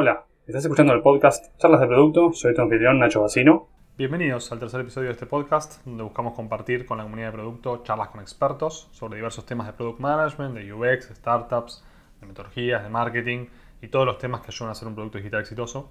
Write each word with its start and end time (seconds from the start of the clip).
Hola, 0.00 0.26
estás 0.46 0.62
escuchando 0.62 0.92
el 0.92 1.02
podcast 1.02 1.58
Charlas 1.58 1.80
de 1.80 1.88
Producto, 1.88 2.32
soy 2.32 2.54
tu 2.54 2.62
anfitrión 2.62 3.00
Nacho 3.00 3.22
Bacino. 3.22 3.66
Bienvenidos 3.96 4.52
al 4.52 4.60
tercer 4.60 4.82
episodio 4.82 5.08
de 5.08 5.14
este 5.14 5.26
podcast, 5.26 5.84
donde 5.84 6.04
buscamos 6.04 6.34
compartir 6.34 6.86
con 6.86 6.98
la 6.98 7.02
comunidad 7.02 7.32
de 7.32 7.38
producto 7.38 7.82
charlas 7.82 8.10
con 8.10 8.20
expertos 8.20 8.88
sobre 8.92 9.16
diversos 9.16 9.44
temas 9.44 9.66
de 9.66 9.72
product 9.72 9.98
management, 9.98 10.54
de 10.54 10.72
UX, 10.72 11.06
startups, 11.06 11.84
de 12.20 12.28
metodologías, 12.28 12.84
de 12.84 12.88
marketing 12.90 13.46
y 13.82 13.88
todos 13.88 14.06
los 14.06 14.18
temas 14.18 14.42
que 14.42 14.52
ayudan 14.52 14.68
a 14.68 14.72
hacer 14.72 14.86
un 14.86 14.94
producto 14.94 15.18
digital 15.18 15.40
exitoso. 15.40 15.90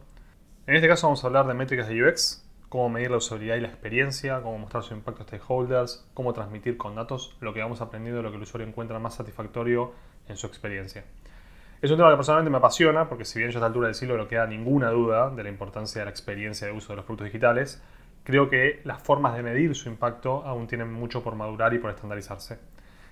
En 0.67 0.75
este 0.75 0.87
caso 0.87 1.07
vamos 1.07 1.21
a 1.25 1.27
hablar 1.27 1.45
de 1.45 1.53
métricas 1.53 1.89
de 1.89 2.01
UX, 2.01 2.49
cómo 2.69 2.87
medir 2.87 3.11
la 3.11 3.17
usabilidad 3.17 3.57
y 3.57 3.59
la 3.59 3.67
experiencia, 3.67 4.41
cómo 4.41 4.57
mostrar 4.57 4.83
su 4.83 4.93
impacto 4.93 5.23
a 5.23 5.25
stakeholders, 5.25 6.09
cómo 6.13 6.31
transmitir 6.31 6.77
con 6.77 6.95
datos 6.95 7.35
lo 7.41 7.53
que 7.53 7.59
vamos 7.59 7.81
aprendiendo 7.81 8.19
de 8.19 8.23
lo 8.23 8.29
que 8.29 8.37
el 8.37 8.43
usuario 8.43 8.69
encuentra 8.69 8.99
más 8.99 9.15
satisfactorio 9.15 9.91
en 10.29 10.37
su 10.37 10.47
experiencia. 10.47 11.03
Es 11.79 11.91
un 11.91 11.97
tema 11.97 12.09
que 12.09 12.15
personalmente 12.15 12.49
me 12.49 12.57
apasiona 12.57 13.07
porque 13.07 13.23
si 13.23 13.37
bien 13.37 13.51
yo 13.51 13.57
a 13.57 13.59
esta 13.59 13.67
altura 13.67 13.87
del 13.87 13.93
siglo 13.93 14.17
no 14.17 14.27
queda 14.27 14.47
ninguna 14.47 14.89
duda 14.89 15.29
de 15.29 15.43
la 15.43 15.49
importancia 15.49 16.01
de 16.01 16.05
la 16.05 16.11
experiencia 16.11 16.65
de 16.65 16.73
uso 16.73 16.93
de 16.93 16.95
los 16.95 17.05
productos 17.05 17.25
digitales, 17.25 17.83
creo 18.23 18.49
que 18.49 18.81
las 18.83 18.99
formas 19.03 19.35
de 19.35 19.43
medir 19.43 19.75
su 19.75 19.87
impacto 19.87 20.43
aún 20.43 20.65
tienen 20.65 20.91
mucho 20.91 21.23
por 21.23 21.35
madurar 21.35 21.75
y 21.75 21.77
por 21.77 21.91
estandarizarse. 21.91 22.57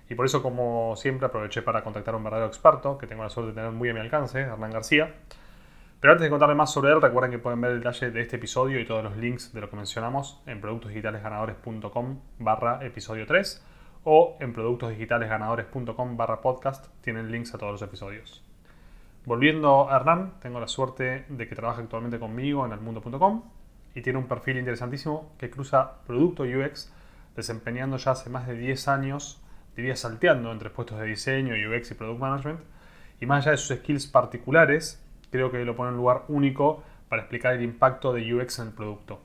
Y 0.10 0.16
por 0.16 0.26
eso, 0.26 0.41
como 0.41 0.96
siempre, 0.96 1.28
aproveché 1.28 1.62
para 1.62 1.84
contactar 1.84 2.16
a 2.16 2.18
un 2.18 2.24
verdadero 2.24 2.48
experto 2.48 2.98
que 2.98 3.05
tengo 3.05 3.22
la 3.22 3.30
suerte 3.30 3.52
de 3.52 3.55
tener 3.55 3.72
muy 3.72 3.90
a 3.90 3.94
mi 3.94 4.00
alcance, 4.00 4.41
Hernán 4.41 4.72
García. 4.72 5.13
Pero 6.00 6.13
antes 6.13 6.24
de 6.24 6.30
contarle 6.32 6.55
más 6.55 6.74
sobre 6.74 6.91
él, 6.91 7.02
recuerden 7.02 7.32
que 7.32 7.40
pueden 7.40 7.62
ver 7.62 7.72
el 7.72 7.80
detalle 7.80 8.10
de 8.10 8.22
este 8.22 8.38
episodio 8.38 8.80
y 8.80 8.86
todos 8.86 9.04
los 9.04 9.16
links 9.16 9.54
de 9.54 9.62
lo 9.62 9.70
que 9.70 9.76
mencionamos 9.76 10.41
en 10.48 10.60
productosdigitalesganadores.com 10.60 12.20
barra 12.40 12.84
episodio 12.84 13.26
3 13.27 13.63
o 14.04 14.38
en 14.40 14.54
productosdigitalesganadores.com 14.54 16.18
barra 16.18 16.41
podcast 16.41 16.88
tienen 17.02 17.32
links 17.32 17.54
a 17.54 17.58
todos 17.58 17.72
los 17.72 17.82
episodios. 17.82 18.45
Volviendo 19.26 19.90
a 19.90 19.96
Hernán, 19.96 20.34
tengo 20.40 20.60
la 20.60 20.68
suerte 20.68 21.26
de 21.30 21.48
que 21.48 21.56
trabaja 21.56 21.82
actualmente 21.82 22.20
conmigo 22.20 22.64
en 22.64 22.74
elmundo.com 22.74 23.42
y 23.96 24.02
tiene 24.02 24.20
un 24.20 24.28
perfil 24.28 24.58
interesantísimo 24.58 25.32
que 25.40 25.49
cruza 25.49 26.04
producto 26.05 26.44
UX, 26.44 26.94
desempeñando 27.36 27.98
ya 27.98 28.12
hace 28.12 28.30
más 28.30 28.46
de 28.46 28.55
10 28.55 28.88
años, 28.88 29.41
diría 29.76 29.96
salteando 29.96 30.52
entre 30.52 30.70
puestos 30.70 30.99
de 30.99 31.08
diseño, 31.08 31.55
UX 31.55 31.90
y 31.90 31.94
product 31.96 32.20
management. 32.20 32.60
Y 33.20 33.26
más 33.26 33.44
allá 33.44 33.52
de 33.52 33.58
sus 33.58 33.76
skills 33.76 34.05
particulares, 34.05 35.04
creo 35.32 35.52
que 35.52 35.66
lo 35.66 35.76
pone 35.76 35.90
en 35.90 35.96
un 35.96 36.02
lugar 36.02 36.26
único 36.27 36.84
para 37.10 37.24
explicar 37.24 37.54
el 37.55 37.64
impacto 37.64 38.14
de 38.14 38.32
UX 38.32 38.60
en 38.60 38.68
el 38.68 38.74
producto. 38.74 39.21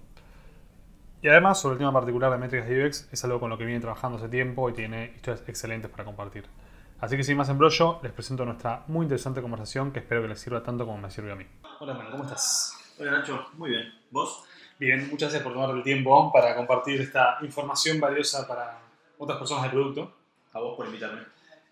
Y 1.21 1.29
además, 1.29 1.61
sobre 1.61 1.75
el 1.75 1.79
tema 1.79 1.93
particular 1.93 2.33
de 2.33 2.39
métricas 2.39 2.67
de 2.67 2.87
UX, 2.87 3.09
es 3.13 3.23
algo 3.25 3.39
con 3.39 3.51
lo 3.51 3.59
que 3.59 3.67
viene 3.67 3.81
trabajando 3.81 4.17
hace 4.17 4.31
tiempo 4.31 4.71
y 4.71 4.73
tiene 4.73 5.13
historias 5.15 5.47
excelentes 5.47 5.91
para 5.91 6.05
compartir. 6.07 6.47
Así 7.01 7.17
que 7.17 7.25
sin 7.25 7.37
más 7.39 7.49
embrollo, 7.49 7.99
les 8.03 8.13
presento 8.13 8.45
nuestra 8.45 8.85
muy 8.89 9.05
interesante 9.05 9.41
conversación 9.41 9.91
que 9.91 10.01
espero 10.01 10.21
que 10.21 10.29
les 10.29 10.39
sirva 10.39 10.63
tanto 10.63 10.85
como 10.85 10.99
me 10.99 11.11
sirvió 11.11 11.33
a 11.33 11.37
mí. 11.37 11.47
Hola, 11.79 11.93
hermano, 11.93 12.11
¿cómo 12.11 12.25
estás? 12.25 12.77
Hola 12.99 13.13
Nacho, 13.13 13.47
muy 13.55 13.71
bien. 13.71 13.91
¿Vos? 14.11 14.45
Bien, 14.79 15.09
muchas 15.09 15.31
gracias 15.31 15.43
por 15.43 15.55
tomarte 15.55 15.79
el 15.79 15.83
tiempo 15.83 16.31
para 16.31 16.55
compartir 16.55 17.01
esta 17.01 17.39
información 17.41 18.01
valiosa 18.01 18.47
para 18.47 18.83
otras 19.17 19.39
personas 19.39 19.63
del 19.65 19.73
producto. 19.73 20.15
A 20.53 20.61
vos 20.61 20.77
por 20.77 20.85
invitarme. 20.85 21.23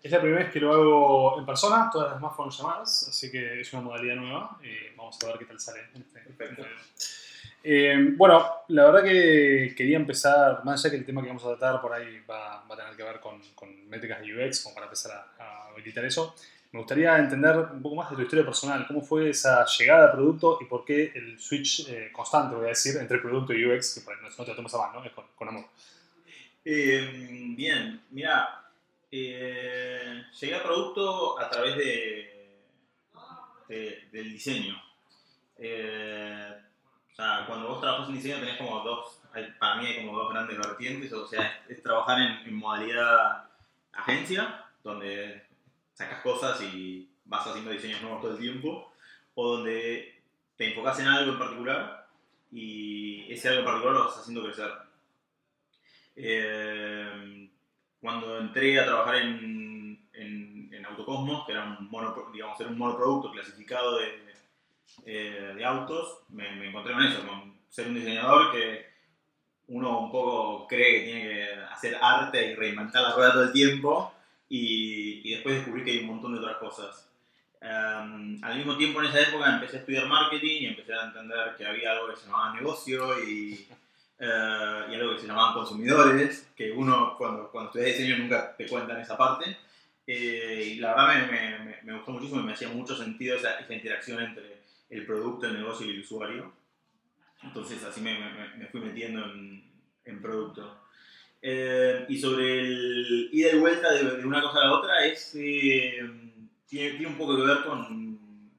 Es 0.01 0.11
la 0.11 0.19
primera 0.19 0.43
vez 0.43 0.51
que 0.51 0.59
lo 0.59 0.73
hago 0.73 1.39
en 1.39 1.45
persona, 1.45 1.89
todas 1.91 2.09
las 2.09 2.17
demás 2.17 2.35
fueron 2.35 2.51
llamadas, 2.51 3.07
así 3.09 3.29
que 3.29 3.61
es 3.61 3.71
una 3.73 3.83
modalidad 3.83 4.15
nueva 4.15 4.57
y 4.63 4.95
vamos 4.95 5.17
a 5.21 5.27
ver 5.27 5.37
qué 5.37 5.45
tal 5.45 5.59
sale. 5.59 5.81
En 5.93 6.01
este, 6.01 6.21
Perfecto. 6.21 6.63
Eh, 7.63 7.95
bueno, 8.15 8.45
la 8.69 8.85
verdad 8.85 9.03
que 9.03 9.73
quería 9.75 9.97
empezar, 9.97 10.63
más 10.63 10.83
allá 10.83 10.91
que 10.91 10.97
el 10.97 11.05
tema 11.05 11.21
que 11.21 11.27
vamos 11.27 11.43
a 11.45 11.49
tratar 11.57 11.81
por 11.81 11.93
ahí 11.93 12.21
va, 12.29 12.63
va 12.69 12.75
a 12.75 12.77
tener 12.77 12.95
que 12.95 13.03
ver 13.03 13.19
con, 13.19 13.41
con 13.55 13.87
métricas 13.89 14.21
de 14.21 14.33
UX, 14.47 14.61
como 14.61 14.75
para 14.75 14.85
empezar 14.87 15.11
a, 15.37 15.43
a 15.43 15.67
habilitar 15.69 16.05
eso, 16.05 16.35
me 16.71 16.79
gustaría 16.79 17.17
entender 17.17 17.57
un 17.57 17.81
poco 17.81 17.95
más 17.95 18.09
de 18.11 18.15
tu 18.15 18.21
historia 18.21 18.45
personal, 18.45 18.85
cómo 18.87 19.01
fue 19.01 19.29
esa 19.31 19.65
llegada 19.65 20.05
al 20.05 20.11
producto 20.13 20.59
y 20.61 20.65
por 20.65 20.85
qué 20.85 21.11
el 21.15 21.39
switch 21.39 21.87
eh, 21.89 22.09
constante, 22.11 22.55
voy 22.55 22.65
a 22.65 22.69
decir, 22.69 22.95
entre 22.97 23.17
producto 23.17 23.53
y 23.53 23.65
UX, 23.65 23.95
que 23.95 24.01
por 24.01 24.13
ahí 24.13 24.19
no, 24.21 24.29
no 24.29 24.43
te 24.45 24.51
lo 24.51 24.55
tomas 24.55 24.73
a 24.75 24.77
mal, 24.77 24.91
¿no? 24.93 25.03
Es 25.03 25.11
con, 25.11 25.25
con 25.35 25.47
amor. 25.47 25.65
Eh, 26.63 27.09
bien, 27.57 28.01
mira, 28.11 28.61
eh, 29.11 30.23
llegué 30.39 30.55
a 30.55 30.61
producto 30.63 31.39
a 31.39 31.49
través 31.49 31.75
de, 31.77 32.49
de- 33.67 34.03
del 34.11 34.31
diseño. 34.31 34.75
Eh, 35.57 36.53
cuando 37.47 37.67
vos 37.67 37.81
trabajas 37.81 38.09
en 38.09 38.15
diseño 38.15 38.39
tenés 38.39 38.57
como 38.57 38.79
dos, 38.81 39.21
para 39.59 39.75
mí 39.75 39.87
hay 39.87 40.05
como 40.05 40.17
dos 40.17 40.31
grandes 40.31 40.57
vertientes, 40.57 41.11
o 41.11 41.27
sea, 41.27 41.63
es, 41.67 41.81
trabajar 41.83 42.17
en, 42.45 42.55
modalidad 42.55 43.49
agencia, 43.91 44.65
donde 44.83 45.45
sacas 45.93 46.21
cosas 46.21 46.61
y 46.61 47.09
vas 47.25 47.45
haciendo 47.45 47.71
diseños 47.71 48.01
nuevos 48.01 48.21
todo 48.21 48.31
el 48.31 48.39
tiempo, 48.39 48.93
o 49.35 49.55
donde 49.55 50.21
te 50.55 50.69
enfocas 50.69 50.99
en 50.99 51.07
algo 51.07 51.33
en 51.33 51.39
particular 51.39 52.07
y 52.51 53.31
ese 53.31 53.49
algo 53.49 53.59
en 53.59 53.65
particular 53.65 53.95
lo 53.95 54.05
vas 54.05 54.17
haciendo 54.17 54.43
crecer. 54.43 54.71
Eh, 56.15 57.49
cuando 58.01 58.39
entré 58.39 58.79
a 58.79 58.85
trabajar 58.85 59.15
en, 59.15 60.07
en, 60.13 60.69
en 60.73 60.85
Autocosmos, 60.85 61.45
que 61.45 61.51
era 61.51 61.77
un, 61.79 61.89
mono, 61.89 62.29
digamos, 62.31 62.59
era 62.59 62.69
un 62.69 62.77
monoproducto 62.77 63.31
clasificado 63.31 63.97
de, 63.97 64.28
eh, 65.05 65.53
de 65.55 65.65
autos, 65.65 66.19
me, 66.29 66.51
me 66.55 66.69
encontré 66.69 66.93
con 66.93 67.03
eso, 67.03 67.25
con 67.27 67.53
ser 67.69 67.87
un 67.87 67.95
diseñador 67.95 68.51
que 68.51 68.87
uno 69.67 69.99
un 69.99 70.11
poco 70.11 70.67
cree 70.67 70.99
que 70.99 71.05
tiene 71.05 71.21
que 71.23 71.53
hacer 71.71 71.97
arte 72.01 72.51
y 72.51 72.55
reinventar 72.55 73.03
la 73.03 73.13
rueda 73.13 73.33
todo 73.33 73.43
el 73.43 73.51
tiempo 73.53 74.13
y, 74.49 75.21
y 75.23 75.31
después 75.35 75.55
descubrí 75.55 75.83
que 75.83 75.91
hay 75.91 75.99
un 75.99 76.07
montón 76.07 76.33
de 76.33 76.39
otras 76.39 76.57
cosas. 76.57 77.05
Um, 77.61 78.41
al 78.41 78.55
mismo 78.57 78.77
tiempo 78.77 79.01
en 79.01 79.09
esa 79.09 79.19
época 79.21 79.53
empecé 79.53 79.77
a 79.77 79.79
estudiar 79.81 80.07
marketing 80.07 80.61
y 80.61 80.65
empecé 80.67 80.93
a 80.93 81.05
entender 81.05 81.55
que 81.57 81.65
había 81.67 81.91
algo 81.91 82.07
que 82.07 82.15
se 82.15 82.25
llamaba 82.25 82.55
negocio 82.55 83.19
y, 83.21 83.67
eh, 84.17 84.85
y 84.89 84.95
algo 84.95 85.13
que 85.13 85.19
se 85.21 85.27
llamaban 85.27 85.53
consumidores, 85.55 86.47
que 86.55 86.71
uno 86.71 87.15
cuando, 87.17 87.49
cuando 87.51 87.69
estudias 87.69 87.97
diseño 87.97 88.17
nunca 88.17 88.55
te 88.55 88.65
cuentan 88.65 88.99
esa 89.01 89.17
parte. 89.17 89.57
Eh, 90.07 90.73
y 90.75 90.79
la 90.79 90.95
verdad 90.95 91.29
me, 91.29 91.59
me- 91.65 91.81
me 91.83 91.93
gustó 91.97 92.11
muchísimo 92.11 92.39
y 92.41 92.43
me 92.45 92.53
hacía 92.53 92.69
mucho 92.69 92.95
sentido 92.95 93.35
esa, 93.37 93.59
esa 93.59 93.73
interacción 93.73 94.23
entre 94.23 94.58
el 94.89 95.05
producto, 95.05 95.47
el 95.47 95.53
negocio 95.59 95.85
y 95.87 95.91
el 95.91 95.99
usuario. 96.01 96.53
Entonces 97.43 97.83
así 97.83 98.01
me, 98.01 98.17
me- 98.19 98.55
me 98.57 98.65
fui 98.67 98.81
metiendo 98.81 99.23
en, 99.25 99.63
en 100.05 100.21
producto. 100.21 100.81
Eh, 101.41 102.05
y 102.09 102.17
sobre 102.17 102.59
el 102.59 103.29
ida 103.31 103.51
y 103.53 103.59
vuelta 103.59 103.93
de, 103.93 104.17
de 104.17 104.25
una 104.25 104.41
cosa 104.41 104.59
a 104.59 104.65
la 104.65 104.73
otra, 104.73 105.05
es, 105.05 105.33
eh, 105.35 105.99
tiene, 106.67 106.91
tiene 106.97 107.07
un 107.07 107.17
poco 107.17 107.37
que 107.37 107.43
ver 107.43 107.63
con, 107.63 108.51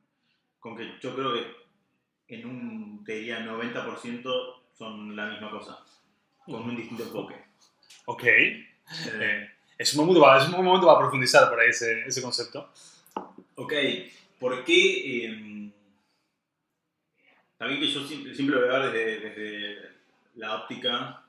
con 0.58 0.76
que 0.76 0.94
yo 1.00 1.14
creo 1.14 1.34
que 1.34 1.60
en 2.36 2.46
un, 2.46 3.04
te 3.04 3.16
diría, 3.16 3.40
90% 3.44 4.54
son 4.78 5.14
la 5.14 5.26
misma 5.26 5.50
cosa, 5.50 5.78
con 6.46 6.62
un 6.62 6.76
distinto 6.76 7.02
enfoque. 7.02 7.34
Ok. 8.06 8.24
Eh, 8.24 9.50
es, 9.76 9.94
un 9.94 10.00
momento 10.06 10.22
para, 10.22 10.42
es 10.42 10.48
un 10.48 10.64
momento 10.64 10.86
para 10.86 11.00
profundizar 11.00 11.50
por 11.50 11.60
ahí 11.60 11.68
ese, 11.70 12.02
ese 12.06 12.22
concepto. 12.22 12.70
ok, 13.56 13.72
¿por 14.38 14.64
qué? 14.64 15.69
También 17.60 17.78
que 17.78 17.88
yo 17.88 18.00
siempre, 18.06 18.34
siempre 18.34 18.56
lo 18.56 18.66
voy 18.66 18.74
a 18.74 18.78
ver 18.78 18.90
desde, 18.90 19.28
desde 19.28 19.90
la 20.36 20.62
óptica 20.62 21.22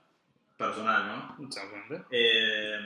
personal, 0.58 1.36
¿no? 1.38 1.46
Exactamente. 1.46 2.06
Eh, 2.10 2.80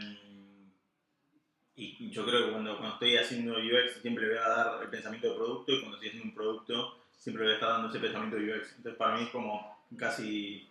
y 1.75 2.09
yo 2.09 2.25
creo 2.25 2.45
que 2.45 2.51
cuando, 2.53 2.75
cuando 2.75 2.95
estoy 2.95 3.17
haciendo 3.17 3.59
UX 3.59 4.01
siempre 4.01 4.25
le 4.25 4.29
voy 4.33 4.43
a 4.43 4.49
dar 4.49 4.81
el 4.81 4.89
pensamiento 4.89 5.29
de 5.29 5.35
producto 5.35 5.73
y 5.73 5.79
cuando 5.79 5.97
estoy 5.97 6.09
haciendo 6.09 6.29
un 6.29 6.33
producto 6.33 6.97
siempre 7.19 7.43
le 7.43 7.49
voy 7.49 7.53
a 7.53 7.55
estar 7.57 7.69
dando 7.69 7.89
ese 7.89 7.99
pensamiento 7.99 8.35
de 8.35 8.51
UX. 8.51 8.77
Entonces 8.77 8.97
para 8.97 9.15
mí 9.15 9.23
es 9.25 9.29
como 9.29 9.85
casi 9.95 10.67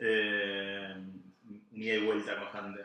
eh, 0.00 0.96
un 0.96 1.80
ida 1.80 1.94
y 1.94 2.04
vuelta 2.04 2.36
constante. 2.36 2.84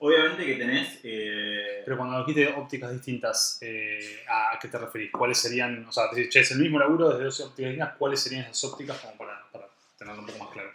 Obviamente 0.00 0.46
que 0.46 0.54
tenés... 0.54 1.00
eh, 1.02 1.82
Pero 1.84 1.96
cuando 1.96 2.18
dijiste 2.24 2.54
ópticas 2.54 2.92
distintas, 2.92 3.58
eh, 3.62 4.20
¿a 4.28 4.56
qué 4.60 4.68
te 4.68 4.78
referís? 4.78 5.10
¿Cuáles 5.10 5.38
serían, 5.38 5.84
o 5.86 5.92
sea, 5.92 6.04
decís, 6.12 6.30
che, 6.30 6.40
es 6.40 6.50
el 6.52 6.60
mismo 6.60 6.78
laburo 6.78 7.10
desde 7.10 7.24
dos 7.24 7.40
ópticas 7.40 7.70
distintas, 7.72 7.96
¿cuáles 7.96 8.20
serían 8.20 8.42
esas 8.44 8.64
ópticas 8.64 8.98
como 9.00 9.16
para, 9.16 9.44
para 9.50 9.68
tenerlo 9.98 10.20
un 10.22 10.26
poco 10.28 10.38
más 10.44 10.52
claro? 10.52 10.70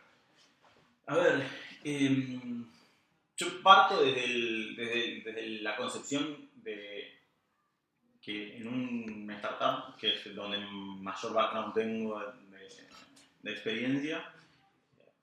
A 1.05 1.15
ver, 1.15 1.43
em, 1.85 2.65
yo 3.37 3.61
parto 3.63 4.03
desde, 4.03 4.25
el- 4.25 4.75
desde, 4.75 5.21
desde 5.21 5.47
la 5.61 5.75
concepción 5.77 6.49
de 6.55 7.13
que 8.21 8.57
en 8.57 8.67
un 8.67 9.31
startup, 9.31 9.97
que 9.97 10.13
es 10.15 10.35
donde 10.35 10.57
mayor 10.59 11.33
background 11.33 11.73
tengo 11.73 12.19
de, 12.19 12.67
de 13.41 13.51
experiencia, 13.51 14.23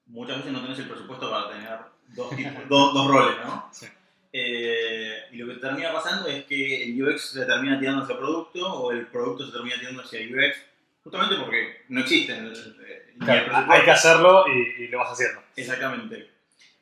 muchas 0.07 0.39
veces 0.39 0.53
no 0.53 0.63
tenés 0.63 0.79
el 0.81 0.89
presupuesto 0.89 1.31
para 1.31 1.51
tener 1.51 1.79
dos, 2.15 2.31
tipos- 2.37 2.69
dos, 2.69 2.95
dos 2.95 3.07
roles, 3.09 3.37
¿no? 3.45 3.69
Sí. 3.73 3.87
Eh, 4.33 5.25
y 5.33 5.37
lo 5.39 5.47
que 5.53 5.61
termina 5.61 5.93
pasando 5.93 6.29
es 6.29 6.45
que 6.45 6.85
el 6.85 7.03
UX 7.03 7.31
se 7.33 7.45
termina 7.47 7.79
tirando 7.81 8.03
hacia 8.05 8.17
producto 8.17 8.73
o 8.73 8.93
el 8.93 9.07
producto 9.09 9.45
se 9.47 9.53
termina 9.53 9.77
tirando 9.79 10.03
hacia 10.03 10.21
UX, 10.21 10.57
justamente 11.03 11.37
porque 11.37 11.83
no 11.89 12.01
existen. 12.01 12.47
el 12.47 13.17
Claro, 13.19 13.73
hay 13.73 13.83
que 13.83 13.91
hacerlo 13.91 14.45
y, 14.49 14.85
y 14.85 14.89
lo 14.89 14.99
vas 14.99 15.13
haciendo. 15.13 15.43
Exactamente. 15.57 16.31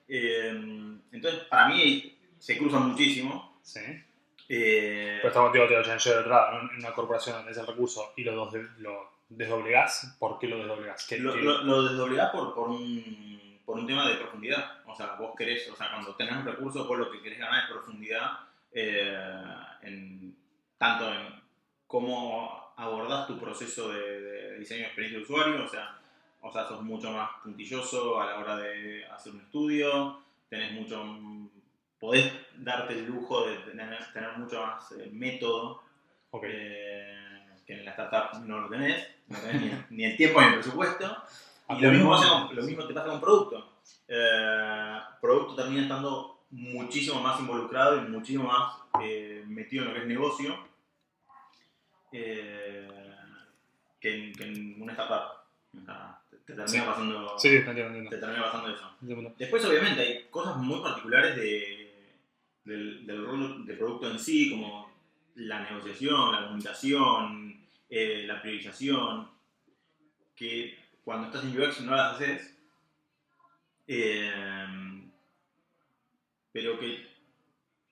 Eh, 0.09 0.51
entonces, 1.13 1.41
para 1.49 1.69
mí 1.69 2.17
se 2.39 2.57
cruzan 2.59 2.91
muchísimo. 2.91 3.59
Sí. 3.63 3.81
Eh, 4.51 5.17
Pero 5.21 5.29
estamos, 5.29 5.53
digo, 5.53 5.67
digo, 5.67 5.83
yo 5.83 6.23
de 6.23 6.29
lado, 6.29 6.63
¿no? 6.63 6.71
en 6.73 6.79
una 6.79 6.93
corporación 6.93 7.37
donde 7.37 7.53
es 7.53 7.59
el 7.59 7.67
recurso 7.67 8.13
y 8.17 8.25
los 8.25 8.35
dos 8.35 8.53
de- 8.53 8.67
lo 8.79 9.11
desdoblegás, 9.29 10.17
¿por 10.19 10.39
qué 10.39 10.47
lo 10.49 10.59
desdoblegás? 10.59 11.07
¿Qué- 11.07 11.19
Lo, 11.19 11.35
qué- 11.35 11.41
lo, 11.43 11.63
lo 11.65 11.83
desdoblegás 11.83 12.31
por, 12.31 12.55
por, 12.55 12.69
un, 12.71 13.59
por 13.67 13.79
un 13.79 13.87
tema 13.87 14.09
de 14.09 14.15
profundidad. 14.15 14.78
O 14.88 14.94
sea, 14.94 15.14
vos 15.14 15.35
querés, 15.37 15.69
o 15.70 15.76
sea, 15.76 15.90
cuando 15.90 16.14
tenés 16.14 16.37
un 16.37 16.44
recurso, 16.44 16.87
vos 16.87 16.99
lo 16.99 17.11
que 17.11 17.23
querés 17.23 17.38
ganar 17.38 17.64
es 17.64 17.70
profundidad, 17.70 18.38
eh, 18.73 19.17
en, 19.82 20.37
tanto 20.76 21.12
en 21.12 21.40
cómo 21.87 22.73
abordás 22.76 23.26
tu 23.26 23.38
proceso 23.38 23.93
de, 23.93 24.20
de 24.20 24.58
diseño 24.58 24.81
de 24.81 24.87
experiencia 24.87 25.19
de 25.19 25.25
usuario, 25.25 25.64
o 25.64 25.69
sea, 25.69 25.99
o 26.40 26.52
sea, 26.52 26.67
sos 26.67 26.82
mucho 26.82 27.11
más 27.11 27.31
puntilloso 27.43 28.20
a 28.20 28.26
la 28.26 28.38
hora 28.38 28.56
de 28.56 29.05
hacer 29.06 29.32
un 29.32 29.40
estudio, 29.40 30.20
tenés 30.49 30.73
mucho, 30.73 31.05
podés 31.99 32.32
darte 32.56 32.94
el 32.94 33.06
lujo 33.06 33.46
de 33.46 33.56
tener, 33.58 34.12
tener 34.12 34.38
mucho 34.38 34.64
más 34.64 34.93
eh, 34.93 35.11
método 35.12 35.82
eh, 36.43 37.44
que 37.67 37.75
en 37.75 37.85
la 37.85 37.90
startup 37.90 38.40
no 38.44 38.61
lo 38.61 38.69
tenés, 38.69 39.06
no 39.29 39.38
tenés 39.38 39.61
ni, 39.90 39.96
ni 39.96 40.05
el 40.05 40.17
tiempo 40.17 40.40
ni 40.40 40.49
el 40.49 40.55
presupuesto. 40.55 41.17
Y 41.70 41.82
lo 41.82 41.90
mismo, 41.90 42.17
lo 42.50 42.62
mismo 42.62 42.87
te 42.87 42.94
pasa 42.94 43.08
con 43.08 43.20
producto. 43.20 43.78
Eh, 44.08 44.99
producto 45.20 45.55
termina 45.56 45.82
estando 45.82 46.44
muchísimo 46.50 47.20
más 47.20 47.38
involucrado 47.40 47.96
y 47.99 48.08
muchísimo 48.08 48.44
más 48.44 48.75
eh, 49.02 49.44
metido 49.46 49.82
en 49.85 49.88
lo 49.88 49.94
que 49.94 50.00
es 50.02 50.06
negocio 50.06 50.56
eh, 52.12 52.88
que, 54.00 54.14
en, 54.29 54.32
que 54.35 54.44
en 54.44 54.82
una 54.82 54.93
startup. 54.93 55.38
O 55.76 55.85
sea, 55.85 56.20
te, 56.31 56.37
te 56.38 56.55
termina 56.55 56.67
Sí. 56.69 56.81
pasando, 56.87 57.38
Sí, 57.38 57.49
entiendo, 57.49 57.82
entiendo. 57.87 58.11
te 58.11 58.17
termina 58.19 58.43
pasando 58.44 58.69
eso. 58.75 58.90
Entiendo. 59.02 59.35
Después, 59.38 59.64
obviamente, 59.64 60.00
hay 60.00 60.25
cosas 60.31 60.56
muy 60.56 60.81
particulares 60.81 61.37
de, 61.37 62.14
del, 62.64 63.06
del 63.06 63.26
rol 63.26 63.67
del 63.67 63.76
producto 63.76 64.11
en 64.11 64.19
sí, 64.19 64.50
como 64.50 64.90
la 65.35 65.61
negociación, 65.61 66.32
la 66.32 66.44
comunicación, 66.44 67.61
eh, 67.90 68.25
la 68.26 68.40
priorización, 68.40 69.29
que 70.35 70.79
cuando 71.05 71.26
estás 71.29 71.44
en 71.44 71.61
UX 71.61 71.81
no 71.82 71.94
las 71.94 72.14
haces, 72.14 72.58
eh, 73.88 75.11
pero 76.52 76.79
que 76.79 77.06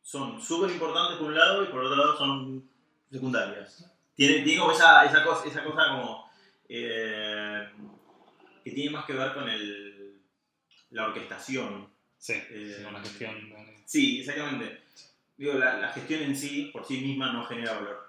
son 0.03 0.41
súper 0.41 0.71
importantes 0.71 1.19
por 1.19 1.29
un 1.29 1.35
lado 1.35 1.65
y 1.65 1.67
por 1.67 1.85
otro 1.85 1.97
lado 1.97 2.17
son 2.17 2.69
secundarias. 3.11 3.93
Tiene, 4.15 4.43
tiene 4.43 4.61
como 4.61 4.73
esa, 4.73 5.05
esa, 5.05 5.25
cosa, 5.25 5.49
esa 5.49 5.65
cosa 5.65 5.89
como 5.91 6.31
eh, 6.69 7.69
que 8.65 8.71
tiene 8.71 8.91
más 8.91 9.05
que 9.05 9.13
ver 9.13 9.35
con 9.35 9.49
el, 9.49 10.21
la 10.91 11.07
orquestación. 11.09 11.89
Sí, 12.19 12.33
Eh, 12.51 12.75
sí, 12.79 12.83
con 12.85 12.95
la 12.95 13.01
gestión. 13.01 13.35
eh, 13.37 13.83
Sí, 13.85 14.21
exactamente. 14.21 14.83
Digo, 15.37 15.53
la, 15.55 15.77
la 15.79 15.89
gestión 15.93 16.23
en 16.23 16.35
sí, 16.37 16.71
por 16.73 16.85
sí 16.87 17.01
misma, 17.01 17.33
no 17.33 17.45
genera 17.45 17.75
valor. 17.75 18.06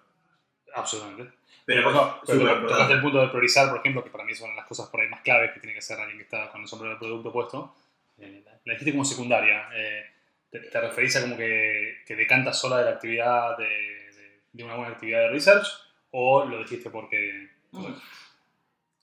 Absolutamente. 0.78 1.34
Pero, 1.66 1.84
Pero, 1.84 1.90
es 2.24 2.30
súper 2.30 2.38
pero 2.38 2.38
tocaste 2.38 2.62
importante. 2.62 2.94
el 2.94 3.02
punto 3.02 3.22
de 3.22 3.28
priorizar, 3.28 3.70
por 3.70 3.80
ejemplo, 3.80 4.04
que 4.04 4.10
para 4.10 4.24
mí 4.24 4.34
son 4.34 4.56
las 4.56 4.66
cosas 4.66 4.88
por 4.88 5.02
ahí 5.02 5.10
más 5.10 5.22
claves 5.22 5.52
que 5.54 5.60
tiene 5.60 5.74
que 5.74 5.80
hacer 5.80 6.00
alguien 6.00 6.18
que 6.18 6.24
está 6.24 6.50
con 6.50 6.62
el 6.62 6.68
sombrero 6.68 6.92
del 6.92 7.00
producto 7.00 7.32
puesto. 7.34 7.76
Eh, 8.20 8.44
la- 8.46 8.74
dijiste 8.74 8.92
como 8.92 9.04
secundaria. 9.06 9.68
Eh, 9.74 10.06
te, 10.50 10.60
te 10.60 10.80
referís 10.82 11.16
a 11.18 11.22
como 11.22 11.36
que, 11.36 12.04
que 12.06 12.16
decantas 12.16 12.60
sola 12.60 12.78
de 12.78 12.86
la 12.86 12.92
actividad 12.92 13.58
de, 13.58 13.66
de- 13.68 14.40
de 14.54 14.64
una 14.64 14.76
buena 14.76 14.94
actividad 14.94 15.20
de 15.22 15.30
research 15.30 15.68
o 16.12 16.46
lo 16.46 16.60
dijiste 16.60 16.90
porque... 16.90 17.50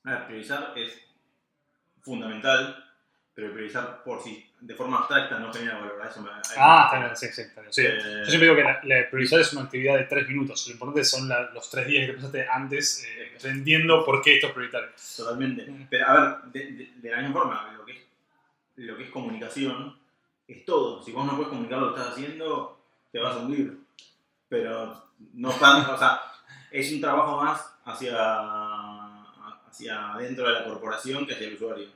A 0.05 0.11
ver, 0.11 0.27
priorizar 0.27 0.73
es 0.77 1.01
fundamental, 2.03 2.84
pero 3.35 3.53
priorizar 3.53 4.03
por 4.05 4.23
sí, 4.23 4.49
de 4.61 4.75
forma 4.75 4.99
abstracta, 4.99 5.39
no 5.41 5.53
genera 5.53 5.79
valor. 5.79 6.01
Eso 6.09 6.23
me, 6.23 6.31
Ah, 6.57 6.85
está 6.87 7.01
bien, 7.05 7.17
sí, 7.17 7.27
sí, 7.33 7.41
está 7.43 7.61
bien. 7.63 7.73
Sí. 7.73 7.83
Eh, 7.85 7.99
Yo 8.21 8.25
siempre 8.27 8.49
digo 8.49 8.55
que 8.57 8.63
la, 8.63 8.81
la 8.85 9.11
priorizar 9.11 9.41
es 9.41 9.53
una 9.53 9.63
actividad 9.63 9.97
de 9.99 10.05
tres 10.05 10.29
minutos. 10.29 10.67
Lo 10.69 10.73
importante 10.75 11.05
son 11.05 11.29
la- 11.29 11.51
los 11.51 11.69
tres 11.69 11.87
días 11.89 12.03
que 12.07 12.13
te 12.13 12.17
pasaste 12.19 12.47
antes 12.49 13.05
eh, 13.05 13.33
entendiendo 13.35 14.05
por 14.05 14.23
qué 14.23 14.35
esto 14.37 14.47
es 14.49 14.53
prioritario. 14.53 14.91
Totalmente. 15.17 15.67
Mm. 15.71 15.87
Pero, 15.91 16.07
a 16.09 16.21
ver, 16.21 16.53
de, 16.53 16.73
de- 16.73 16.93
de 16.97 17.11
la 17.11 17.17
misma 17.19 17.33
forma, 17.41 17.73
lo 17.77 17.85
que, 17.85 17.93
es, 17.93 17.99
lo 18.77 18.97
que 18.97 19.05
es 19.05 19.11
comunicación 19.11 19.99
es 20.47 20.65
todo. 20.65 21.03
Si 21.03 21.11
vos 21.11 21.27
no 21.27 21.33
puedes 21.35 21.49
comunicar 21.49 21.79
lo 21.81 21.93
que 21.93 22.01
estás 22.01 22.15
haciendo, 22.15 22.85
te 23.11 23.19
vas 23.19 23.35
a 23.37 23.39
hundir. 23.41 23.79
Pero 24.49 25.03
no 25.35 25.51
tanto, 25.51 25.95
o 25.95 25.99
sea, 25.99 26.21
es 26.71 26.93
un 26.93 27.01
trabajo 27.01 27.43
más 27.43 27.75
hacia, 27.85 28.15
hacia 29.69 30.15
dentro 30.19 30.47
de 30.47 30.53
la 30.53 30.65
corporación 30.65 31.27
que 31.27 31.35
hacia 31.35 31.49
el 31.49 31.55
usuario. 31.55 31.89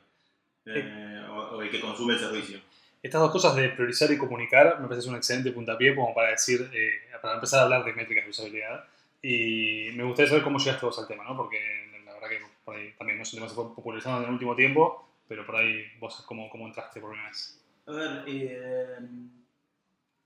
Eh, 0.67 1.18
o, 1.53 1.62
el 1.62 1.71
que 1.71 1.81
consume 1.81 2.15
el 2.15 2.21
servicio. 2.21 2.61
Estas 3.03 3.21
dos 3.21 3.31
cosas 3.31 3.55
de 3.55 3.69
priorizar 3.69 4.11
y 4.11 4.19
comunicar 4.19 4.81
me 4.81 4.89
parece 4.89 5.09
un 5.09 5.17
excelente 5.17 5.53
puntapié 5.53 5.95
como 5.95 6.12
para 6.15 6.31
decir, 6.31 6.69
eh, 6.73 7.00
para 7.23 7.35
empezar 7.35 7.61
a 7.61 7.62
hablar 7.65 7.85
de 7.85 7.93
métricas 7.93 8.25
de 8.25 8.31
usabilidad. 8.31 8.85
Y 9.23 9.91
me 9.95 10.05
gustaría 10.05 10.29
saber 10.29 10.45
cómo 10.45 10.59
llegaste 10.59 10.87
vos 10.87 10.99
al 10.99 11.06
tema, 11.06 11.25
¿no? 11.25 11.37
Porque 11.37 11.59
la 12.05 12.15
verdad 12.15 12.29
que 12.29 12.41
por 12.65 12.77
ahí 12.77 12.93
también 12.99 13.19
no 13.19 13.23
es 13.23 13.33
un 13.33 13.37
tema 13.37 13.47
que 13.47 13.50
se 13.50 13.55
fue 13.55 13.75
popularizando 13.75 14.19
en 14.19 14.25
el 14.25 14.33
último 14.33 14.55
tiempo, 14.55 15.09
pero 15.27 15.45
por 15.47 15.56
ahí 15.56 15.85
vos 15.99 16.23
cómo, 16.27 16.49
cómo 16.50 16.67
entraste 16.67 17.00
por 17.00 17.11
primera 17.11 17.29
vez. 17.29 17.65
A 17.87 17.93
ver, 17.93 18.25
eh, 18.27 18.99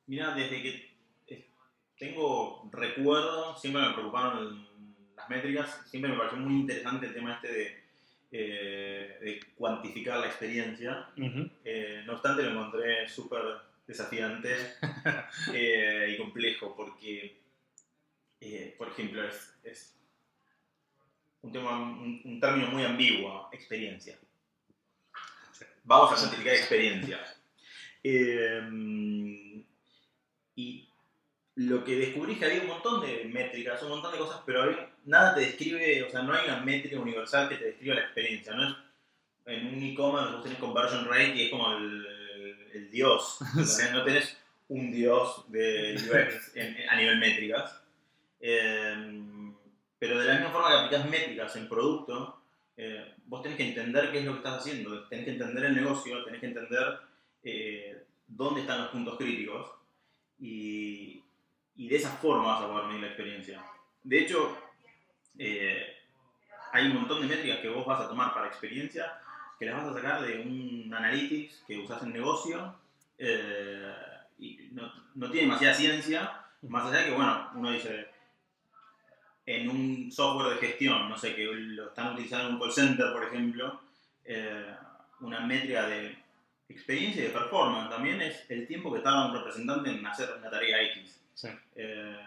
mira, 0.07 0.35
desde 0.35 0.63
que 0.63 0.91
eh, 1.29 1.47
tengo 1.99 2.69
recuerdo, 2.73 3.57
siempre 3.57 3.83
me 3.83 3.93
preocuparon 3.93 4.67
las 5.17 5.29
métricas, 5.29 5.83
siempre 5.87 6.11
me 6.11 6.19
pareció 6.19 6.39
muy 6.39 6.61
interesante 6.61 7.07
el 7.07 7.15
tema 7.15 7.35
este 7.35 7.53
de, 7.53 7.82
eh, 8.33 9.19
de 9.21 9.41
cuantificar 9.55 10.19
la 10.19 10.27
experiencia. 10.27 11.09
Eh, 11.65 12.03
no 12.07 12.15
obstante, 12.15 12.43
lo 12.43 12.51
encontré 12.51 13.09
súper 13.09 13.43
desafiante 13.87 14.57
eh, 15.53 16.15
y 16.15 16.17
complejo 16.17 16.75
porque, 16.75 17.41
por 18.79 18.89
ejemplo, 18.89 19.23
es, 19.29 19.55
es 19.63 19.97
un, 21.43 21.53
tema, 21.53 21.79
un, 21.79 22.21
un 22.25 22.41
término 22.41 22.69
muy 22.69 22.85
ambiguo, 22.85 23.49
experiencia. 23.53 24.19
Vamos 25.85 26.13
a 26.13 26.17
cuantificar 26.17 26.55
experiencia. 26.55 27.21
Y 30.55 30.89
lo 31.57 31.85
que 31.85 31.97
descubrí 31.97 32.33
es 32.35 32.39
que 32.39 32.45
había 32.47 32.63
un 32.63 32.69
montón 32.69 33.01
de 33.01 33.25
métricas, 33.25 33.83
un 33.83 33.91
montón 33.91 34.13
de 34.13 34.19
cosas, 34.19 34.41
pero 34.47 34.63
había- 34.63 34.92
nada 35.05 35.35
te 35.35 35.41
describe, 35.41 36.03
o 36.05 36.11
sea, 36.11 36.23
no 36.23 36.33
hay 36.33 36.47
una 36.47 36.61
métrica 36.61 36.99
universal 36.99 37.49
que 37.49 37.57
te 37.57 37.65
describa 37.67 37.95
la 37.97 38.03
experiencia. 38.03 38.55
No 38.55 38.69
es 38.69 38.77
en 39.47 39.67
un 39.67 39.83
e-commerce 39.83 40.33
vos 40.35 40.43
tenés 40.45 40.59
conversion 40.59 41.05
rate 41.07 41.35
y 41.35 41.43
es 41.45 41.51
como 41.51 41.73
el, 41.77 42.07
el 42.75 42.91
dios. 42.91 43.39
¿entendés? 43.49 43.93
No 43.93 44.05
tenés 44.05 44.39
un 44.69 44.93
dios 44.93 45.45
de 45.51 45.95
UX 45.97 46.57
en- 46.57 46.77
a 46.89 46.97
nivel 46.97 47.19
métricas. 47.19 47.81
Eh, 48.41 49.21
pero 49.99 50.19
de 50.19 50.27
la 50.27 50.35
misma 50.35 50.51
forma 50.51 50.69
que 50.71 50.77
aplicás 50.97 51.09
métricas 51.11 51.57
en 51.57 51.69
producto, 51.69 52.41
eh, 52.77 53.15
vos 53.27 53.43
tenés 53.43 53.57
que 53.57 53.69
entender 53.69 54.11
qué 54.11 54.19
es 54.21 54.25
lo 54.25 54.33
que 54.33 54.39
estás 54.39 54.59
haciendo, 54.61 55.07
tenés 55.09 55.25
que 55.27 55.31
entender 55.33 55.65
el 55.67 55.75
negocio, 55.77 56.25
tenés 56.25 56.41
que 56.41 56.47
entender 56.47 56.99
eh, 57.45 58.03
dónde 58.27 58.63
están 58.63 58.81
los 58.81 58.89
puntos 58.89 59.17
críticos 59.17 59.71
y, 60.41 61.23
y 61.77 61.89
de 61.89 61.97
esa 61.97 62.11
forma 62.17 62.47
vas 62.47 62.63
a 62.63 62.69
poder 62.69 62.87
medir 62.87 63.01
la 63.03 63.07
experiencia. 63.09 63.65
De 64.03 64.19
hecho, 64.21 64.57
eh, 65.39 65.97
hay 66.73 66.87
un 66.87 66.95
montón 66.95 67.21
de 67.21 67.29
métricas 67.29 67.61
que 67.61 67.69
vos 67.69 67.87
vas 67.87 68.01
a 68.01 68.09
tomar 68.09 68.33
para 68.33 68.49
experiencia 68.49 69.19
que 69.59 69.67
las 69.67 69.77
vas 69.77 69.93
a 69.93 69.95
sacar 69.95 70.23
de 70.23 70.41
un 70.41 70.93
analytics 70.93 71.63
que 71.67 71.79
usás 71.79 72.03
en 72.03 72.13
negocio 72.13 72.75
eh, 73.19 73.95
y 74.39 74.69
no, 74.73 74.93
no 75.15 75.31
tiene 75.31 75.47
demasiada 75.47 75.75
ciencia, 75.75 76.45
más 76.63 76.87
allá 76.87 77.03
de 77.03 77.05
que, 77.07 77.15
bueno, 77.15 77.51
uno 77.55 77.71
dice, 77.71 78.09
en 79.47 79.69
un 79.69 80.11
software 80.11 80.55
de 80.55 80.67
gestión, 80.67 81.09
no 81.09 81.17
sé, 81.17 81.37
que 81.37 81.45
lo 81.45 81.89
están 81.89 82.15
utilizando 82.15 82.49
en 82.49 82.55
un 82.55 82.61
call 82.61 82.73
center, 82.73 83.13
por 83.13 83.25
ejemplo, 83.25 83.81
eh, 84.25 84.75
una 85.21 85.41
métrica 85.41 85.87
de 85.87 86.19
experiencia 86.69 87.23
y 87.23 87.27
de 87.27 87.33
performance 87.33 87.91
también 87.91 88.21
es 88.21 88.51
el 88.51 88.67
tiempo 88.67 88.93
que 88.93 89.01
tarda 89.01 89.27
un 89.27 89.37
representante 89.37 89.91
en 89.91 90.05
hacer 90.05 90.29
una 90.39 90.51
tarea 90.51 90.83
X. 90.91 91.21
Sí. 91.35 91.49
Eh, 91.77 92.19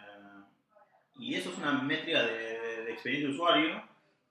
y 1.17 1.35
eso 1.35 1.49
es 1.49 1.57
una 1.57 1.73
métrica 1.73 2.23
de, 2.23 2.54
experiencia 2.95 3.29
de 3.29 3.33
usuario 3.35 3.81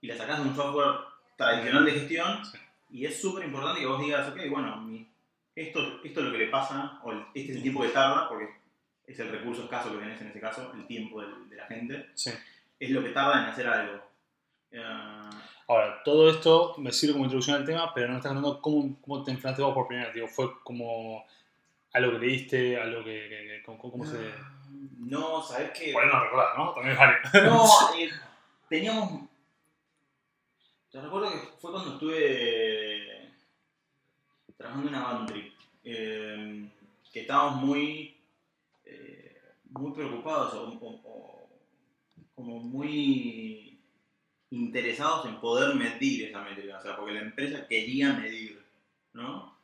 y 0.01 0.07
la 0.09 0.17
sacás 0.17 0.43
de 0.43 0.49
un 0.51 0.57
software 0.57 0.97
tradicional 1.37 1.85
de 1.85 1.93
gestión 1.93 2.45
Sí. 2.45 2.59
y 2.91 3.07
es 3.07 3.21
súper 3.21 3.45
importante 3.45 3.81
que 3.81 3.87
vos 3.87 4.01
digas, 4.01 4.29
ok, 4.29 4.39
bueno, 4.51 4.77
mi- 4.83 5.09
esto, 5.57 5.81
esto 6.05 6.21
es 6.21 6.27
lo 6.27 6.33
que 6.33 6.39
le 6.39 6.49
pasa, 6.49 6.99
o 7.05 7.13
este 7.13 7.51
es 7.53 7.57
el 7.57 7.63
tiempo 7.63 7.83
que 7.83 7.89
tarda, 7.91 8.29
porque 8.29 8.49
es 9.07 9.19
el 9.21 9.29
recurso 9.31 9.65
escaso 9.65 9.93
que 9.93 9.99
tenés 9.99 10.21
en 10.21 10.29
ese 10.29 10.41
caso, 10.41 10.73
el 10.75 10.87
tiempo 10.87 11.21
de 11.23 11.57
la 11.57 11.67
gente, 11.67 12.11
Sí. 12.15 12.31
es 12.81 12.91
lo 12.91 13.03
que 13.03 13.11
tarda 13.11 13.43
en 13.45 13.49
hacer 13.51 13.67
algo. 13.69 14.03
Eh, 14.73 14.83
Ahora, 15.69 16.03
todo 16.05 16.29
esto 16.29 16.75
me 16.79 16.93
sirve 16.93 17.13
como 17.15 17.25
introducción 17.25 17.57
al 17.57 17.65
tema, 17.65 17.95
pero 17.95 18.09
no 18.09 18.13
me 18.15 18.19
estás 18.19 18.33
contando 18.33 18.61
cómo, 18.61 18.97
cómo 19.01 19.23
te 19.25 19.31
enfrentaste 19.31 19.63
vos 19.63 19.73
por 19.75 19.87
primera 19.87 20.09
vez. 20.09 20.15
Digo, 20.17 20.29
¿Fue 20.29 20.51
como 20.63 21.25
algo 21.95 22.13
que 22.13 22.19
leíste, 22.27 22.79
algo 22.81 23.03
que... 23.05 23.29
que- 23.29 23.47
que- 23.47 23.63
cómo, 23.65 23.79
cómo 23.79 24.05
se...? 24.05 24.19
no, 24.99 25.41
¿sabés 25.43 25.71
qué? 25.71 25.93
Bueno, 25.93 26.13
no 26.15 26.25
recordar, 26.25 26.59
¿no? 26.59 26.73
También 26.73 26.97
vale. 26.97 27.17
No, 27.45 27.65
eh, 27.99 28.11
teníamos. 28.69 29.29
Te 30.91 31.01
recuerdo 31.01 31.31
que 31.33 31.39
fue 31.61 31.73
cuando 31.73 31.95
estuve 31.95 33.33
trabajando 34.57 34.89
en 34.89 34.95
Avantri, 34.95 35.53
eh, 35.83 36.69
que 37.13 37.21
estábamos 37.21 37.63
muy, 37.63 38.17
eh, 38.85 39.41
muy 39.71 39.93
preocupados 39.93 40.55
o 40.55 40.79
como 42.35 42.61
muy 42.61 43.79
interesados 44.51 45.27
en 45.27 45.41
poder 45.41 45.75
medir 45.75 46.29
esa 46.29 46.43
métrica, 46.43 46.79
o 46.79 46.83
sea, 46.83 46.97
porque 46.97 47.15
la 47.15 47.23
empresa 47.23 47.67
quería 47.67 48.13
medir, 48.13 48.63
¿no? 49.13 49.57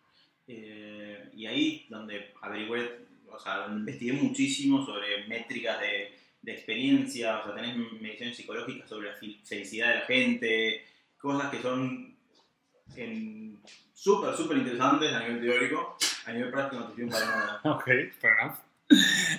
Eh, 0.48 1.30
y 1.34 1.46
ahí 1.46 1.86
donde 1.88 2.32
averigüé, 2.40 3.06
o 3.30 3.38
sea, 3.38 3.66
investigué 3.70 4.14
muchísimo 4.14 4.84
sobre 4.84 5.26
métricas 5.28 5.80
de, 5.80 6.19
de 6.42 6.52
experiencia, 6.52 7.38
o 7.38 7.44
sea, 7.44 7.54
tenés 7.54 7.76
mediciones 8.00 8.36
psicológicas 8.36 8.88
sobre 8.88 9.10
la 9.10 9.16
felicidad 9.16 9.88
de 9.88 9.94
la 9.96 10.06
gente, 10.06 10.86
cosas 11.18 11.50
que 11.50 11.60
son 11.60 12.16
súper, 13.94 14.34
súper 14.34 14.58
interesantes 14.58 15.12
a 15.12 15.20
nivel 15.20 15.40
teórico, 15.40 15.98
a 16.26 16.32
nivel 16.32 16.50
práctico 16.50 16.82
no 16.82 16.88
te 16.88 16.94
sirven 16.94 17.10
para 17.10 17.26
nada. 17.26 17.60
Ok, 17.64 17.84
fair 18.18 18.34
enough. 18.40 18.56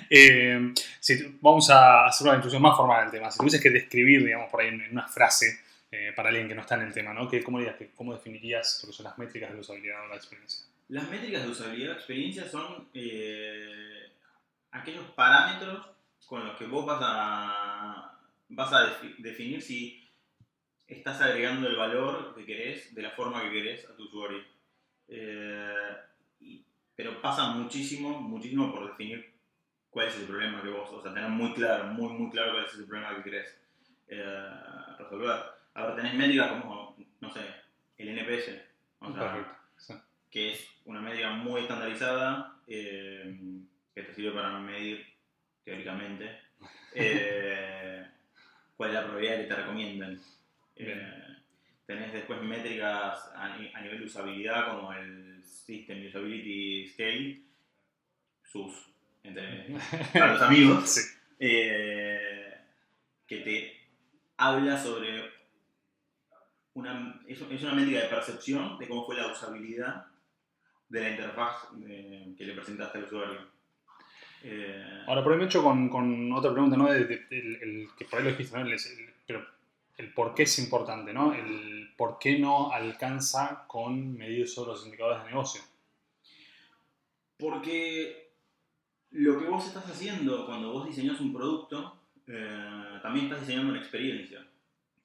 Eh, 0.08 0.72
si, 0.98 1.36
vamos 1.40 1.68
a 1.70 2.06
hacer 2.06 2.26
una 2.26 2.36
introducción 2.36 2.62
más 2.62 2.76
formal 2.76 3.02
del 3.02 3.10
tema. 3.10 3.30
Si 3.30 3.38
tuvieses 3.38 3.60
que 3.60 3.70
describir, 3.70 4.24
digamos, 4.24 4.50
por 4.50 4.60
ahí 4.60 4.68
en, 4.68 4.90
una 4.90 5.06
frase 5.08 5.60
eh, 5.90 6.12
para 6.16 6.30
alguien 6.30 6.48
que 6.48 6.54
no 6.54 6.62
está 6.62 6.76
en 6.76 6.82
el 6.82 6.92
tema, 6.92 7.12
¿no? 7.12 7.28
¿Cómo, 7.44 7.58
dirías, 7.58 7.76
¿Cómo 7.94 8.14
definirías 8.14 8.80
lo 8.82 8.90
que 8.90 8.96
son 8.96 9.04
las 9.04 9.18
métricas 9.18 9.52
de 9.52 9.60
usabilidad 9.60 10.04
o 10.04 10.08
la 10.08 10.16
experiencia? 10.16 10.64
Las 10.88 11.08
métricas 11.10 11.42
de 11.42 11.50
usabilidad 11.50 11.92
o 11.92 11.94
experiencia 11.94 12.48
son 12.48 12.88
eh, 12.94 14.10
aquellos 14.70 15.04
parámetros 15.10 15.86
con 16.26 16.46
los 16.46 16.56
que 16.56 16.66
vos 16.66 16.86
vas 16.86 17.00
a, 17.02 18.18
vas 18.48 18.72
a 18.72 18.98
definir 19.18 19.62
si 19.62 20.08
estás 20.86 21.20
agregando 21.20 21.68
el 21.68 21.76
valor 21.76 22.34
que 22.34 22.44
querés 22.44 22.94
de 22.94 23.02
la 23.02 23.10
forma 23.10 23.42
que 23.42 23.50
querés 23.50 23.88
a 23.88 23.96
tu 23.96 24.04
usuario. 24.04 24.42
pero 26.94 27.20
pasa 27.20 27.52
muchísimo, 27.52 28.20
muchísimo 28.20 28.72
por 28.72 28.88
definir 28.88 29.32
cuál 29.92 30.08
es 30.08 30.16
el 30.16 30.24
problema 30.24 30.62
que 30.62 30.70
vos, 30.70 30.90
o 30.90 31.02
sea, 31.02 31.12
tener 31.12 31.28
muy 31.28 31.52
claro, 31.52 31.84
muy, 31.88 32.12
muy 32.14 32.30
claro 32.30 32.52
cuál 32.52 32.64
es 32.64 32.74
el 32.74 32.86
problema 32.86 33.14
que 33.14 33.22
querés 33.22 33.60
eh, 34.08 34.50
resolver. 34.98 35.38
Ahora 35.74 35.94
tenés 35.94 36.14
métricas 36.14 36.50
como, 36.52 36.96
no 37.20 37.30
sé, 37.30 37.40
el 37.98 38.08
NPS, 38.08 38.58
o 39.00 39.12
sea, 39.12 40.02
que 40.30 40.52
es 40.52 40.66
una 40.86 41.00
métrica 41.00 41.30
muy 41.32 41.60
estandarizada 41.60 42.56
eh, 42.66 43.38
que 43.94 44.02
te 44.02 44.14
sirve 44.14 44.32
para 44.32 44.58
medir, 44.58 45.06
teóricamente, 45.64 46.38
eh, 46.94 48.06
cuál 48.76 48.90
es 48.90 48.94
la 48.94 49.02
probabilidad 49.04 49.36
que 49.38 49.44
te 49.44 49.54
recomienden. 49.54 50.20
tenés 51.86 52.12
después 52.12 52.40
métricas 52.42 53.30
a, 53.34 53.54
a, 53.54 53.80
nivel 53.80 54.00
de 54.00 54.06
usabilidad 54.06 54.68
como 54.68 54.92
el 54.92 55.42
System 55.44 56.06
Usability 56.06 56.88
Scale, 56.88 57.40
SUS, 58.44 58.74
entre 59.22 59.68
los 60.14 60.42
amigos, 60.42 61.16
eh, 61.38 62.54
que 63.26 63.38
te 63.38 63.80
habla 64.36 64.78
sobre 64.78 65.30
una, 66.74 67.20
es, 67.26 67.40
una 67.40 67.74
métrica 67.74 68.02
de 68.02 68.08
percepción 68.08 68.78
de 68.78 68.88
cómo 68.88 69.04
fue 69.04 69.16
la 69.16 69.32
usabilidad 69.32 70.06
de 70.88 71.00
la 71.00 71.10
interfaz 71.10 71.68
eh, 71.86 72.34
que 72.36 72.44
le 72.44 72.54
presentaste 72.54 72.98
al 72.98 73.04
usuario. 73.04 73.51
Eh, 74.44 75.02
Ahora, 75.06 75.22
por 75.22 75.32
ahí 75.32 75.38
me 75.38 75.44
hecho 75.44 75.62
con, 75.62 75.88
con 75.88 76.32
otra 76.32 76.52
pregunta, 76.52 76.76
¿no? 76.76 76.92
el, 76.92 77.08
que 77.96 78.04
por 78.04 78.18
ahí 78.18 78.24
lo 78.24 78.30
dijiste, 78.30 78.58
¿no? 78.58 78.66
El, 78.66 78.76
pero 79.26 79.44
el 79.96 80.12
por 80.12 80.34
qué 80.34 80.44
es 80.44 80.58
importante, 80.58 81.12
¿no? 81.12 81.32
El 81.32 81.92
por 81.96 82.18
qué 82.18 82.38
no 82.38 82.72
alcanza 82.72 83.64
con 83.66 84.16
medir 84.16 84.48
solo 84.48 84.72
los 84.72 84.84
indicadores 84.84 85.22
de 85.22 85.30
negocio. 85.30 85.62
Porque 87.38 88.30
lo 89.10 89.38
que 89.38 89.46
vos 89.46 89.66
estás 89.66 89.88
haciendo 89.88 90.46
cuando 90.46 90.72
vos 90.72 90.86
diseñas 90.86 91.20
un 91.20 91.32
producto, 91.32 92.00
eh, 92.26 92.98
también 93.02 93.26
estás 93.26 93.40
diseñando 93.40 93.72
una 93.72 93.80
experiencia. 93.80 94.46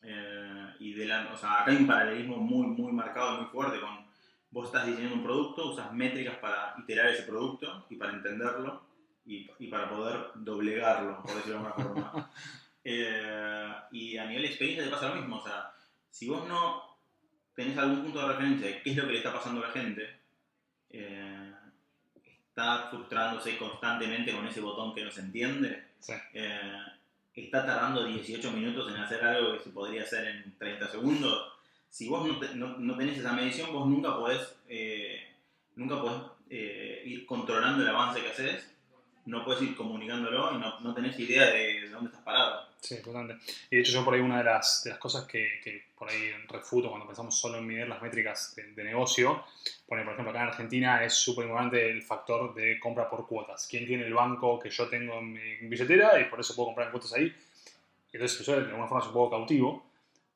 Eh, 0.03 0.73
y 0.79 0.93
de 0.93 1.05
la, 1.05 1.31
o 1.33 1.37
sea, 1.37 1.61
acá 1.61 1.71
hay 1.71 1.77
un 1.77 1.87
paralelismo 1.87 2.37
muy, 2.37 2.67
muy 2.67 2.91
marcado, 2.93 3.41
muy 3.41 3.47
fuerte 3.47 3.79
con 3.79 4.07
vos 4.51 4.67
estás 4.67 4.87
diseñando 4.87 5.15
un 5.15 5.23
producto, 5.23 5.71
usas 5.71 5.91
métricas 5.93 6.37
para 6.37 6.75
iterar 6.77 7.07
ese 7.07 7.23
producto 7.23 7.85
y 7.89 7.95
para 7.95 8.13
entenderlo 8.13 8.81
y, 9.27 9.49
y 9.59 9.67
para 9.67 9.89
poder 9.89 10.31
doblegarlo, 10.35 11.21
por 11.21 11.35
decirlo 11.35 11.59
de 11.59 11.67
alguna 11.67 11.73
forma. 11.73 12.31
Eh, 12.89 13.73
y 13.91 14.15
a 14.15 14.25
nivel 14.27 14.43
de 14.43 14.47
experiencia 14.47 14.85
te 14.85 14.89
pasa 14.89 15.09
lo 15.09 15.15
mismo. 15.15 15.39
O 15.39 15.43
sea, 15.43 15.73
si 16.09 16.29
vos 16.29 16.47
no 16.47 16.97
tenés 17.53 17.77
algún 17.77 18.01
punto 18.03 18.21
de 18.21 18.27
referencia 18.29 18.67
de 18.67 18.81
qué 18.81 18.91
es 18.91 18.95
lo 18.95 19.05
que 19.05 19.11
le 19.11 19.17
está 19.17 19.33
pasando 19.33 19.61
a 19.61 19.67
la 19.67 19.73
gente, 19.73 20.07
está 22.57 22.87
frustrándose 22.89 23.55
constantemente 23.57 24.31
con 24.31 24.47
ese 24.47 24.61
botón 24.61 24.95
que 24.95 25.03
no 25.03 25.11
se 25.11 25.21
entiende, 25.21 25.83
eh, 26.33 26.81
está 27.35 27.63
tardando 27.63 28.03
18 28.03 28.51
minutos 28.51 28.91
en 28.91 28.97
hacer 28.97 29.23
algo 29.23 29.53
que 29.53 29.63
se 29.63 29.69
podría 29.69 30.01
hacer 30.01 30.25
en 30.25 30.57
30 30.57 30.87
segundos. 30.87 31.53
Si 31.87 32.07
vos 32.09 32.27
no, 32.55 32.77
no, 32.79 32.97
tenés 32.97 33.19
esa 33.19 33.33
medición, 33.33 33.71
vos 33.71 33.87
nunca 33.87 34.15
podés, 34.15 34.55
eh, 34.67 35.35
nunca 35.75 36.01
podés 36.01 36.21
eh, 36.49 37.03
ir 37.05 37.27
controlando 37.27 37.83
el 37.83 37.89
avance 37.89 38.21
que 38.21 38.29
haces, 38.29 38.75
no 39.27 39.43
puedes 39.43 39.61
ir 39.61 39.75
comunicándolo 39.75 40.55
y 40.55 40.57
no, 40.57 40.79
no 40.79 40.93
tenés 40.93 41.19
idea 41.19 41.45
de 41.47 41.89
dónde 41.89 42.07
estás 42.07 42.23
parado. 42.23 42.65
Sí, 42.79 43.01
totalmente. 43.03 43.43
Y 43.69 43.75
de 43.75 43.81
hecho 43.81 43.91
yo 43.91 44.05
por 44.05 44.13
ahí 44.13 44.21
una 44.21 44.37
de 44.37 44.45
las, 44.45 44.83
de 44.83 44.91
las 44.91 44.99
cosas 44.99 45.25
que, 45.25 45.59
que, 45.63 45.83
por 45.97 46.09
ahí 46.09 46.31
refuto 46.47 46.89
cuando 46.89 47.05
pensamos 47.05 47.37
solo 47.37 47.57
en 47.57 47.67
medir 47.67 47.87
las 47.87 48.01
métricas 48.01 48.55
de, 48.55 48.83
negocio, 48.83 49.43
por 49.85 49.99
ejemplo 49.99 50.29
acá 50.29 50.43
en 50.43 50.47
Argentina 50.47 51.03
es 51.03 51.13
súper 51.13 51.45
importante 51.45 51.89
el 51.89 52.01
factor 52.03 52.53
de 52.53 52.79
compra 52.79 53.09
por 53.09 53.27
cuotas. 53.27 53.67
¿Quién 53.69 53.85
tiene 53.85 54.05
el 54.05 54.13
banco 54.13 54.59
que 54.59 54.69
yo 54.69 54.87
tengo 54.87 55.19
en 55.19 55.33
mi 55.33 55.67
billetera 55.67 56.19
y 56.21 56.25
por 56.25 56.39
eso 56.39 56.55
puedo 56.55 56.67
comprar 56.67 56.87
en 56.87 56.91
cuotas 56.91 57.13
ahí? 57.13 57.35
Entonces 58.13 58.45
yo 58.45 58.53
de 58.53 58.65
alguna 58.65 58.87
forma 58.87 59.01
es 59.01 59.07
un 59.07 59.13
poco 59.13 59.31
cautivo, 59.31 59.85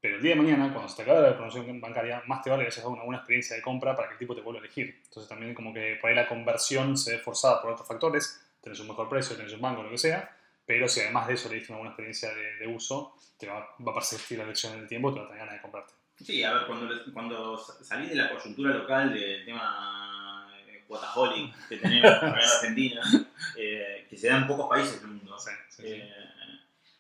pero 0.02 0.16
el 0.16 0.22
día 0.22 0.36
de 0.36 0.42
mañana, 0.42 0.74
cuando 0.74 0.90
se 0.90 0.98
te 0.98 1.04
acabe 1.04 1.22
la 1.22 1.36
promoción 1.36 1.80
bancaria, 1.80 2.24
más 2.28 2.42
te 2.42 2.50
vale 2.50 2.64
que 2.64 2.68
hayas 2.68 2.84
dado 2.84 2.90
una 2.90 3.04
buena 3.04 3.20
experiencia 3.20 3.56
de 3.56 3.62
compra 3.62 3.96
para 3.96 4.10
que 4.10 4.14
el 4.14 4.20
tipo 4.20 4.36
te 4.36 4.42
vuelva 4.42 4.60
a 4.60 4.64
elegir. 4.64 5.00
Entonces 5.06 5.30
también 5.30 5.54
como 5.54 5.74
que 5.74 5.98
por 6.02 6.10
ahí 6.10 6.16
la 6.16 6.28
conversión 6.28 6.98
se 6.98 7.14
ve 7.14 7.20
forzada 7.20 7.62
por 7.62 7.72
otros 7.72 7.88
factores, 7.88 8.42
tenés 8.62 8.80
un 8.80 8.88
mejor 8.88 9.10
precio, 9.10 9.36
tenés 9.36 9.54
un 9.54 9.62
banco, 9.62 9.84
lo 9.84 9.90
que 9.90 9.98
sea, 9.98 10.36
pero 10.66 10.88
si 10.88 11.02
además 11.02 11.28
de 11.28 11.34
eso 11.34 11.50
le 11.50 11.56
diste 11.56 11.72
una 11.72 11.80
buena 11.80 11.92
experiencia 11.92 12.30
de, 12.34 12.68
uso, 12.68 13.16
te 13.38 13.48
va, 13.48 13.76
va, 13.86 13.92
a 13.92 13.96
persistir 13.96 14.38
la 14.38 14.44
elección 14.44 14.74
en 14.74 14.82
el 14.82 14.88
tiempo 14.88 15.12
y 15.12 15.14
te 15.16 15.20
va 15.20 15.26
a 15.26 15.30
tener 15.30 15.40
ganas 15.40 15.56
de 15.56 15.62
comprarte. 15.62 15.94
Sí, 16.24 16.44
a 16.44 16.54
ver, 16.54 16.68
cuando, 16.68 16.88
cuando 17.14 17.58
salís 17.58 18.10
de 18.10 18.16
la 18.16 18.30
coyuntura 18.30 18.74
local 18.76 19.14
del 19.14 19.44
tema 19.44 20.48
Guataholic 20.88 21.68
que 21.68 21.78
tenemos 21.78 22.22
en 22.22 22.30
Argentina, 22.30 23.02
eh, 23.58 24.06
que 24.10 24.18
se 24.18 24.28
da 24.28 24.38
en 24.38 24.48
pocos 24.48 24.70
países 24.70 25.02
del 25.02 25.12
mundo. 25.12 25.38
Sí, 25.40 25.52
sí, 25.70 25.84
eh, 25.88 26.14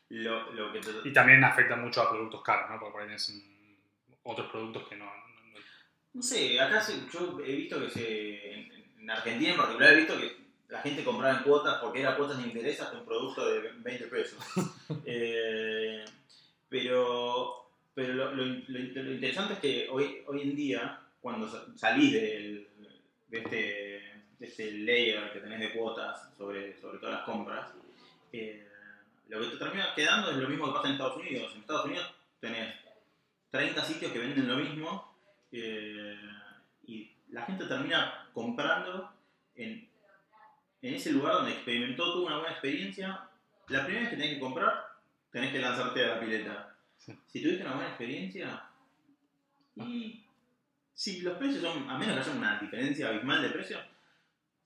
lo, 0.10 0.52
lo 0.54 0.72
que 0.72 0.82
Y 1.06 1.14
también 1.14 1.44
afecta 1.44 1.76
mucho 1.76 2.02
a 2.02 2.10
productos 2.10 2.42
caros, 2.42 2.70
¿no? 2.70 2.80
Porque 2.80 2.92
por 2.92 3.02
ahí 3.02 3.08
tienes 3.08 3.44
otros 4.24 4.50
productos 4.52 4.88
que 4.88 4.96
no... 4.96 5.12
No, 6.14 6.22
sé, 6.22 6.60
acá 6.60 6.82
yo 7.14 7.40
he 7.46 7.56
visto 7.56 7.80
que 7.80 7.90
se, 7.90 8.54
en 9.00 9.10
Argentina 9.10 9.52
en 9.52 9.58
particular 9.58 9.94
he 9.94 9.98
visto 9.98 10.18
que 10.18 10.41
la 10.72 10.82
gente 10.82 11.04
compraba 11.04 11.38
en 11.38 11.44
cuotas 11.44 11.80
porque 11.82 12.02
era 12.02 12.16
cuotas 12.16 12.38
de 12.38 12.46
interés 12.46 12.82
hasta 12.82 12.98
un 12.98 13.06
producto 13.06 13.46
de 13.46 13.72
20 13.78 14.08
pesos. 14.08 14.40
Eh, 15.06 16.04
pero 16.68 17.62
pero 17.94 18.14
lo, 18.14 18.34
lo, 18.34 18.80
interesante 18.80 19.54
es 19.54 19.60
que 19.60 19.90
hoy, 19.90 20.24
hoy 20.26 20.42
en 20.42 20.56
día, 20.56 21.00
cuando 21.20 21.48
salís 21.76 22.14
de, 22.14 22.68
este, 23.30 23.58
de 24.40 24.48
este 24.48 24.72
layer 24.72 25.34
que 25.34 25.40
tenés 25.40 25.60
de 25.60 25.74
cuotas 25.74 26.30
sobre, 26.38 26.80
sobre 26.80 27.00
todas 27.00 27.16
las 27.16 27.24
compras, 27.26 27.70
eh, 28.32 28.66
lo 29.28 29.42
que 29.42 29.48
te 29.48 29.58
termina 29.58 29.94
quedando 29.94 30.32
es 30.32 30.38
lo 30.38 30.48
mismo 30.48 30.68
que 30.68 30.74
pasa 30.74 30.88
en 30.88 30.94
Estados 30.94 31.18
Unidos. 31.18 31.52
En 31.54 31.62
Estados 31.62 31.86
Unidos 31.86 32.14
tenés 32.40 32.76
30 33.50 33.84
sitios 33.84 34.12
que 34.12 34.20
venden 34.20 34.48
lo 34.48 34.56
mismo 34.56 35.14
eh, 35.52 36.18
y 36.88 37.12
la 37.30 37.46
gente 37.46 37.66
termina 37.66 38.30
comprando 38.34 39.12
en 39.56 39.91
en 40.82 40.96
ese 40.96 41.12
lugar 41.12 41.34
donde 41.34 41.52
experimentó 41.52 42.06
toda 42.06 42.26
una 42.26 42.38
buena 42.38 42.54
experiencia, 42.54 43.30
la 43.68 43.86
primera 43.86 44.02
vez 44.02 44.10
que 44.10 44.18
tenés 44.18 44.34
que 44.36 44.40
comprar, 44.40 44.86
tenés 45.32 45.52
que 45.52 45.60
lanzarte 45.60 46.04
a 46.04 46.16
la 46.16 46.20
pileta. 46.20 46.76
Si 47.28 47.42
tuviste 47.42 47.64
una 47.64 47.76
buena 47.76 47.90
experiencia, 47.90 48.64
y 49.76 50.26
si 50.94 51.22
los 51.22 51.38
precios 51.38 51.62
son, 51.62 51.90
a 51.90 51.98
menos 51.98 52.16
que 52.16 52.22
haya 52.22 52.38
una 52.38 52.60
diferencia 52.60 53.10
abismal 53.10 53.42
de 53.42 53.50
precios, 53.50 53.82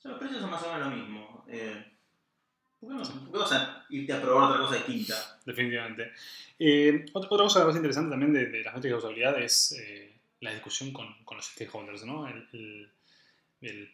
los 0.03 0.19
precios 0.19 0.39
son 0.39 0.51
más 0.51 0.63
o 0.63 0.73
menos 0.73 0.89
lo 0.89 0.95
mismo. 0.95 1.45
Eh, 1.47 1.83
¿por, 2.79 2.89
qué 2.89 2.95
no, 2.95 3.39
vas 3.39 3.51
a 3.51 3.85
irte 3.89 4.13
a 4.13 4.21
probar 4.21 4.51
otra 4.51 4.61
cosa 4.61 4.75
distinta? 4.75 5.39
Definitivamente. 5.45 6.13
Eh, 6.59 7.05
otra, 7.13 7.29
cosa 7.29 7.61
que 7.61 7.71
me 7.71 7.77
interesante 7.77 8.11
también 8.11 8.33
de, 8.33 8.63
las 8.63 8.73
métricas 8.75 8.83
de 8.83 9.07
usabilidad 9.07 9.41
es 9.41 9.71
eh, 9.73 10.13
la 10.41 10.51
discusión 10.51 10.93
con, 10.93 11.23
con, 11.23 11.37
los 11.37 11.47
stakeholders, 11.47 12.05
¿no? 12.05 12.27
el, 12.27 12.91
el 13.61 13.91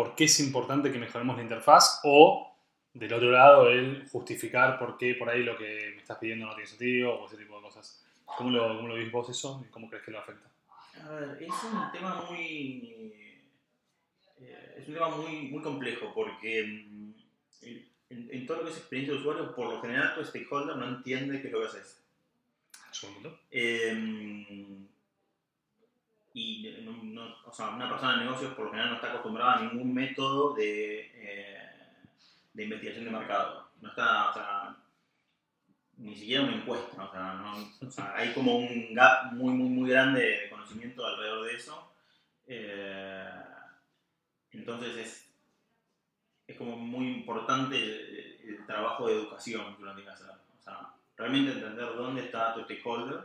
por 0.00 0.14
qué 0.14 0.24
es 0.24 0.40
importante 0.40 0.90
que 0.90 0.98
mejoremos 0.98 1.36
la 1.36 1.42
interfaz 1.42 2.00
o, 2.04 2.56
del 2.94 3.12
otro 3.12 3.30
lado, 3.32 3.68
el 3.68 4.08
justificar 4.08 4.78
por 4.78 4.96
qué 4.96 5.14
por 5.14 5.28
ahí 5.28 5.42
lo 5.42 5.58
que 5.58 5.92
me 5.94 6.00
estás 6.00 6.16
pidiendo 6.16 6.46
no 6.46 6.54
tiene 6.54 6.70
sentido 6.70 7.20
o 7.20 7.26
ese 7.26 7.36
tipo 7.36 7.56
de 7.56 7.62
cosas. 7.64 8.02
¿Cómo 8.24 8.48
lo, 8.50 8.76
cómo 8.76 8.88
lo 8.88 8.94
vís 8.94 9.12
vos 9.12 9.28
eso 9.28 9.62
y 9.62 9.70
cómo 9.70 9.90
crees 9.90 10.02
que 10.02 10.10
lo 10.12 10.20
afecta? 10.20 10.48
A 11.04 11.10
ver, 11.10 11.42
es 11.42 11.50
un 11.50 11.92
tema 11.92 12.24
muy... 12.30 13.12
Eh, 14.38 14.76
es 14.78 14.88
un 14.88 14.94
tema 14.94 15.10
muy, 15.10 15.48
muy 15.48 15.62
complejo 15.62 16.14
porque 16.14 16.64
mm, 16.64 17.12
en, 18.08 18.46
todo 18.46 18.56
lo 18.56 18.64
que 18.64 18.70
es 18.70 18.78
experiencia 18.78 19.12
de 19.12 19.20
usuario, 19.20 19.54
por 19.54 19.68
lo 19.68 19.82
general 19.82 20.14
tu 20.14 20.24
stakeholder 20.24 20.76
no 20.76 20.88
entiende 20.88 21.42
qué 21.42 21.48
es 21.48 21.52
lo 21.52 21.60
que 21.60 21.66
haces. 21.66 22.02
Segundo. 22.90 23.38
Eh, 23.50 23.92
y 26.32 26.86
o 27.44 27.52
sea, 27.52 27.70
una 27.70 27.88
persona 27.88 28.16
de 28.16 28.24
negocios 28.24 28.54
por 28.54 28.66
lo 28.66 28.70
general 28.70 28.90
no 28.90 28.96
está 28.96 29.08
acostumbrada 29.08 29.54
a 29.54 29.60
ningún 29.62 29.92
método 29.92 30.54
de, 30.54 31.10
eh, 31.14 31.70
de 32.52 32.64
investigación 32.64 33.04
de 33.04 33.10
mercado. 33.10 33.70
No 33.80 33.88
está, 33.88 34.30
o 34.30 34.32
sea, 34.34 34.76
ni 36.00 36.14
siquiera 36.14 36.44
una 36.44 36.56
encuesta. 36.56 37.04
O 37.04 37.90
sea, 37.90 38.14
hay 38.14 38.32
como 38.32 38.56
un 38.56 38.94
gap 38.94 39.32
muy, 39.32 39.52
muy, 39.52 39.68
muy 39.68 39.90
grande 39.90 40.20
de 40.20 40.50
conocimiento 40.50 41.04
alrededor 41.04 41.46
de 41.46 41.56
eso. 41.56 41.92
Eh, 42.46 43.28
entonces 44.52 44.96
es, 44.96 45.30
es 46.46 46.56
como 46.56 46.76
muy 46.76 47.08
importante 47.08 47.76
el, 47.76 48.66
trabajo 48.66 49.08
de 49.08 49.14
educación 49.14 49.74
que 49.74 49.82
uno 49.82 49.94
tiene 49.94 50.08
que 50.08 50.14
hacer. 50.14 50.30
Realmente 51.16 51.52
entender 51.52 51.86
dónde 51.96 52.24
está 52.24 52.54
tu 52.54 52.62
stakeholder 52.62 53.24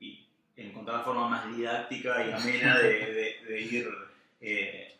y 0.00 0.26
encontrar 0.56 0.98
la 0.98 1.04
forma 1.04 1.28
más 1.28 1.56
didáctica 1.56 2.24
y 2.26 2.32
amena 2.32 2.78
de, 2.78 2.92
de- 3.12 3.44
de 3.46 3.60
ir, 3.60 3.88
eh, 4.40 4.94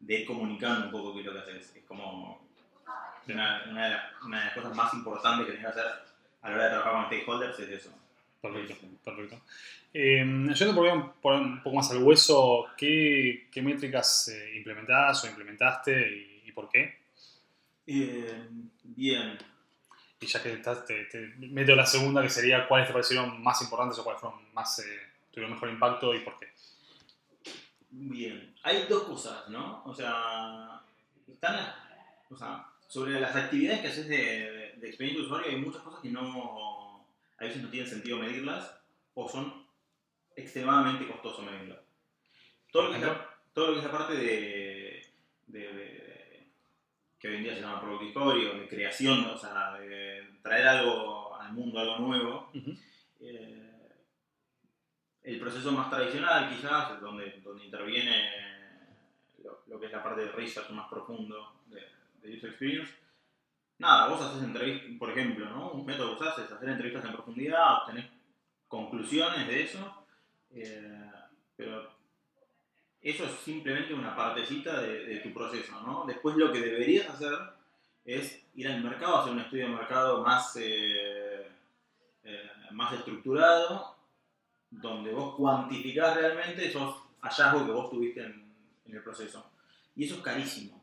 de 0.00 0.14
ir 0.20 0.26
comunicando 0.26 0.86
un 0.86 0.90
poco 0.92 1.14
qué 1.14 1.20
es 1.20 1.26
lo 1.26 1.32
que 1.32 1.38
haces. 1.40 1.76
Es 1.76 1.84
como 1.84 2.46
una, 3.28 3.64
una 3.70 3.84
de 3.84 3.90
las, 3.90 4.22
una 4.24 4.38
de 4.38 4.44
las 4.46 4.54
cosas 4.54 4.74
más 4.74 4.94
importantes 4.94 5.46
que 5.46 5.52
tienes 5.52 5.72
que 5.72 5.80
hacer 5.80 5.92
a 6.42 6.48
la 6.48 6.54
hora 6.54 6.64
de 6.64 6.70
trabajar 6.70 6.92
con 6.92 7.06
stakeholders 7.06 7.58
es 7.60 7.68
eso. 7.70 7.94
Perfecto, 8.40 8.74
perfecto. 9.04 9.40
Eh, 9.92 10.18
yendo 10.54 10.74
por, 10.74 11.12
por 11.20 11.32
un 11.34 11.62
poco 11.62 11.76
más 11.76 11.90
al 11.90 12.02
hueso, 12.02 12.68
¿qué, 12.76 13.48
qué 13.50 13.60
métricas 13.62 14.28
eh, 14.28 14.56
implementás 14.56 15.24
o 15.24 15.28
implementaste 15.28 15.92
y, 16.44 16.48
y 16.48 16.52
por 16.52 16.68
qué? 16.68 16.98
Eh, 17.86 18.46
bien, 18.84 19.38
ya 20.26 20.42
que 20.42 20.52
estás, 20.52 20.84
te, 20.84 21.04
te 21.06 21.18
meto 21.38 21.74
la 21.74 21.86
segunda, 21.86 22.22
que 22.22 22.30
sería 22.30 22.66
cuáles 22.66 22.88
te 22.88 22.92
parecieron 22.92 23.42
más 23.42 23.60
importantes 23.62 23.98
o 23.98 24.04
cuáles 24.04 24.20
fueron 24.20 24.52
más, 24.52 24.78
eh, 24.80 25.00
tuvieron 25.30 25.52
mejor 25.54 25.68
impacto 25.70 26.14
y 26.14 26.20
por 26.20 26.38
qué. 26.38 26.48
Bien, 27.90 28.54
hay 28.62 28.86
dos 28.88 29.04
cosas, 29.04 29.48
¿no? 29.48 29.82
O 29.84 29.94
sea, 29.94 30.82
están 31.26 31.56
las, 31.56 31.74
o 32.30 32.36
sea, 32.36 32.66
sobre 32.86 33.18
las 33.20 33.34
actividades 33.34 33.80
que 33.80 33.88
haces 33.88 34.08
de, 34.08 34.16
de, 34.16 34.72
de 34.76 34.88
experiencia 34.88 35.20
de 35.20 35.26
usuario 35.26 35.50
hay 35.50 35.56
muchas 35.56 35.82
cosas 35.82 36.00
que 36.00 36.10
no, 36.10 37.06
a 37.38 37.44
veces 37.44 37.62
no 37.62 37.70
tienen 37.70 37.88
sentido 37.88 38.18
medirlas 38.18 38.74
o 39.14 39.28
son 39.28 39.66
extremadamente 40.36 41.06
costoso 41.08 41.42
medirlas. 41.42 41.78
Todo 42.70 42.84
lo 42.84 42.90
que 42.90 42.96
es 42.96 43.02
la, 43.02 43.30
todo 43.54 43.66
lo 43.68 43.72
que 43.74 43.78
es 43.78 43.84
la 43.84 43.92
parte 43.92 44.14
de- 44.14 45.06
que 47.18 47.28
hoy 47.28 47.36
en 47.36 47.42
día 47.42 47.54
se 47.54 47.60
llama 47.60 47.80
Product 47.80 48.02
Discovery 48.04 48.46
o 48.46 48.58
de 48.58 48.68
creación, 48.68 49.24
o 49.26 49.36
sea, 49.36 49.74
de 49.74 50.38
traer 50.42 50.68
algo 50.68 51.34
al 51.34 51.52
mundo, 51.52 51.80
algo 51.80 51.98
nuevo, 51.98 52.50
Ujú. 52.54 52.76
eh, 53.20 53.64
el 55.24 55.40
proceso 55.40 55.72
más 55.72 55.90
tradicional 55.90 56.48
quizás, 56.48 56.92
es 56.92 57.00
donde, 57.00 57.40
donde 57.42 57.64
interviene 57.64 58.30
lo, 59.42 59.62
lo 59.66 59.80
que 59.80 59.86
es 59.86 59.92
la 59.92 60.02
parte 60.02 60.22
de 60.22 60.32
research 60.32 60.70
más 60.70 60.88
profundo 60.88 61.60
de, 61.66 61.82
de 62.22 62.36
user 62.36 62.50
experience. 62.50 62.94
Nada, 63.78 64.08
vos 64.08 64.20
haces 64.20 64.42
entrevistas, 64.42 64.90
por 64.98 65.10
ejemplo, 65.10 65.48
¿no? 65.50 65.70
un 65.72 65.86
método 65.86 66.16
que 66.16 66.24
usás 66.24 66.38
es 66.38 66.50
hacer 66.50 66.68
entrevistas 66.68 67.04
en 67.04 67.12
profundidad, 67.12 67.82
obtener 67.82 68.10
conclusiones 68.66 69.46
de 69.46 69.62
eso, 69.62 70.06
eh, 70.50 71.10
pero 71.56 71.97
eso 73.02 73.24
es 73.24 73.30
simplemente 73.44 73.94
una 73.94 74.14
partecita 74.16 74.80
de, 74.80 75.04
de 75.04 75.16
tu 75.20 75.32
proceso, 75.32 75.80
¿no? 75.82 76.04
Después 76.06 76.36
lo 76.36 76.52
que 76.52 76.60
deberías 76.60 77.08
hacer 77.08 77.32
es 78.04 78.42
ir 78.54 78.68
al 78.68 78.82
mercado, 78.82 79.18
hacer 79.18 79.32
un 79.32 79.40
estudio 79.40 79.68
de 79.68 79.74
mercado 79.74 80.22
más, 80.24 80.56
eh, 80.56 81.46
eh, 82.24 82.50
más 82.72 82.92
estructurado, 82.94 83.96
donde 84.70 85.12
vos 85.12 85.34
cuantificás 85.36 86.16
realmente 86.16 86.66
esos 86.66 86.96
hallazgos 87.20 87.64
que 87.64 87.72
vos 87.72 87.90
tuviste 87.90 88.20
en, 88.20 88.52
en 88.86 88.94
el 88.94 89.02
proceso. 89.02 89.50
Y 89.94 90.04
eso 90.06 90.16
es 90.16 90.20
carísimo. 90.22 90.82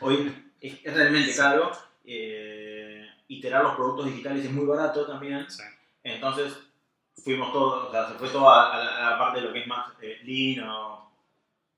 Hoy 0.00 0.32
es, 0.60 0.80
es 0.84 0.94
realmente 0.94 1.34
caro. 1.36 1.72
eh, 2.04 3.06
iterar 3.28 3.62
los 3.64 3.74
productos 3.76 4.06
digitales 4.06 4.44
es 4.44 4.52
muy 4.52 4.66
barato 4.66 5.06
también. 5.06 5.48
Sí. 5.50 5.62
Entonces 6.02 6.56
fuimos 7.22 7.52
todos, 7.52 7.88
o 7.88 7.90
sea, 7.92 8.08
se 8.08 8.14
fue 8.14 8.28
toda 8.28 8.72
a 8.72 8.78
la, 8.84 8.96
a 9.06 9.10
la 9.12 9.18
parte 9.18 9.40
de 9.40 9.46
lo 9.46 9.52
que 9.52 9.60
es 9.60 9.66
más 9.66 9.92
eh, 10.00 10.20
lean 10.24 10.68
o 10.68 11.11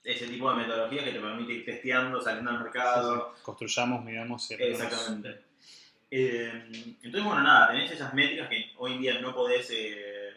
ese 0.04 0.26
tipo 0.26 0.50
de 0.50 0.56
metodologías 0.56 1.04
que 1.04 1.12
te 1.12 1.20
permite 1.20 1.52
ir 1.54 1.64
testeando, 1.64 2.20
saliendo 2.20 2.50
al 2.50 2.62
mercado. 2.62 3.30
Sí, 3.30 3.36
sí. 3.36 3.42
Construyamos, 3.42 4.04
midamos 4.04 4.50
y. 4.50 4.54
Exactamente. 4.54 5.44
Eh, 6.10 6.94
entonces, 7.02 7.24
bueno, 7.24 7.42
nada, 7.42 7.68
tenés 7.68 7.90
esas 7.90 8.12
métricas 8.14 8.48
que 8.48 8.70
hoy 8.76 8.92
en 8.92 9.00
día 9.00 9.20
no 9.20 9.34
podés, 9.34 9.68
eh, 9.72 10.32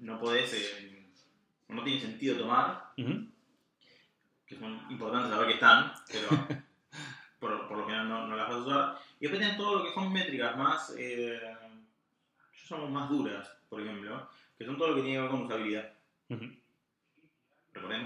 no 0.00 0.20
podés, 0.20 0.52
eh, 0.52 1.06
no 1.68 1.82
tiene 1.82 2.00
sentido 2.00 2.36
tomar, 2.36 2.92
que 2.94 4.56
son 4.56 4.80
importantes 4.90 5.30
saber 5.30 5.48
que 5.48 5.54
están, 5.54 5.94
pero 6.06 6.28
por, 7.40 7.66
por 7.66 7.78
lo 7.78 7.86
general 7.86 8.08
no, 8.08 8.26
no 8.28 8.36
las 8.36 8.48
vas 8.48 8.56
a 8.56 8.60
usar. 8.60 8.98
Y 9.18 9.22
después 9.22 9.40
tenés 9.40 9.56
todo 9.56 9.78
lo 9.78 9.84
que 9.84 9.94
son 9.94 10.12
métricas 10.12 10.56
más, 10.56 10.94
llamo 12.70 12.88
más 12.88 13.08
duras, 13.08 13.50
por 13.68 13.80
ejemplo, 13.80 14.28
que 14.58 14.64
son 14.64 14.76
todo 14.76 14.88
lo 14.88 14.94
que 14.96 15.02
tiene 15.02 15.16
que 15.16 15.22
ver 15.22 15.30
con 15.30 15.42
usabilidad. 15.42 15.92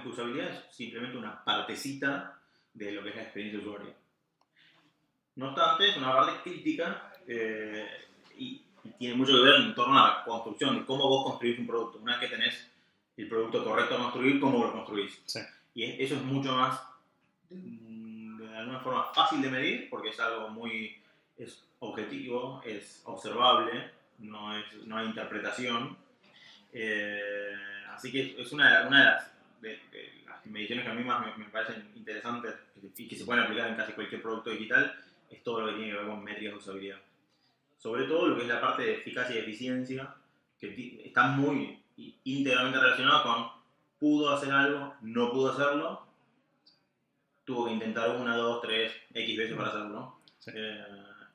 Que 0.06 0.20
usabilidad 0.20 0.50
es 0.50 0.74
simplemente 0.74 1.16
una 1.16 1.42
partecita 1.44 2.38
de 2.74 2.92
lo 2.92 3.02
que 3.02 3.10
es 3.10 3.16
la 3.16 3.22
experiencia 3.22 3.60
de 3.60 3.66
usuario. 3.66 3.94
No 5.36 5.48
obstante, 5.48 5.88
es 5.90 5.96
una 5.96 6.12
parte 6.14 6.40
crítica 6.50 7.12
eh, 7.26 7.86
y, 8.38 8.62
y 8.84 8.90
tiene 8.98 9.14
mucho 9.16 9.32
que 9.34 9.42
ver 9.42 9.54
en 9.60 9.74
torno 9.74 9.98
a 9.98 10.08
la 10.18 10.24
construcción, 10.24 10.76
de 10.78 10.84
cómo 10.86 11.08
vos 11.08 11.24
construís 11.24 11.58
un 11.58 11.66
producto. 11.66 11.98
Una 11.98 12.16
vez 12.18 12.28
que 12.30 12.36
tenés 12.36 12.70
el 13.16 13.28
producto 13.28 13.64
correcto 13.64 13.94
a 13.94 13.98
construir, 13.98 14.40
cómo 14.40 14.64
lo 14.64 14.72
construís. 14.72 15.20
Sí. 15.26 15.40
Y 15.74 15.84
es- 15.84 16.00
eso 16.00 16.14
es 16.16 16.22
mucho 16.22 16.52
más, 16.54 16.80
mm, 17.50 18.38
de 18.38 18.56
alguna 18.58 18.80
forma, 18.80 19.04
fácil 19.14 19.42
de 19.42 19.50
medir, 19.50 19.90
porque 19.90 20.10
es 20.10 20.20
algo 20.20 20.48
muy 20.48 20.96
es 21.38 21.62
objetivo, 21.80 22.62
es 22.64 23.02
observable, 23.04 23.90
no, 24.18 24.56
es, 24.56 24.64
no 24.86 24.96
hay 24.96 25.06
interpretación. 25.06 25.96
Eh, 26.72 27.52
así 27.90 28.10
que 28.10 28.40
es 28.40 28.52
una, 28.52 28.86
una 28.86 28.98
de, 28.98 29.04
las, 29.04 29.35
de- 29.60 29.80
de 29.90 30.22
las 30.26 30.44
mediciones 30.46 30.84
que 30.84 30.90
a 30.90 30.94
mí 30.94 31.04
más 31.04 31.24
me, 31.36 31.44
me 31.44 31.50
parecen 31.50 31.90
interesantes 31.94 32.54
y 32.96 33.08
que 33.08 33.16
se 33.16 33.24
pueden 33.24 33.44
aplicar 33.44 33.68
en 33.70 33.76
casi 33.76 33.92
cualquier 33.92 34.22
producto 34.22 34.50
digital, 34.50 34.94
es 35.30 35.42
todo 35.42 35.60
lo 35.62 35.66
que 35.68 35.74
tiene 35.74 35.90
que 35.92 35.96
ver 35.98 36.06
con 36.06 36.22
métricas 36.24 36.52
de 36.54 36.58
usabilidad. 36.58 36.98
Sobre 37.78 38.04
todo 38.06 38.28
lo 38.28 38.36
que 38.36 38.42
es 38.42 38.48
la 38.48 38.60
parte 38.60 38.82
de 38.82 38.94
eficacia 38.94 39.36
y 39.36 39.38
eficiencia, 39.40 40.14
que 40.58 41.02
está 41.04 41.28
muy 41.28 41.82
íntegramente 42.24 42.78
relacionado 42.80 43.22
con 43.22 43.56
pudo 43.98 44.30
hacer 44.30 44.50
algo, 44.52 44.94
no 45.02 45.30
pudo 45.32 45.52
hacerlo, 45.52 46.06
tuvo 47.44 47.66
que 47.66 47.72
intentar 47.72 48.10
una, 48.16 48.36
dos, 48.36 48.60
tres, 48.62 48.92
X 49.14 49.36
veces 49.36 49.56
para 49.56 49.68
hacerlo. 49.68 50.20
Sí. 50.38 50.50
Eh, 50.54 50.84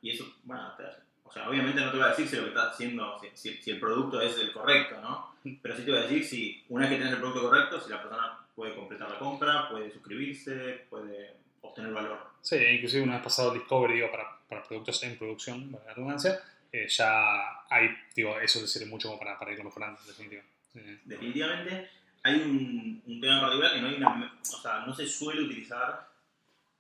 y 0.02 0.10
eso, 0.12 0.26
bueno, 0.44 0.74
te- 0.78 0.84
o 1.32 1.34
sea, 1.34 1.48
obviamente 1.48 1.80
no 1.80 1.92
te 1.92 1.98
va 1.98 2.08
a 2.08 2.10
decir 2.10 2.28
si 2.28 2.36
lo 2.36 2.44
que 2.44 2.50
estás 2.50 2.74
haciendo, 2.74 3.18
si, 3.34 3.58
el 3.66 3.80
producto 3.80 4.20
es 4.20 4.38
el 4.38 4.52
correcto, 4.52 5.00
¿no? 5.00 5.34
Pero 5.62 5.78
sí 5.78 5.86
te 5.86 5.92
va 5.92 6.00
a 6.00 6.02
decir 6.02 6.26
si 6.26 6.66
una 6.68 6.82
vez 6.82 6.92
que 6.92 6.98
tenés 6.98 7.14
el 7.14 7.20
producto 7.20 7.50
correcto, 7.50 7.80
si 7.80 7.90
la 7.90 8.02
persona 8.02 8.38
puede 8.54 8.76
completar 8.76 9.10
la 9.10 9.18
compra, 9.18 9.70
puede 9.70 9.90
suscribirse, 9.92 10.88
puede 10.90 11.36
obtener 11.62 11.94
valor. 11.94 12.20
Sí, 12.42 12.58
inclusive 12.58 13.04
una 13.04 13.14
vez 13.14 13.24
pasado 13.24 13.54
el 13.54 13.60
Discovery 13.60 13.94
digo, 13.94 14.12
para, 14.12 14.26
para 14.50 14.62
productos 14.64 15.02
en 15.04 15.18
producción, 15.18 15.72
para 15.72 15.86
la 15.86 15.94
redundancia, 15.94 16.42
eh, 16.70 16.90
ya 16.90 17.64
hay, 17.70 17.98
digo, 18.14 18.38
eso 18.38 18.60
le 18.60 18.68
sirve 18.68 18.88
mucho 18.88 19.08
como 19.08 19.20
para, 19.20 19.40
para 19.40 19.54
irlo 19.54 19.64
mejorando, 19.64 20.02
en 20.02 20.08
definitiva. 20.08 20.44
Eh, 20.76 21.00
definitivamente 21.06 21.90
hay 22.24 22.36
un, 22.42 23.02
un 23.08 23.22
tema 23.22 23.36
en 23.36 23.42
particular 23.42 23.74
que 23.74 23.82
no 23.82 23.88
hay 23.88 23.96
una, 23.96 24.34
o 24.42 24.62
sea, 24.62 24.80
no 24.86 24.94
se 24.94 25.08
suele 25.08 25.44
utilizar 25.44 26.12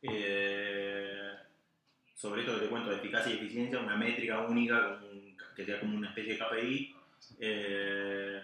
eh, 0.02 1.36
sobre 2.21 2.41
esto 2.41 2.53
que 2.53 2.65
te 2.65 2.69
cuento 2.69 2.91
de 2.91 2.97
eficacia 2.97 3.34
y 3.34 3.38
eficiencia, 3.38 3.79
una 3.79 3.95
métrica 3.95 4.41
única 4.41 4.99
que 5.55 5.65
sea 5.65 5.79
como 5.79 5.97
una 5.97 6.10
especie 6.10 6.34
de 6.34 6.39
KPI. 6.39 6.95
Eh, 7.39 8.43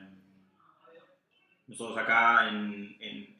nosotros 1.67 1.95
acá 1.99 2.49
en, 2.49 2.97
en, 2.99 3.37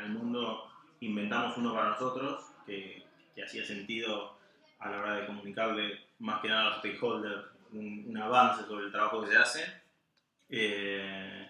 el 0.00 0.08
mundo 0.10 0.68
inventamos 1.00 1.56
uno 1.56 1.72
para 1.72 1.90
nosotros 1.90 2.44
que, 2.66 3.04
que 3.34 3.44
hacía 3.44 3.64
sentido 3.64 4.36
a 4.80 4.90
la 4.90 4.98
hora 4.98 5.16
de 5.16 5.26
comunicarle 5.26 6.00
más 6.18 6.42
que 6.42 6.48
nada 6.48 6.62
a 6.62 6.68
los 6.70 6.78
stakeholders 6.80 7.46
un, 7.72 8.16
avance 8.20 8.64
sobre 8.66 8.86
el 8.86 8.92
trabajo 8.92 9.22
que 9.22 9.30
se 9.30 9.36
hace. 9.36 9.64
Eh, 10.48 11.48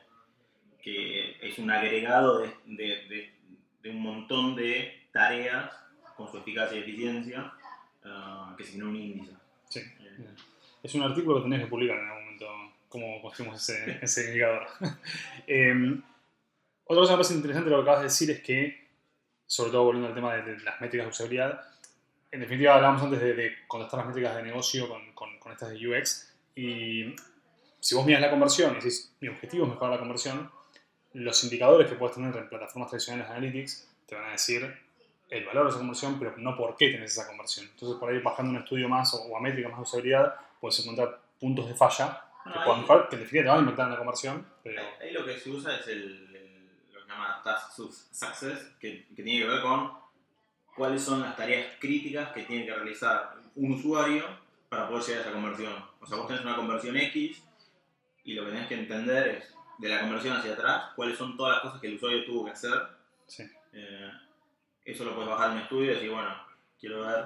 que 0.82 1.36
es 1.40 1.58
un 1.58 1.70
agregado 1.70 2.40
de- 2.40 2.54
de- 2.66 3.34
de 3.82 3.90
un 3.90 4.00
montón 4.02 4.54
de 4.56 5.08
tareas 5.12 5.72
con 6.16 6.30
su 6.30 6.38
eficacia 6.38 6.76
y 6.78 6.82
eficiencia 6.82 7.52
ah, 8.06 8.54
que 8.56 8.64
genera 8.64 8.88
un 8.88 8.96
índice. 8.96 9.32
sí. 9.68 9.80
Eh, 9.80 10.34
Es 10.82 10.94
un 10.94 11.02
artículo 11.02 11.36
que 11.36 11.42
tenés 11.42 11.60
que 11.60 11.66
publicar 11.66 11.98
en 11.98 12.06
algún 12.06 12.24
momento, 12.24 12.46
cómo 12.88 13.20
construimos 13.20 13.60
ese, 13.68 13.98
ese 14.02 14.26
indicador. 14.28 14.66
Eh, 15.46 16.00
otra 16.88 17.00
cosa 17.00 17.12
que 17.12 17.16
me 17.16 17.22
parece 17.22 17.34
interesante 17.34 17.70
de 17.70 17.76
lo 17.76 17.82
que 17.82 17.88
acabas 17.90 18.00
de 18.02 18.08
decir 18.08 18.30
es 18.30 18.40
que, 18.42 18.88
sobre 19.46 19.70
todo 19.72 19.84
volviendo 19.84 20.08
al 20.08 20.14
tema 20.14 20.34
de, 20.34 20.42
de 20.54 20.62
las 20.62 20.80
métricas 20.80 21.06
de 21.06 21.10
usabilidad, 21.10 21.60
en 22.30 22.40
definitiva 22.40 22.74
hablábamos 22.74 23.02
antes 23.02 23.20
de, 23.20 23.34
de 23.34 23.52
contrastar 23.66 23.98
las 23.98 24.08
métricas 24.08 24.36
de 24.36 24.42
negocio 24.42 24.88
con, 24.88 25.12
con, 25.14 25.38
con 25.38 25.52
estas 25.52 25.70
de 25.70 25.88
UX 25.88 26.32
y 26.54 27.14
si 27.80 27.94
vos 27.94 28.04
miras 28.06 28.20
la 28.20 28.30
conversión 28.30 28.72
y 28.72 28.74
decís, 28.76 29.12
mi 29.20 29.28
objetivo 29.28 29.64
es 29.64 29.70
mejorar 29.70 29.92
la 29.94 29.98
conversión, 29.98 30.50
los 31.12 31.42
indicadores 31.44 31.88
que 31.88 31.96
puedes 31.96 32.14
tener 32.16 32.36
en 32.36 32.48
plataformas 32.48 32.90
tradicionales 32.90 33.28
de 33.28 33.34
Analytics 33.34 33.88
te 34.06 34.14
van 34.14 34.26
a 34.26 34.32
decir 34.32 34.85
el 35.28 35.44
valor 35.44 35.64
de 35.64 35.70
esa 35.70 35.78
conversión, 35.78 36.18
pero 36.18 36.34
no 36.38 36.56
por 36.56 36.76
qué 36.76 36.90
tenés 36.90 37.12
esa 37.12 37.26
conversión. 37.26 37.66
Entonces, 37.66 37.98
por 37.98 38.10
ahí 38.10 38.18
bajando 38.20 38.52
un 38.52 38.58
estudio 38.58 38.88
más 38.88 39.12
o, 39.14 39.22
o 39.24 39.36
a 39.36 39.40
métrica 39.40 39.68
más 39.68 39.78
de 39.78 39.82
usabilidad, 39.82 40.34
puedes 40.60 40.78
encontrar 40.80 41.20
puntos 41.40 41.66
de 41.68 41.74
falla 41.74 42.22
que, 42.44 42.50
puedan 42.64 42.84
ahí- 42.84 43.08
que 43.08 43.16
te 43.16 43.42
van 43.48 43.56
a 43.58 43.60
impactar 43.60 43.86
en 43.86 43.92
la 43.92 43.98
conversión, 43.98 44.46
pero 44.62 44.80
Ahí, 44.80 44.86
ahí 45.08 45.12
lo 45.12 45.24
que 45.24 45.38
se 45.38 45.50
usa 45.50 45.76
es 45.76 45.86
el, 45.88 46.02
el- 46.34 46.66
lo 46.92 47.00
que 47.00 47.06
se 47.06 47.08
llama 47.10 47.40
Task 47.44 47.72
Success, 47.72 48.72
que, 48.78 49.06
que 49.16 49.22
tiene 49.22 49.40
que 49.44 49.48
ver 49.50 49.62
con 49.62 49.92
cuáles 50.76 51.02
son 51.02 51.20
las 51.22 51.36
tareas 51.36 51.74
críticas 51.80 52.30
que 52.32 52.42
tiene 52.44 52.64
que 52.66 52.74
realizar 52.74 53.34
un 53.56 53.72
usuario 53.72 54.24
para 54.68 54.88
poder 54.88 55.02
llegar 55.04 55.18
a 55.18 55.22
esa 55.22 55.32
conversión. 55.32 55.74
O 56.00 56.06
sea, 56.06 56.18
vos 56.18 56.26
tenés 56.28 56.42
una 56.44 56.56
conversión 56.56 56.96
X 56.96 57.42
y 58.24 58.34
lo 58.34 58.44
que 58.44 58.50
tenés 58.52 58.66
que 58.68 58.74
entender 58.74 59.28
es, 59.28 59.54
de 59.78 59.88
la 59.88 60.00
conversión 60.00 60.36
hacia 60.36 60.52
atrás, 60.54 60.92
cuáles 60.96 61.18
son 61.18 61.36
todas 61.36 61.54
las 61.54 61.62
cosas 61.62 61.80
que 61.80 61.86
el 61.88 61.94
usuario 61.96 62.24
tuvo 62.24 62.44
que 62.46 62.50
hacer. 62.52 62.80
sí. 63.26 63.44
Eh, 63.72 64.10
eso 64.86 65.04
lo 65.04 65.14
puedes 65.14 65.30
bajar 65.30 65.50
en 65.50 65.56
un 65.56 65.62
estudio 65.62 65.90
y 65.90 65.94
decir, 65.94 66.10
bueno, 66.10 66.34
quiero 66.80 67.06
ver 67.06 67.24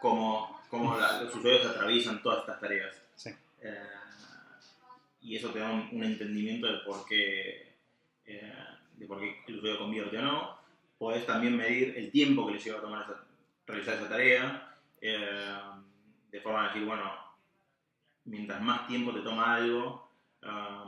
cómo, 0.00 0.60
cómo 0.70 0.96
la- 0.98 1.22
los 1.22 1.34
usuarios 1.34 1.66
atraviesan 1.66 2.22
todas 2.22 2.40
estas 2.40 2.60
tareas. 2.60 2.94
Sí. 3.16 3.30
Eh, 3.62 3.88
y 5.22 5.36
eso 5.36 5.50
te 5.50 5.58
da 5.60 5.70
un, 5.70 5.88
un 5.92 6.04
entendimiento 6.04 6.66
de 6.66 6.78
por 6.80 7.06
qué, 7.06 7.74
eh, 8.26 8.54
de 8.96 9.06
por 9.06 9.20
qué 9.20 9.42
el 9.46 9.56
usuario 9.56 9.78
convierte 9.78 10.18
o 10.18 10.22
no. 10.22 10.58
Podés 10.98 11.26
también 11.26 11.56
medir 11.56 11.94
el 11.96 12.10
tiempo 12.10 12.46
que 12.46 12.54
le 12.54 12.58
lleva 12.58 12.78
a 12.78 12.82
tomar 12.82 13.02
esa- 13.04 13.24
realizar 13.66 13.94
esa 13.94 14.08
tarea, 14.08 14.74
eh, 15.00 15.58
de 16.30 16.40
forma 16.40 16.62
de 16.62 16.68
decir, 16.68 16.84
bueno, 16.84 17.12
mientras 18.24 18.60
más 18.60 18.86
tiempo 18.88 19.12
te 19.12 19.20
toma 19.20 19.54
algo, 19.56 20.04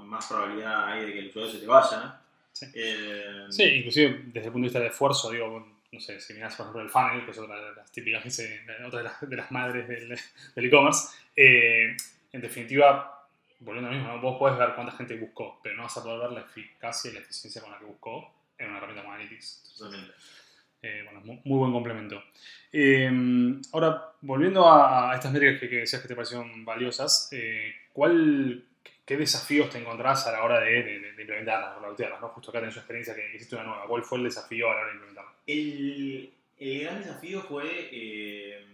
más 0.04 0.26
probabilidad 0.26 0.86
hay 0.88 1.06
de 1.06 1.12
que 1.14 1.18
el 1.20 1.28
usuario 1.28 1.50
se 1.52 1.58
te 1.58 1.66
vaya. 1.66 2.15
Sí. 2.58 2.66
Eh, 2.74 3.44
Sí, 3.50 3.64
inclusive 3.64 4.22
desde 4.28 4.46
el 4.46 4.52
punto 4.52 4.58
de 4.60 4.68
vista 4.68 4.80
de 4.80 4.86
esfuerzo, 4.86 5.30
digo, 5.30 5.76
no 5.92 6.00
sé, 6.00 6.18
si 6.20 6.32
miras 6.32 6.54
por 6.56 6.64
ejemplo 6.64 6.82
el 6.82 6.88
funnel, 6.88 7.24
que 7.24 7.30
es 7.32 7.38
otra 7.38 7.56
de 7.56 7.76
las 7.76 7.92
típicas 7.92 8.22
que 8.22 8.30
se, 8.30 8.60
otra 8.86 8.98
de 9.00 9.04
las, 9.04 9.28
de 9.28 9.36
las 9.36 9.50
madres 9.52 9.86
del 9.86 10.64
e-commerce, 10.64 11.08
eh, 11.36 11.94
en 12.32 12.40
definitiva, 12.40 13.28
volviendo 13.60 13.90
a 13.90 13.92
lo 13.92 13.98
mismo, 13.98 14.14
¿no? 14.14 14.20
vos 14.22 14.38
podés 14.38 14.58
ver 14.58 14.74
cuánta 14.74 14.96
gente 14.96 15.16
buscó, 15.16 15.60
pero 15.62 15.76
no 15.76 15.82
vas 15.82 15.96
a 15.98 16.02
poder 16.02 16.20
ver 16.20 16.32
la 16.32 16.40
eficacia 16.40 17.10
y 17.10 17.14
la 17.14 17.20
eficiencia 17.20 17.60
con 17.60 17.70
la 17.70 17.78
que 17.78 17.84
buscó 17.84 18.32
en 18.58 18.68
una 18.68 18.78
herramienta 18.78 19.02
como 19.02 19.14
Analytics. 19.14 19.74
totalmente. 19.76 20.14
Eh, 20.82 21.02
bueno, 21.04 21.20
muy, 21.20 21.40
muy 21.44 21.58
buen 21.58 21.72
complemento. 21.72 22.22
Eh, 22.72 23.10
ahora, 23.72 24.12
volviendo 24.22 24.66
a, 24.66 25.10
a 25.10 25.14
estas 25.14 25.32
métricas 25.32 25.60
que, 25.60 25.68
que 25.68 25.76
decías 25.80 26.00
que 26.00 26.08
te 26.08 26.14
parecieron 26.14 26.64
valiosas, 26.64 27.28
eh, 27.32 27.74
¿cuál, 27.92 28.64
¿qué 29.06 29.16
desafíos 29.16 29.70
te 29.70 29.78
encontrás 29.78 30.26
a 30.26 30.32
la 30.32 30.42
hora 30.42 30.60
de, 30.60 30.82
de- 30.82 31.12
de 31.12 31.22
implementarlas, 31.22 31.76
rolloutearlas? 31.76 32.20
¿no? 32.20 32.28
Justo 32.30 32.50
acá 32.50 32.58
tenés 32.60 32.74
su 32.74 32.80
experiencia 32.80 33.14
que 33.14 33.34
hiciste 33.34 33.54
una 33.54 33.64
nueva. 33.64 33.86
¿Cuál 33.86 34.02
fue 34.02 34.18
el 34.18 34.24
desafío 34.24 34.68
a 34.70 34.74
la 34.74 34.80
hora 34.80 34.88
de 34.88 34.94
implementarla? 34.94 35.32
El, 35.46 36.32
el 36.58 36.80
gran 36.80 36.98
desafío 36.98 37.42
fue 37.42 37.88
eh, 37.92 38.66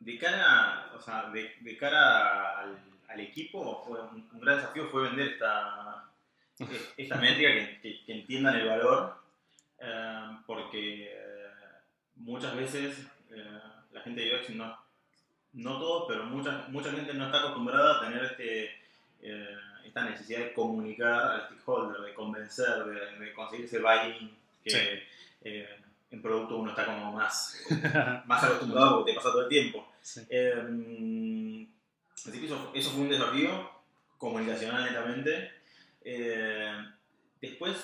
de 0.00 0.18
cara, 0.18 0.92
o 0.96 1.00
sea, 1.00 1.30
de, 1.30 1.54
de 1.60 1.76
cara 1.76 2.60
al, 3.08 3.20
equipo, 3.20 3.82
un, 3.88 4.40
gran 4.40 4.56
desafío 4.56 4.86
fue 4.88 5.02
vender 5.02 5.28
esta, 5.32 6.04
esta 6.96 7.16
métrica, 7.16 7.80
que, 7.82 8.00
entiendan 8.06 8.54
el 8.54 8.68
valor, 8.68 9.16
eh, 9.80 10.36
porque 10.46 11.10
eh, 11.10 11.48
muchas 12.14 12.54
veces 12.54 13.04
la 13.90 14.00
gente 14.02 14.20
de 14.20 14.36
UX 14.36 14.50
no, 14.50 14.78
no 15.58 15.78
todos, 15.78 16.04
pero 16.08 16.24
mucha, 16.24 16.64
mucha 16.68 16.90
gente 16.92 17.12
no 17.14 17.26
está 17.26 17.38
acostumbrada 17.40 17.96
a 17.98 18.00
tener 18.08 18.24
este, 18.24 18.64
eh, 19.22 19.56
esta 19.84 20.04
necesidad 20.04 20.40
de 20.40 20.52
comunicar 20.54 21.12
al 21.32 21.42
stakeholder, 21.46 22.00
de 22.02 22.14
convencer, 22.14 22.84
de, 22.84 23.18
de 23.24 23.32
conseguir 23.32 23.64
ese 23.66 23.80
buy-in 23.80 24.36
que 24.62 24.70
Sí. 24.70 24.78
eh, 25.42 25.68
en 26.10 26.22
producto 26.22 26.56
uno 26.56 26.70
está 26.70 26.84
como 26.86 27.12
más, 27.12 27.60
más 28.26 28.44
acostumbrado 28.44 28.96
porque 28.98 29.12
te 29.12 29.16
pasa 29.16 29.30
todo 29.32 29.42
el 29.42 29.48
tiempo. 29.48 29.86
Sí. 30.00 30.22
Eh, 30.30 31.66
así 32.14 32.32
que 32.40 32.46
eso, 32.46 32.70
eso 32.74 32.90
fue 32.90 33.00
un 33.02 33.08
desafío 33.10 33.70
comunicacional 34.16 34.84
netamente. 34.84 35.52
Después 37.40 37.76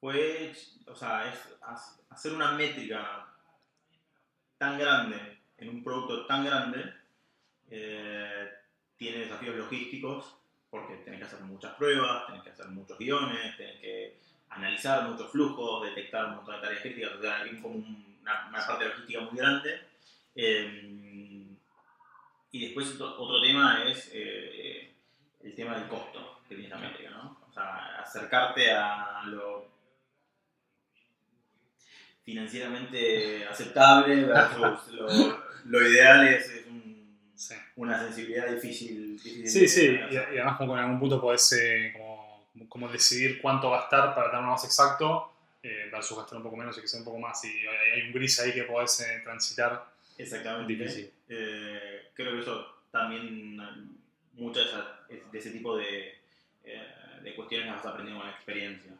fue, 0.00 0.52
o 0.86 0.94
sea, 0.94 1.32
es 1.32 1.38
hacer 2.10 2.32
una 2.32 2.52
métrica 2.52 3.26
tan 4.58 4.78
grande 4.78 5.37
en 5.58 5.68
un 5.68 5.82
producto 5.82 6.26
tan 6.26 6.44
grande 6.44 6.94
eh, 7.70 8.48
tiene 8.96 9.18
desafíos 9.18 9.56
logísticos 9.56 10.36
porque 10.70 10.96
tenés 10.96 11.20
que 11.20 11.26
hacer 11.26 11.40
muchas 11.40 11.74
pruebas, 11.74 12.26
tenés 12.26 12.42
que 12.42 12.50
hacer 12.50 12.68
muchos 12.68 12.98
guiones, 12.98 13.56
tenés 13.56 13.80
que 13.80 14.18
analizar 14.50 15.08
muchos 15.08 15.30
flujos, 15.30 15.84
detectar 15.88 16.26
un 16.26 16.36
montón 16.36 16.56
de 16.56 16.60
tareas 16.60 16.82
críticas, 16.82 17.12
o 17.14 17.22
sea, 17.22 17.40
hay 17.40 17.60
como 17.60 17.76
una, 17.76 18.66
parte 18.66 18.84
logística 18.84 19.20
muy 19.20 19.38
grande. 19.38 19.80
Eh, 20.34 21.46
y 22.50 22.64
después 22.64 23.00
otro, 23.00 23.40
tema 23.40 23.84
es 23.84 24.10
eh, 24.12 24.94
el 25.42 25.54
tema 25.54 25.78
del 25.78 25.88
costo 25.88 26.40
que 26.48 26.54
tiene 26.54 26.64
esta 26.64 26.78
métrica, 26.78 27.10
¿no? 27.10 27.38
O 27.48 27.52
sea, 27.52 28.00
acercarte 28.00 28.70
a 28.70 29.22
lo 29.26 29.78
financieramente 32.28 33.46
aceptable 33.46 34.24
versus 34.24 34.92
lo, 34.92 35.47
lo 35.68 35.86
ideal 35.88 36.26
es, 36.28 36.48
es 36.50 36.66
un- 36.66 36.88
Sí. 37.34 37.54
una 37.76 37.98
sensibilidad 38.00 38.48
difícil. 38.52 39.12
difícil 39.22 39.48
Sí, 39.48 39.68
sí, 39.68 39.98
y, 40.10 40.16
además 40.16 40.56
como 40.56 40.74
que 40.74 40.78
en 40.80 40.84
algún 40.84 41.00
punto 41.00 41.20
podés 41.20 41.52
eh, 41.52 41.92
como, 41.96 42.48
como 42.68 42.88
decidir 42.88 43.40
cuánto 43.40 43.70
gastar 43.70 44.14
para 44.14 44.28
tener 44.30 44.42
uno 44.42 44.52
más 44.52 44.64
exacto 44.64 45.32
eh, 45.62 45.88
versus 45.92 46.16
gastar 46.18 46.38
un 46.38 46.42
poco 46.42 46.56
menos 46.56 46.76
y 46.76 46.80
que 46.80 46.88
sea 46.88 46.98
un 46.98 47.04
poco 47.04 47.18
más 47.18 47.44
y 47.44 47.48
hay, 47.66 47.90
hay 48.00 48.06
un 48.08 48.12
gris 48.12 48.40
ahí 48.40 48.52
que 48.52 48.64
podés 48.64 49.00
eh, 49.00 49.20
transitar. 49.22 49.84
Exactamente. 50.16 50.72
Difícil. 50.74 51.12
Eh, 51.28 52.10
creo 52.14 52.32
que 52.32 52.40
eso 52.40 52.82
también, 52.90 53.56
muchas 54.32 54.66
de, 55.08 55.38
ese 55.38 55.50
tipo 55.50 55.76
de, 55.76 56.16
eh, 56.64 56.88
de 57.22 57.34
cuestiones 57.34 57.68
las 57.68 57.76
vas 57.76 57.86
aprendiendo 57.86 58.20
con 58.20 58.30
la 58.30 58.34
experiencia. 58.36 58.92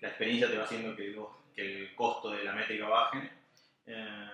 La 0.00 0.08
experiencia 0.08 0.50
te 0.50 0.58
va 0.58 0.64
haciendo 0.64 0.94
que, 0.94 1.14
el 1.56 1.94
costo 1.94 2.30
de 2.30 2.42
la 2.42 2.52
métrica 2.52 2.88
baje 2.88 3.30
eh, 3.86 4.28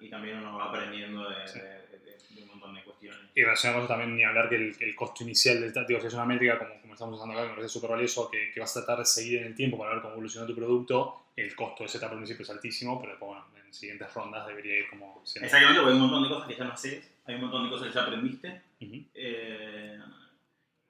y 0.00 0.08
también 0.10 0.38
uno 0.38 0.56
va 0.58 0.66
aprendiendo 0.66 1.28
de, 1.28 1.48
Sí. 1.48 1.58
de- 1.58 1.86
de- 1.98 2.16
de 2.30 2.42
un 2.42 2.48
montón 2.48 2.74
de 2.74 2.82
cuestiones. 2.82 3.20
Y 3.34 3.42
relacionado 3.42 3.86
también 3.86 4.16
ni 4.16 4.24
hablar 4.24 4.48
que 4.48 4.56
el, 4.56 4.76
el 4.80 4.94
costo 4.94 5.24
inicial 5.24 5.60
del 5.60 5.72
digo, 5.86 6.00
si 6.00 6.06
es 6.06 6.14
una 6.14 6.24
métrica 6.26 6.58
como, 6.58 6.80
como 6.80 6.92
estamos 6.94 7.16
usando 7.16 7.34
acá, 7.34 7.42
que 7.42 7.48
me 7.50 7.54
parece 7.56 7.72
súper 7.72 7.90
valioso, 7.90 8.30
que, 8.30 8.50
que 8.52 8.60
vas 8.60 8.76
a 8.76 8.80
tratar 8.80 8.98
de 9.00 9.04
seguir 9.04 9.40
en 9.40 9.46
el 9.48 9.54
tiempo 9.54 9.78
para 9.78 9.92
ver 9.92 10.00
cómo 10.02 10.14
evoluciona 10.14 10.46
tu 10.46 10.54
producto, 10.54 11.26
el 11.36 11.54
costo 11.54 11.82
de 11.84 11.88
setup 11.88 12.10
al 12.10 12.16
principio 12.16 12.42
es 12.44 12.50
altísimo, 12.50 13.00
pero 13.00 13.18
bueno, 13.18 13.44
en 13.64 13.72
siguientes 13.74 14.12
rondas 14.14 14.46
debería 14.46 14.78
ir 14.78 14.88
como 14.88 15.20
siendo... 15.24 15.46
Exactamente, 15.46 15.80
porque 15.80 15.92
hay 15.94 16.00
un 16.00 16.10
montón 16.10 16.22
de 16.22 16.28
cosas 16.30 16.48
que 16.48 16.56
ya 16.56 16.64
no 16.64 16.72
haces, 16.72 17.10
hay 17.26 17.34
un 17.34 17.40
montón 17.42 17.64
de 17.64 17.70
cosas 17.70 17.88
que 17.88 17.94
ya 17.94 18.02
aprendiste. 18.02 18.62
Eh, 19.14 19.98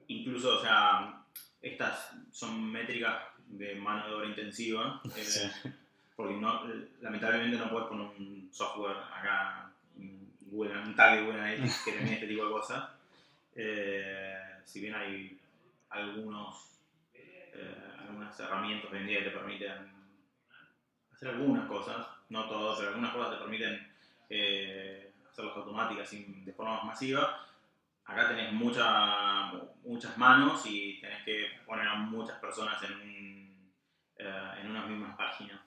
incluso, 0.08 0.58
o 0.58 0.62
sea, 0.62 1.22
estas 1.60 2.10
son 2.30 2.70
métricas 2.70 3.16
de 3.48 3.74
mano 3.76 4.08
de 4.08 4.14
obra 4.14 4.26
intensiva, 4.28 5.00
eh, 5.04 5.10
Sí. 5.24 5.50
Porque 6.16 6.34
no, 6.34 6.62
lamentablemente 7.02 7.58
no 7.58 7.68
puedes 7.70 7.88
poner 7.88 8.06
un 8.18 8.48
software 8.50 8.96
acá, 8.96 9.70
un, 9.96 10.32
tag 10.96 11.16
de 11.16 11.22
Google 11.26 11.40
Analytics 11.40 11.84
que 11.84 11.92
tenga 11.92 12.12
este 12.12 12.26
tipo 12.26 12.44
de 12.46 12.50
cosas. 12.50 12.90
Eh, 13.54 14.34
si 14.64 14.80
bien 14.80 14.94
hay 14.94 15.38
algunos, 15.90 16.80
eh, 17.14 17.92
algunas 18.00 18.38
herramientas 18.40 18.90
hoy 18.90 19.06
que 19.06 19.22
te 19.22 19.30
permiten 19.30 19.92
hacer 21.12 21.28
algunas 21.30 21.66
cosas, 21.68 22.06
no 22.30 22.46
todas, 22.48 22.78
pero 22.78 22.90
algunas 22.90 23.12
cosas 23.14 23.32
te 23.32 23.38
permiten 23.42 23.92
eh, 24.28 25.12
hacerlas 25.30 25.56
automáticas 25.56 26.08
sin- 26.08 26.44
de 26.44 26.52
forma 26.52 26.76
más 26.76 26.84
masiva. 26.86 27.46
Acá 28.06 28.28
tenés 28.28 28.52
mucha- 28.52 29.52
muchas 29.84 30.16
manos 30.18 30.64
y 30.66 31.00
tenés 31.00 31.22
que 31.24 31.46
poner 31.66 31.86
a 31.88 31.94
muchas 31.96 32.38
personas 32.38 32.82
en, 32.82 32.92
un, 32.94 33.72
eh, 34.16 34.50
en 34.60 34.70
unas 34.70 34.86
mismas 34.88 35.16
páginas. 35.16 35.60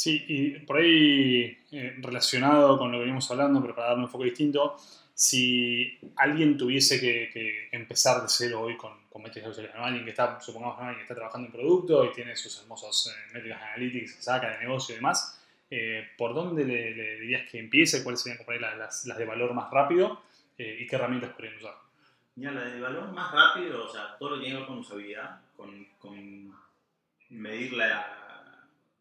Sí, 0.00 0.24
y 0.28 0.50
por 0.60 0.76
ahí 0.76 1.58
eh, 1.72 1.96
relacionado 1.98 2.78
con 2.78 2.92
lo 2.92 2.98
que 2.98 3.02
venimos 3.06 3.28
hablando, 3.32 3.60
pero 3.60 3.74
para 3.74 3.88
darle 3.88 4.02
un 4.02 4.04
enfoque 4.06 4.26
distinto, 4.26 4.76
si 5.12 5.98
alguien 6.14 6.56
tuviese 6.56 7.00
que, 7.00 7.28
que 7.32 7.68
empezar 7.72 8.22
de 8.22 8.28
cero 8.28 8.60
hoy 8.60 8.76
con, 8.76 8.92
con 9.10 9.22
métricas 9.24 9.50
usuario, 9.50 9.74
¿no? 9.76 9.84
alguien 9.84 10.04
que 10.04 10.10
está, 10.10 10.40
supongamos, 10.40 10.78
alguien 10.78 10.98
que 10.98 11.02
está 11.02 11.16
trabajando 11.16 11.46
en 11.46 11.52
producto 11.52 12.04
y 12.04 12.12
tiene 12.12 12.36
sus 12.36 12.60
hermosos 12.62 13.08
eh, 13.12 13.34
métricas 13.34 13.60
analytics 13.60 14.12
que 14.14 14.22
saca 14.22 14.50
de 14.52 14.58
negocio 14.60 14.92
y 14.92 14.98
demás, 14.98 15.44
eh, 15.68 16.06
¿por 16.16 16.32
dónde 16.32 16.64
le, 16.64 16.94
le 16.94 17.18
dirías 17.18 17.50
que 17.50 17.58
empiece? 17.58 18.04
¿Cuáles 18.04 18.20
serían 18.22 18.44
por 18.44 18.54
ahí 18.54 18.60
las, 18.60 18.78
las- 18.78 19.04
las 19.06 19.18
de 19.18 19.24
valor 19.24 19.52
más 19.52 19.68
rápido? 19.68 20.22
Eh, 20.56 20.78
¿Y 20.80 20.86
qué 20.86 20.94
herramientas 20.94 21.30
podrían 21.32 21.56
usar? 21.56 21.74
Mira, 22.36 22.52
la 22.52 22.60
de 22.66 22.80
valor 22.80 23.10
más 23.10 23.32
rápido, 23.32 23.84
o 23.84 23.92
sea, 23.92 24.16
todo 24.16 24.30
lo 24.30 24.36
que 24.36 24.42
tiene 24.42 24.54
que 24.54 24.60
ver 24.60 24.68
con 24.68 24.78
usabilidad, 24.78 25.40
con, 25.56 25.88
con 25.98 26.52
medir 27.30 27.72
la, 27.72 28.27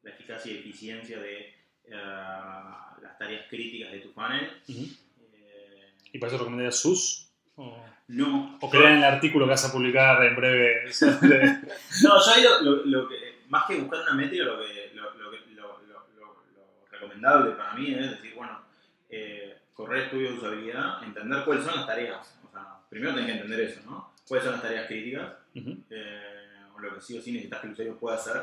la 0.04 0.12
eficacia 0.12 0.52
y 0.52 0.58
eficiencia 0.58 1.20
de 1.20 1.54
eh, 1.86 1.92
las 3.02 3.18
tareas 3.18 3.46
críticas 3.50 3.92
de 3.92 4.00
tu. 4.00 4.10
Ujú. 4.10 4.18
Eh, 5.34 5.94
Y 6.12 6.18
¿Y 6.18 6.20
para 6.20 6.30
eso 6.32 6.38
recomendarías 6.40 6.76
SUS? 6.80 7.30
¿O, 7.56 7.84
No. 8.10 8.58
o 8.62 8.70
crean 8.70 8.98
el 8.98 9.04
artículo 9.04 9.46
que 9.46 9.52
vas 9.52 9.66
a 9.66 9.72
publicar 9.72 10.24
en 10.24 10.36
breve? 10.36 10.86
No, 12.04 12.24
yo 12.24 12.32
ahí 12.36 12.44
lo, 12.44 12.62
lo- 12.62 12.86
lo 12.86 13.08
que, 13.10 13.40
más 13.50 13.66
que 13.66 13.76
buscar 13.78 14.02
una 14.04 14.14
métrica, 14.14 14.44
lo, 14.44 14.60
que, 14.60 14.92
lo, 14.94 15.14
lo, 15.16 15.32
que- 15.32 15.40
lo- 15.56 15.82
lo- 15.88 16.08
lo- 16.18 16.44
lo 16.56 16.86
recomendable 16.92 17.52
para 17.56 17.74
mí 17.74 17.94
es 17.94 18.12
decir, 18.12 18.34
bueno, 18.36 18.62
eh, 19.10 19.58
correr 19.74 20.04
estudios 20.04 20.34
de 20.34 20.38
usabilidad, 20.40 21.04
entender 21.04 21.44
cuáles 21.46 21.64
son 21.66 21.76
las 21.76 21.88
tareas. 21.88 22.38
O 22.48 22.52
sea, 22.52 22.78
primero 22.90 23.14
tenés 23.14 23.28
que 23.28 23.34
entender 23.34 23.60
eso, 23.62 23.82
¿no? 23.86 24.14
¿Cuáles 24.28 24.44
son 24.44 24.54
las 24.54 24.62
tareas 24.62 24.88
críticas? 24.88 25.34
Eh, 25.56 26.34
o 26.76 26.80
lo 26.80 26.94
que 26.94 27.02
sí 27.02 27.18
o 27.18 27.22
sí 27.22 27.32
necesitas 27.32 27.62
que 27.62 27.68
el 27.68 27.74
usuario 27.74 27.98
pueda 27.98 28.18
hacer, 28.18 28.42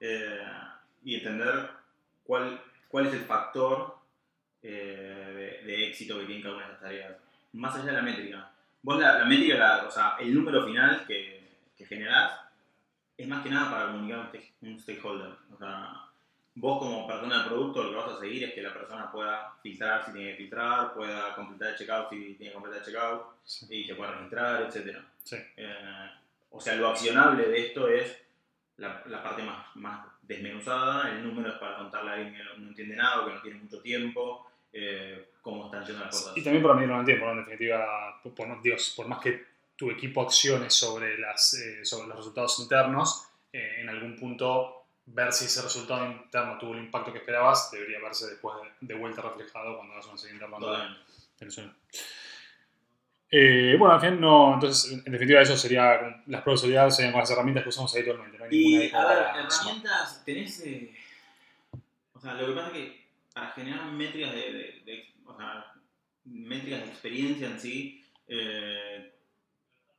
eh, 0.00 0.40
y 1.06 1.14
entender 1.14 1.70
cuál, 2.24 2.60
cuál 2.88 3.06
es 3.06 3.14
el 3.14 3.20
factor 3.24 3.96
eh, 4.62 5.60
de, 5.64 5.66
de 5.72 5.86
éxito 5.88 6.18
que 6.18 6.24
tiene 6.26 6.42
cada 6.42 6.56
una 6.56 6.64
de 6.66 6.70
esas 6.72 6.82
tareas. 6.82 7.16
Más 7.52 7.74
allá 7.76 7.84
de 7.86 7.92
la 7.92 8.02
métrica. 8.02 8.50
Vos 8.82 8.98
la, 9.00 9.18
la 9.18 9.24
métrica, 9.24 9.56
la- 9.56 9.84
o 9.86 9.90
sea, 9.90 10.16
el 10.18 10.34
número 10.34 10.64
final 10.66 11.04
que, 11.06 11.48
que 11.76 11.86
generás 11.86 12.40
es 13.16 13.26
más 13.28 13.42
que 13.42 13.50
nada 13.50 13.70
para 13.70 13.86
comunicar 13.92 14.18
a 14.18 14.30
un, 14.62 14.68
un 14.72 14.78
stakeholder. 14.80 15.32
O 15.54 15.56
sea, 15.58 16.02
vos 16.56 16.78
como 16.78 17.06
persona 17.06 17.42
de 17.42 17.48
producto 17.48 17.82
lo 17.84 17.90
que 17.90 17.96
vas 17.96 18.16
a 18.16 18.20
seguir 18.20 18.44
es 18.44 18.54
que 18.54 18.62
la 18.62 18.72
persona 18.74 19.10
pueda 19.12 19.52
filtrar 19.62 20.04
si 20.04 20.12
tiene 20.12 20.30
que 20.32 20.36
filtrar, 20.36 20.92
pueda 20.94 21.34
completar 21.34 21.68
el 21.68 21.76
checkout 21.76 22.08
si 22.10 22.34
tiene 22.34 22.50
que 22.50 22.52
completar 22.54 22.80
el 22.80 22.84
checkout, 22.84 23.22
Sí. 23.44 23.66
y 23.70 23.84
se 23.84 23.94
pueda 23.94 24.10
registrar, 24.12 24.62
etc. 24.62 24.98
Sí. 25.22 25.36
Eh, 25.56 26.10
o 26.50 26.60
sea, 26.60 26.74
lo 26.74 26.88
accionable 26.88 27.46
de 27.46 27.66
esto 27.66 27.86
es 27.88 28.20
la, 28.78 29.02
la 29.06 29.22
parte 29.22 29.42
más, 29.42 29.64
más 29.76 30.06
desmenuzada, 30.26 31.10
el 31.10 31.24
número 31.24 31.50
es 31.50 31.58
para 31.58 31.76
contarle 31.78 32.10
a 32.10 32.14
alguien 32.14 32.34
que 32.34 32.42
no, 32.44 32.56
no 32.58 32.68
entiende 32.68 32.96
nada 32.96 33.22
o 33.22 33.26
que 33.28 33.34
no 33.34 33.42
tiene 33.42 33.60
mucho 33.60 33.80
tiempo, 33.80 34.50
eh, 34.72 35.30
cómo 35.42 35.66
están 35.66 35.84
yendo 35.84 36.04
las 36.04 36.14
cosas. 36.14 36.36
Y 36.36 36.42
también 36.42 36.62
para 36.62 36.74
medirlo 36.74 36.94
en 36.94 37.00
el 37.00 37.06
tiempo, 37.06 37.24
¿no? 37.26 37.32
En 37.32 37.38
definitiva, 37.38 38.20
por, 38.22 38.34
por- 38.34 38.62
Dios, 38.62 38.92
por 38.96 39.08
más 39.08 39.20
que 39.20 39.44
tu 39.76 39.90
equipo 39.90 40.22
accione 40.22 40.70
sobre, 40.70 41.18
las, 41.18 41.54
eh, 41.54 41.84
sobre 41.84 42.08
los 42.08 42.16
resultados 42.16 42.58
internos, 42.60 43.28
eh, 43.52 43.76
en 43.80 43.88
algún 43.88 44.16
punto 44.16 44.84
ver 45.06 45.32
si 45.32 45.44
ese 45.44 45.62
resultado 45.62 46.06
interno 46.10 46.58
tuvo 46.58 46.72
el 46.74 46.80
impacto 46.80 47.12
que 47.12 47.18
esperabas, 47.18 47.70
debería 47.70 48.00
verse 48.00 48.26
después 48.28 48.56
de, 48.80 48.86
de 48.88 48.94
vuelta 48.94 49.22
reflejado 49.22 49.76
cuando 49.76 49.94
hagas 49.94 50.06
una 50.06 50.18
siguiente 50.18 50.46
ronda 50.46 50.66
de-. 50.78 50.96
Eh, 53.30 53.74
bueno, 53.78 53.94
al 53.94 54.00
fin, 54.00 54.20
no, 54.20 54.54
entonces, 54.54 54.92
en 55.04 55.12
definitiva, 55.12 55.40
eso 55.42 55.56
sería, 55.56 56.22
las 56.26 56.42
pruebas 56.42 56.62
de 56.62 56.90
serían 56.92 57.12
con 57.12 57.20
las 57.20 57.30
herramientas 57.30 57.62
que 57.64 57.68
usamos 57.70 57.94
habitualmente. 57.94 58.38
No 58.38 58.44
hay 58.44 58.50
ninguna 58.50 58.84
Y, 58.84 58.90
como 58.90 59.02
a 59.02 59.06
ver, 59.14 59.18
para 59.24 59.50
sumar. 59.50 59.52
herramientas, 59.74 60.22
tenés. 60.24 60.60
eh, 60.66 60.94
o 62.12 62.20
sea, 62.20 62.34
lo 62.34 62.46
que 62.46 62.52
pasa 62.52 62.66
es 62.68 62.72
que 62.74 63.06
para 63.34 63.50
generar 63.50 63.84
métricas 63.86 64.32
de, 64.32 64.40
de- 64.52 64.82
de- 64.84 65.06
o 65.26 65.36
sea, 65.36 65.72
métricas 66.24 66.80
de 66.82 66.86
experiencia 66.88 67.46
en 67.48 67.60
sí, 67.60 68.04
eh, 68.28 69.12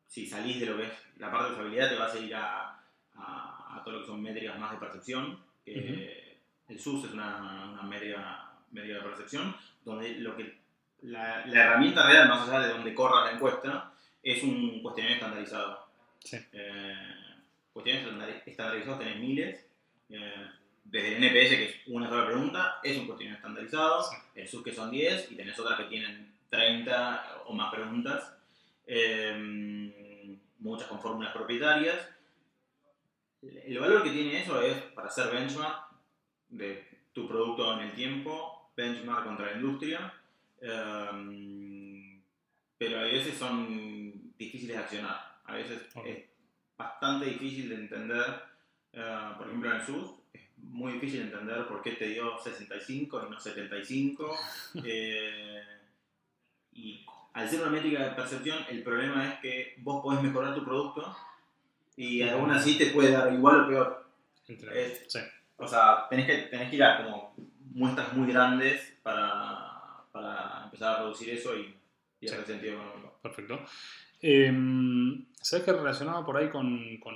si 0.07 0.25
salís 0.25 0.59
de 0.59 0.65
lo 0.67 0.77
que 0.77 0.83
es 0.85 0.91
la 1.17 1.29
parte 1.31 1.49
de 1.49 1.53
usabilidad, 1.55 1.89
te 1.89 1.95
vas 1.95 2.15
a 2.15 2.19
ir 2.19 2.33
a, 2.33 2.79
a- 3.15 3.75
a 3.77 3.81
todo 3.83 3.95
lo 3.95 4.01
que 4.01 4.07
son 4.07 4.21
métricas 4.21 4.57
más 4.57 4.71
de 4.71 4.77
percepción. 4.77 5.39
que 5.65 6.37
El 6.69 6.79
SUS 6.79 7.05
es 7.05 7.11
una, 7.11 7.71
una 7.73 7.81
métrica, 7.83 8.51
métrica 8.71 8.97
de 8.99 9.03
percepción, 9.03 9.55
donde 9.85 10.11
lo 10.19 10.35
que 10.35 10.57
la, 11.01 11.45
la 11.45 11.63
herramienta 11.63 12.07
real, 12.07 12.27
más 12.29 12.47
allá 12.47 12.61
de 12.67 12.73
donde 12.73 12.93
corra 12.93 13.25
la 13.25 13.31
encuesta, 13.31 13.91
es 14.23 14.43
un 14.43 14.81
cuestionario 14.81 15.15
estandarizado. 15.17 15.87
Sí. 16.23 16.37
Eh, 16.51 16.95
cuestionarios 17.73 18.11
estandari- 18.11 18.41
estandarizados 18.45 18.99
tenés 18.99 19.17
miles. 19.19 19.65
eh, 20.09 20.47
desde 20.89 21.17
el 21.17 21.23
NPS, 21.23 21.49
que 21.57 21.65
es 21.65 21.75
una 21.87 22.07
sola 22.07 22.25
pregunta, 22.25 22.79
es 22.81 22.97
un 22.97 23.05
cuestionario 23.07 23.35
estandarizado. 23.37 24.03
Sí. 24.03 24.15
El 24.35 24.47
SUS, 24.47 24.63
que 24.63 24.73
son 24.73 24.89
10, 24.89 25.31
y 25.31 25.35
tenés 25.35 25.59
otras 25.59 25.77
que 25.77 25.85
tienen 25.85 26.33
30 26.49 27.41
o 27.45 27.53
más 27.53 27.73
preguntas. 27.73 28.33
eh, 28.85 30.37
muchas 30.59 30.87
con 30.87 30.99
fórmulas 31.01 31.33
propietarias. 31.33 32.07
El 33.41 33.77
valor 33.79 34.03
que 34.03 34.09
tiene 34.11 34.41
eso 34.41 34.61
es 34.61 34.75
para 34.95 35.07
hacer 35.09 35.29
benchmark 35.31 35.89
de 36.49 36.83
tu 37.13 37.27
producto 37.27 37.73
en 37.73 37.79
el 37.87 37.91
tiempo, 37.93 38.71
benchmark 38.75 39.25
contra 39.25 39.47
la 39.47 39.51
industria, 39.57 40.13
eh, 40.61 42.19
pero 42.77 42.99
a 42.99 43.03
veces 43.03 43.37
son 43.37 44.33
difíciles 44.37 44.75
de 44.77 44.83
accionar. 44.83 45.37
A 45.45 45.53
veces 45.55 45.81
Ok. 45.95 46.05
es 46.05 46.25
bastante 46.77 47.25
difícil 47.27 47.69
de 47.69 47.75
entender, 47.75 48.25
eh, 48.93 49.19
por 49.37 49.47
ejemplo 49.47 49.71
en 49.71 49.77
el 49.77 49.85
SUS, 49.85 50.11
es 50.33 50.41
muy 50.57 50.93
difícil 50.93 51.19
de 51.19 51.25
entender 51.25 51.67
por 51.67 51.81
qué 51.81 51.93
te 51.93 52.07
dio 52.09 52.37
65 52.37 53.25
y 53.27 53.31
no 53.31 53.39
75. 53.39 54.35
eh, 54.85 55.63
y 56.73 57.05
al 57.33 57.49
ser 57.49 57.61
una 57.61 57.71
métrica 57.71 58.03
de 58.03 58.11
percepción, 58.11 58.59
el 58.69 58.83
problema 58.83 59.27
es 59.27 59.39
que 59.39 59.75
vos 59.79 60.01
podés 60.03 60.21
mejorar 60.21 60.53
tu 60.55 60.63
producto 60.63 61.15
y 61.95 62.21
aún 62.21 62.51
así 62.51 62.77
te 62.77 62.87
puede 62.87 63.11
dar 63.11 63.31
igual 63.33 63.61
o 63.61 63.67
peor. 63.67 64.09
Entre- 64.47 64.85
es- 64.85 65.03
sí. 65.07 65.19
O 65.57 65.67
sea, 65.67 66.07
tenés 66.09 66.27
que, 66.27 66.37
tenés 66.49 66.69
que 66.69 66.75
ir 66.75 66.83
a 66.83 67.03
como 67.03 67.33
muestras 67.73 68.13
muy 68.13 68.31
grandes 68.31 68.95
para, 69.01 69.56
para 70.17 70.63
empezar 70.65 70.95
a 70.95 70.99
reducir 70.99 71.29
eso 71.29 71.55
y, 71.55 71.75
y 72.19 72.27
hacer 72.27 72.45
sentido 72.45 72.75
económico. 72.75 73.19
Perfecto. 73.21 73.65
Eh, 74.21 74.51
¿Sabes 75.41 75.65
qué 75.65 75.71
relacionado 75.71 76.25
por 76.25 76.37
ahí 76.37 76.49
con, 76.49 76.97
con 76.97 77.15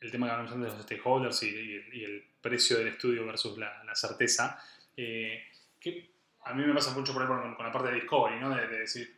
el 0.00 0.10
tema 0.10 0.26
que 0.26 0.32
hablamos 0.32 0.52
antes 0.52 0.70
de 0.70 0.76
los 0.76 0.84
stakeholders 0.86 1.42
y, 1.42 1.48
y 1.48 1.74
el, 1.74 1.94
y 1.94 2.04
el 2.04 2.24
precio 2.40 2.78
del 2.78 2.88
estudio 2.88 3.26
versus 3.26 3.56
la, 3.58 3.82
la 3.84 3.94
certeza? 3.94 4.62
Eh, 4.96 5.42
que 5.80 6.10
a 6.44 6.52
mí 6.54 6.64
me 6.64 6.74
pasa 6.74 6.92
mucho 6.92 7.12
por 7.12 7.22
ahí 7.22 7.28
con, 7.28 7.54
con 7.54 7.66
la 7.66 7.72
parte 7.72 7.88
de 7.88 7.94
discovery, 7.94 8.38
¿no? 8.38 8.54
De, 8.54 8.66
de 8.66 8.78
decir, 8.80 9.14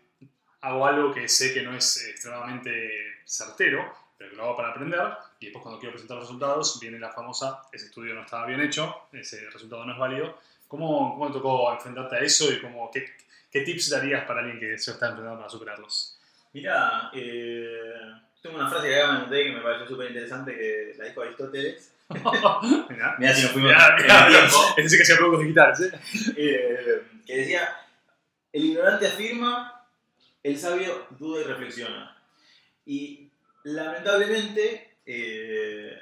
hago 0.60 0.86
algo 0.86 1.12
que 1.12 1.28
sé 1.28 1.52
que 1.52 1.62
no 1.62 1.74
es 1.74 2.08
extremadamente 2.08 3.22
certero, 3.24 3.92
pero 4.16 4.30
que 4.30 4.36
lo 4.36 4.44
hago 4.44 4.56
para 4.56 4.68
aprender, 4.68 5.00
y 5.40 5.46
después 5.46 5.62
cuando 5.62 5.80
quiero 5.80 5.94
presentar 5.94 6.18
los 6.18 6.26
resultados, 6.26 6.78
viene 6.80 7.00
la 7.00 7.10
famosa, 7.10 7.62
ese 7.72 7.86
estudio 7.86 8.14
no 8.14 8.22
estaba 8.22 8.46
bien 8.46 8.60
hecho, 8.60 9.08
ese 9.10 9.50
resultado 9.50 9.84
no 9.84 9.92
es 9.92 9.98
válido. 9.98 10.38
¿Cómo, 10.72 11.12
cómo 11.12 11.26
te 11.26 11.34
tocó 11.34 11.70
enfrentarte 11.70 12.16
a 12.16 12.20
eso 12.20 12.50
y 12.50 12.58
cómo, 12.58 12.90
qué, 12.90 13.04
qué 13.50 13.60
tips 13.60 13.90
darías 13.90 14.24
para 14.24 14.40
alguien 14.40 14.58
que 14.58 14.78
se 14.78 14.92
está 14.92 15.08
enfrentando 15.08 15.40
para 15.40 15.50
superarlos? 15.50 16.18
Mira, 16.54 17.10
eh, 17.12 17.92
tengo 18.40 18.56
una 18.56 18.70
frase 18.70 18.88
que 18.88 18.96
acá 18.96 19.12
me 19.12 19.18
anoté 19.18 19.44
que 19.44 19.52
me 19.52 19.60
pareció 19.60 19.86
súper 19.86 20.08
interesante 20.08 20.56
que 20.56 20.94
la 20.96 21.04
dijo 21.04 21.20
Aristóteles. 21.20 21.92
Mirá 22.08 23.34
si 23.34 23.42
nos 23.42 23.50
fuimos 23.50 23.70
Mirá, 23.70 23.96
en 23.98 24.02
mirá, 24.02 24.26
el 24.26 24.32
tiempo. 24.32 24.56
Es 24.78 24.84
decir, 24.84 24.98
que 24.98 25.02
hacía 25.02 25.16
productos 25.16 25.42
digitales, 25.42 25.80
¿eh? 25.82 26.00
Eh, 26.38 27.02
que 27.26 27.36
decía, 27.36 27.76
el 28.50 28.64
ignorante 28.64 29.08
afirma, 29.08 29.86
el 30.42 30.58
sabio 30.58 31.06
duda 31.18 31.42
y 31.42 31.44
reflexiona. 31.44 32.16
Y 32.86 33.30
lamentablemente, 33.64 34.96
eh, 35.04 35.98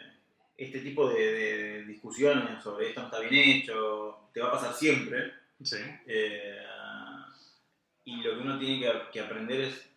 este 0.61 0.81
tipo 0.81 1.09
de, 1.09 1.33
de 1.33 1.85
discusiones 1.87 2.62
sobre 2.62 2.90
esto 2.90 3.01
no 3.01 3.07
está 3.07 3.18
bien 3.20 3.49
hecho, 3.49 4.29
te 4.33 4.42
va 4.42 4.49
a 4.49 4.53
pasar 4.53 4.75
siempre. 4.75 5.33
Sí. 5.62 5.79
Eh, 6.07 6.59
y 8.05 8.23
lo 8.23 8.35
que 8.35 8.40
uno 8.40 8.59
tiene 8.59 8.79
que, 8.79 8.92
que 9.11 9.20
aprender 9.20 9.62
es 9.62 9.90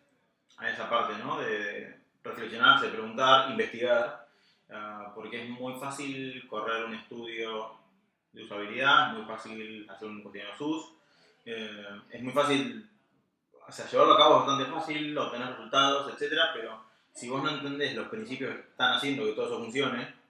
a 0.56 0.70
esa 0.70 0.88
parte, 0.88 1.22
¿no? 1.22 1.38
De 1.38 2.00
reflexionarse, 2.22 2.88
preguntar, 2.88 3.50
investigar, 3.50 4.26
ah, 4.70 5.12
porque 5.14 5.42
es 5.42 5.50
muy 5.50 5.74
fácil 5.74 6.46
correr 6.48 6.86
un 6.86 6.94
estudio 6.94 7.72
de 8.32 8.44
usabilidad, 8.44 9.10
es 9.10 9.18
muy 9.18 9.26
fácil 9.26 9.86
hacer 9.90 10.08
un 10.08 10.22
cuestionario 10.22 10.56
SUS, 10.56 10.92
eh, 11.44 12.00
es 12.10 12.22
muy 12.22 12.32
fácil, 12.32 12.88
o 13.68 13.70
sea, 13.70 13.86
llevarlo 13.86 14.14
a 14.14 14.18
cabo 14.18 14.40
es 14.40 14.46
bastante 14.46 14.72
fácil, 14.72 15.18
obtener 15.18 15.48
resultados, 15.48 16.14
etcétera, 16.14 16.50
pero 16.54 16.82
si 17.12 17.28
vos 17.28 17.42
no 17.42 17.50
entendés 17.50 17.94
los 17.94 18.08
principios 18.08 18.54
que 18.54 18.60
están 18.60 18.94
haciendo 18.94 19.26
que 19.26 19.32
todo 19.32 19.46
eso 19.46 19.58
funcione 19.58 20.23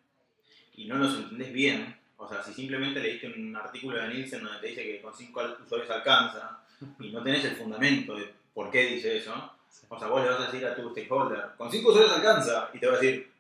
y 0.77 0.87
no 0.87 0.97
los 0.97 1.17
entendés 1.17 1.53
bien, 1.53 1.97
o 2.17 2.29
sea, 2.29 2.43
si 2.43 2.53
simplemente 2.55 3.01
leíste 3.01 3.27
un 3.29 3.55
artículo 3.57 3.99
de 3.99 4.09
Nielsen 4.09 4.43
donde 4.43 4.61
te 4.61 4.69
dice 4.69 4.83
que 4.83 5.03
con 5.03 5.15
5 5.15 5.57
usuarios 5.65 5.91
alcanza 5.91 6.61
y 7.01 7.11
no 7.11 7.23
tenés 7.23 7.45
el 7.45 7.57
fundamento 7.57 8.17
de 8.17 8.33
por 8.53 8.71
qué 8.71 8.87
dice 8.87 9.19
eso, 9.19 9.33
o 9.89 9.99
sea, 9.99 10.09
vos 10.09 10.23
le 10.23 10.31
vas 10.31 10.41
a 10.41 10.47
decir 10.47 10.67
a 10.67 10.75
tu 10.75 10.91
stakeholder, 10.91 11.51
con 11.57 11.71
5 11.71 11.89
usuarios 11.89 12.17
alcanza, 12.17 12.71
y 12.73 12.79
te 12.79 12.87
va 12.87 12.95
a 12.95 12.99
decir, 12.99 13.33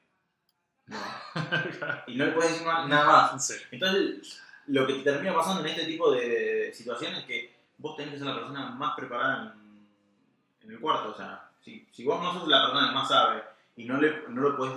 no. 0.86 0.98
Y 2.06 2.16
no 2.16 2.26
le 2.26 2.32
puedes 2.32 2.52
decir 2.52 2.66
nada 2.66 3.06
más. 3.06 3.46
Sí. 3.46 3.54
Entonces, 3.70 4.42
lo 4.66 4.86
que 4.86 4.94
te 4.94 5.02
termina 5.02 5.34
pasando 5.34 5.60
en 5.60 5.68
este 5.68 5.86
tipo 5.86 6.10
de 6.10 6.72
situaciones 6.74 7.20
es 7.20 7.24
que 7.24 7.54
vos 7.78 7.96
tenés 7.96 8.12
que 8.12 8.18
ser 8.18 8.26
la 8.26 8.34
persona 8.34 8.70
más 8.70 8.94
preparada 8.96 9.54
en, 9.54 10.66
en 10.66 10.74
el 10.74 10.80
cuarto. 10.80 11.10
O 11.10 11.16
sea, 11.16 11.50
si, 11.60 11.86
si 11.90 12.04
vos 12.04 12.22
no 12.22 12.32
sos 12.32 12.48
la 12.48 12.62
persona 12.62 12.88
que 12.88 12.94
más 12.94 13.08
sabe 13.08 13.42
y 13.76 13.84
no, 13.84 14.00
le, 14.00 14.22
no, 14.28 14.42
lo 14.42 14.56
puedes, 14.56 14.76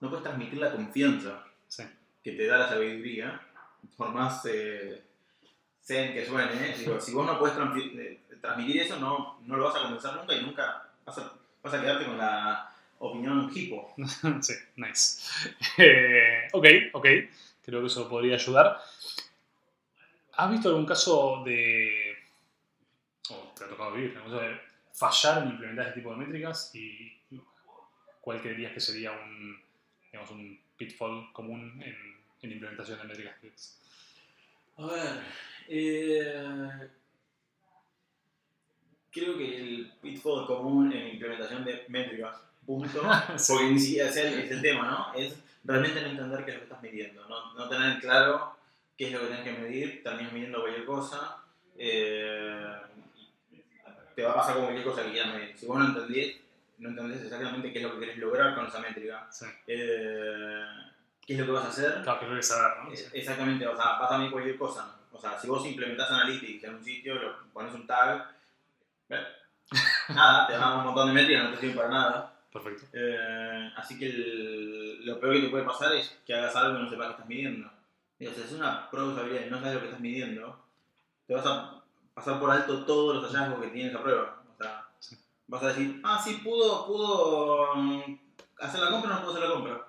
no 0.00 0.08
puedes 0.08 0.24
transmitir 0.24 0.60
la 0.60 0.72
confianza. 0.72 1.44
Que 2.22 2.32
te 2.32 2.46
da 2.46 2.58
la 2.58 2.68
sabiduría, 2.68 3.40
por 3.96 4.10
más 4.10 4.44
eh, 4.46 5.02
zen 5.82 6.12
que 6.12 6.26
suene, 6.26 6.52
¿eh? 6.52 6.74
Digo, 6.78 7.00
si 7.00 7.12
vos 7.12 7.26
no 7.26 7.38
puedes 7.38 7.56
eh, 7.56 8.20
transmitir 8.40 8.82
eso, 8.82 8.98
no, 8.98 9.40
no 9.42 9.56
lo 9.56 9.64
vas 9.64 9.76
a 9.76 9.82
convencer 9.82 10.14
nunca 10.14 10.34
y 10.34 10.42
nunca 10.42 10.88
vas 11.04 11.18
a, 11.18 11.80
quedarte 11.80 12.06
con 12.06 12.18
la 12.18 12.70
opinión 12.98 13.50
hipo. 13.54 13.94
Sí, 14.40 14.54
nice. 14.76 15.22
Eh, 15.78 16.48
ok, 16.52 16.66
ok. 16.92 17.06
Creo 17.62 17.80
que 17.80 17.86
eso 17.86 18.08
podría 18.08 18.34
ayudar. 18.34 18.80
¿Has 20.32 20.50
visto 20.50 20.68
algún 20.68 20.86
caso 20.86 21.42
de. 21.44 22.16
o 23.30 23.52
te 23.56 23.64
ha 23.64 23.68
tocado 23.68 23.92
vivir. 23.92 24.14
¿no? 24.14 24.40
Fallar 24.92 25.42
en 25.42 25.50
implementar 25.50 25.88
este 25.88 26.00
tipo 26.00 26.10
de 26.12 26.16
métricas 26.16 26.74
y 26.74 27.20
cuál 28.20 28.40
creerías 28.40 28.72
que 28.72 28.80
sería 28.80 29.12
un, 29.12 29.62
digamos, 30.10 30.30
un 30.30 30.60
pitfall 30.80 31.30
común 31.34 31.80
en, 31.84 31.94
en 32.40 32.52
implementación 32.52 32.98
de 32.98 33.04
métricas. 33.04 33.78
A 34.78 34.86
ver, 34.86 35.20
eh, 35.68 36.88
creo 39.12 39.36
que 39.36 39.58
el 39.58 39.92
pitfall 40.00 40.46
común 40.46 40.90
en 40.90 41.08
implementación 41.08 41.64
de 41.66 41.84
métricas, 41.88 42.40
punto, 42.64 43.02
porque 43.48 43.64
ni 43.70 43.78
siquiera 43.78 44.08
es 44.08 44.16
el, 44.16 44.38
es 44.40 44.50
el 44.50 44.62
tema, 44.62 44.90
¿no? 44.90 45.20
Es 45.20 45.38
realmente 45.64 46.00
no 46.00 46.08
entender 46.08 46.44
qué 46.46 46.50
es 46.52 46.56
lo 46.56 46.60
que 46.60 46.64
estás 46.64 46.82
midiendo, 46.82 47.28
no, 47.28 47.52
no 47.52 47.68
tener 47.68 48.00
claro 48.00 48.56
qué 48.96 49.08
es 49.08 49.12
lo 49.12 49.20
que 49.20 49.26
tienes 49.26 49.44
que 49.44 49.62
medir, 49.62 50.02
terminas 50.02 50.32
midiendo 50.32 50.62
cualquier 50.62 50.86
cosa, 50.86 51.44
eh, 51.76 52.76
te 54.16 54.22
va 54.22 54.32
a 54.32 54.36
pasar 54.36 54.54
con 54.54 54.64
cualquier 54.64 54.86
cosa 54.86 55.04
que 55.04 55.12
quieras 55.12 55.34
medir. 55.34 55.56
Si 55.58 55.66
vos 55.66 55.78
no 55.78 55.86
entendés, 55.86 56.36
no 56.80 56.88
entendés 56.90 57.22
exactamente 57.22 57.72
qué 57.72 57.78
es 57.78 57.84
lo 57.84 57.92
que 57.94 58.00
querés 58.00 58.18
lograr 58.18 58.54
con 58.54 58.66
esa 58.66 58.80
métrica, 58.80 59.26
Sí. 59.30 59.46
eh, 59.66 60.64
qué 61.26 61.34
es 61.34 61.38
lo 61.38 61.46
que 61.46 61.52
vas 61.52 61.64
a 61.66 61.68
hacer, 61.68 62.02
Claro, 62.02 62.20
que 62.20 62.26
lo 62.26 62.36
que 62.36 62.42
saber, 62.42 62.78
¿no? 62.84 62.90
Exactamente, 63.12 63.66
o 63.66 63.76
sea, 63.76 63.98
vas 63.98 64.10
a 64.12 64.18
medir 64.18 64.32
cualquier 64.32 64.56
cosa. 64.58 64.96
O 65.12 65.20
sea, 65.20 65.38
si 65.38 65.48
vos 65.48 65.64
implementás 65.66 66.10
Analytics 66.10 66.64
en 66.64 66.74
un 66.74 66.84
sitio, 66.84 67.14
lo 67.14 67.44
pones 67.52 67.74
un 67.74 67.86
tag, 67.86 68.30
eh, 69.10 69.26
nada, 70.08 70.46
te 70.46 70.54
dan 70.54 70.78
un 70.78 70.84
montón 70.86 71.08
de 71.08 71.14
métricas, 71.14 71.44
no 71.44 71.50
te 71.50 71.56
sirven 71.58 71.76
para 71.76 71.88
nada. 71.88 72.32
Perfecto. 72.52 72.86
Eh, 72.92 73.70
así 73.76 73.96
que 73.98 74.06
el- 74.06 75.06
lo 75.06 75.20
peor 75.20 75.34
que 75.34 75.40
te 75.42 75.48
puede 75.50 75.64
pasar 75.64 75.92
es 75.94 76.18
que 76.26 76.34
hagas 76.34 76.56
algo 76.56 76.78
y 76.78 76.82
no 76.82 76.90
sepas 76.90 77.06
qué 77.06 77.12
estás 77.12 77.28
midiendo. 77.28 77.70
Y, 78.18 78.26
o 78.26 78.34
sea, 78.34 78.44
es 78.44 78.52
una 78.52 78.90
prueba 78.90 79.08
de 79.08 79.14
usabilidad 79.14 79.46
y 79.46 79.50
no 79.50 79.58
sabes 79.58 79.74
lo 79.74 79.80
que 79.80 79.86
estás 79.86 80.00
midiendo, 80.00 80.64
te 81.26 81.34
vas 81.34 81.46
a 81.46 81.80
pasar 82.14 82.40
por 82.40 82.50
alto 82.50 82.84
todos 82.84 83.16
los 83.22 83.32
hallazgos 83.32 83.60
que 83.62 83.68
tiene 83.70 83.90
esa 83.90 84.02
prueba. 84.02 84.39
Vas 85.50 85.62
a 85.64 85.68
decir, 85.68 86.00
ah, 86.04 86.20
sí, 86.24 86.40
pudo, 86.44 86.86
pudo 86.86 87.74
mm, 87.74 88.18
hacer 88.60 88.80
la 88.80 88.90
compra 88.90 89.10
o 89.10 89.14
no 89.14 89.20
pudo 89.22 89.30
hacer 89.36 89.48
la 89.48 89.54
compra. 89.54 89.86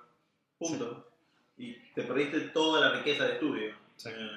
Punto. 0.58 1.08
Y 1.56 1.72
te 1.94 2.02
perdiste 2.02 2.40
toda 2.48 2.80
la 2.80 2.96
riqueza 2.96 3.24
de 3.24 3.34
estudio. 3.34 3.72
Sí. 3.96 4.08
Eh, 4.12 4.30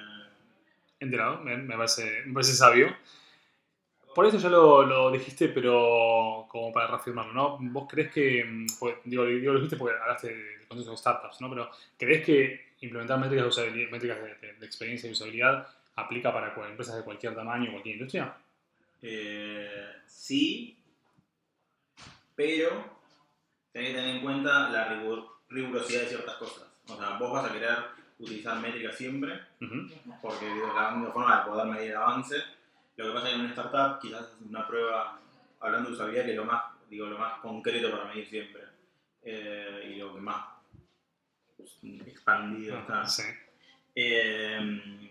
Enterado, 1.00 1.38
me, 1.42 1.56
me 1.56 1.76
parece, 1.76 2.22
me 2.26 2.32
parece 2.34 2.52
sabio. 2.54 2.94
Por 4.14 4.24
eso 4.24 4.38
ya 4.38 4.48
lo, 4.48 4.82
lo 4.86 5.10
dijiste, 5.10 5.48
pero 5.48 6.46
como 6.48 6.72
para 6.72 6.86
reafirmarlo, 6.86 7.34
¿no? 7.34 7.58
¿Vos 7.60 7.86
crees 7.90 8.10
que, 8.12 8.44
mm, 8.44 8.66
pues, 8.78 8.94
digo, 9.04 9.26
digo, 9.26 9.52
lo 9.52 9.58
dijiste 9.58 9.76
porque 9.76 9.98
hablaste 10.00 10.28
del 10.34 10.66
concepto 10.68 10.92
de 10.92 10.96
startups, 10.96 11.40
¿no? 11.42 11.50
Pero 11.50 11.70
¿crees 11.98 12.24
que 12.24 12.66
implementar 12.80 13.18
métricas 13.18 13.44
de 13.44 13.48
usabilidad, 13.48 13.90
métricas 13.90 14.18
de, 14.22 14.34
de- 14.36 14.52
de 14.54 14.66
experiencia 14.66 15.08
y 15.08 15.12
usabilidad 15.12 15.66
aplica 15.96 16.32
para 16.32 16.54
empresas 16.68 16.96
de 16.96 17.02
cualquier 17.04 17.34
tamaño, 17.34 17.70
cualquier 17.72 17.96
industria? 17.96 18.34
Eh, 19.02 19.68
sí, 20.06 20.78
pero 22.36 22.98
tenés 23.72 23.90
que 23.90 23.96
tener 23.96 24.16
en 24.16 24.22
cuenta 24.22 24.68
la 24.70 24.88
rigur- 24.90 25.28
rigurosidad 25.48 26.02
de 26.02 26.08
ciertas 26.08 26.34
cosas. 26.36 26.64
O 26.88 26.96
sea, 26.96 27.18
vos 27.18 27.32
vas 27.32 27.50
a 27.50 27.52
querer 27.52 27.76
utilizar 28.18 28.58
métricas 28.60 28.96
siempre, 28.96 29.40
porque 30.22 30.46
es 30.46 30.74
la 30.74 30.94
única 30.94 31.12
forma 31.12 31.38
de 31.40 31.50
poder 31.50 31.66
medir 31.66 31.96
avance. 31.96 32.36
Lo 32.96 33.06
que 33.06 33.12
pasa 33.12 33.26
es 33.26 33.32
que 33.32 33.38
en 33.38 33.44
una 33.44 33.50
startup 33.54 34.00
quizás 34.00 34.22
es 34.22 34.48
una 34.48 34.66
prueba, 34.66 35.20
hablando 35.60 35.88
de 35.90 35.94
usabilidad, 35.96 36.24
que 36.24 36.30
es 36.30 36.36
lo 36.36 36.44
más, 36.44 36.62
digo, 36.88 37.06
lo 37.06 37.18
más 37.18 37.40
concreto 37.40 37.90
para 37.90 38.04
medir 38.06 38.26
siempre. 38.28 38.62
Eh, 39.22 39.92
y 39.92 39.98
lo 39.98 40.14
que 40.14 40.20
más 40.20 40.46
expandido 42.06 42.78
está. 42.78 43.00
Ah, 43.02 43.06
Sí. 43.08 43.22
Eh, 43.94 45.10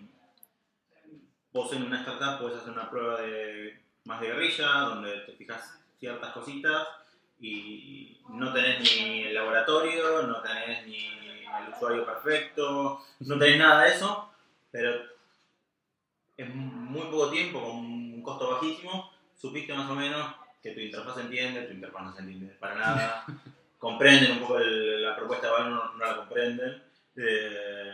vos 1.52 1.74
en 1.74 1.84
una 1.84 2.00
startup 2.02 2.40
puedes 2.40 2.60
hacer 2.60 2.72
una 2.74 2.90
prueba 2.90 3.22
de 3.22 3.82
más 4.06 4.22
de 4.22 4.28
guerrilla, 4.28 4.68
donde 4.82 5.20
te 5.22 5.34
fijas 5.34 5.80
ciertas 6.00 6.32
cositas 6.34 6.88
y 7.40 8.18
no 8.30 8.52
tenés 8.54 8.80
ni 8.82 9.24
el 9.24 9.34
laboratorio, 9.36 10.24
no 10.24 10.42
tenés 10.42 10.86
ni 10.88 11.08
el 11.08 11.74
usuario 11.76 12.06
perfecto, 12.06 13.02
no 13.20 13.38
tenés 13.40 13.58
nada 13.60 13.84
de 13.84 13.90
eso, 13.96 14.30
pero 14.72 14.94
en 16.38 16.58
muy 16.58 17.04
poco 17.04 17.30
tiempo, 17.30 17.62
con 17.62 17.76
un 17.78 18.22
costo 18.22 18.52
bajísimo, 18.52 19.12
supiste 19.40 19.74
más 19.74 19.90
o 19.90 19.96
menos 19.96 20.34
que 20.62 20.72
tu 20.72 20.80
interfaz 20.80 21.16
se 21.16 21.22
entiende, 21.22 21.62
tu 21.64 21.74
interfaz 21.74 22.04
no 22.04 22.14
se 22.14 22.22
entiende 22.22 22.54
para 22.60 22.76
nada, 22.76 23.26
comprenden 23.80 24.34
un 24.34 24.40
poco 24.40 24.58
el- 24.60 25.04
la 25.04 25.16
propuesta 25.16 25.48
de 25.48 25.54
valor, 25.54 25.70
no, 25.72 25.94
no 25.94 26.06
la 26.06 26.18
comprenden. 26.18 26.84
Eh, 27.18 27.92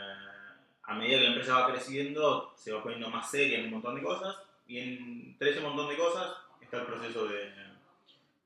a 0.84 0.94
medida 0.96 1.18
que 1.18 1.24
la 1.24 1.30
empresa 1.30 1.60
va 1.60 1.72
creciendo, 1.72 2.54
se 2.58 2.72
va 2.74 2.82
poniendo 2.82 3.10
más 3.10 3.30
seria 3.30 3.60
en 3.60 3.66
un 3.66 3.72
montón 3.72 3.96
de 3.96 4.02
cosas, 4.04 4.36
y 4.68 4.80
entre 4.80 5.52
ese 5.52 5.60
montón 5.60 5.90
de 5.90 5.98
cosas 5.98 6.32
está 6.62 6.78
el 6.78 6.86
proceso 6.86 7.28
de, 7.28 7.52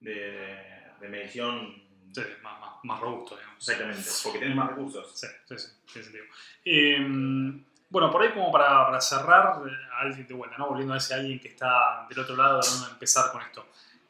de, 0.01 0.74
de 1.05 1.09
medición. 1.09 1.83
Sí, 2.13 2.21
más, 2.41 2.59
más, 2.59 2.71
más 2.83 2.99
robusto, 2.99 3.35
digamos. 3.35 3.57
Exactamente, 3.57 4.09
porque 4.23 4.39
tienes 4.39 4.55
más 4.55 4.69
recursos. 4.69 5.11
Sí, 5.13 5.27
sí, 5.45 5.57
sí, 5.57 5.67
tiene 5.91 6.03
sentido. 6.03 6.25
Eh, 6.63 7.65
bueno, 7.89 8.11
por 8.11 8.21
ahí 8.21 8.31
como 8.33 8.51
para, 8.51 8.85
para 8.85 8.99
cerrar, 8.99 9.61
eh, 9.67 9.71
alguien 9.99 10.27
de 10.27 10.33
vuelta, 10.33 10.57
¿no? 10.57 10.67
Volviendo 10.67 10.93
a 10.93 10.97
ese 10.97 11.13
alguien 11.13 11.39
que 11.39 11.49
está 11.49 12.05
del 12.09 12.19
otro 12.19 12.35
lado, 12.35 12.59
empezar 12.91 13.31
con 13.31 13.41
esto. 13.41 13.67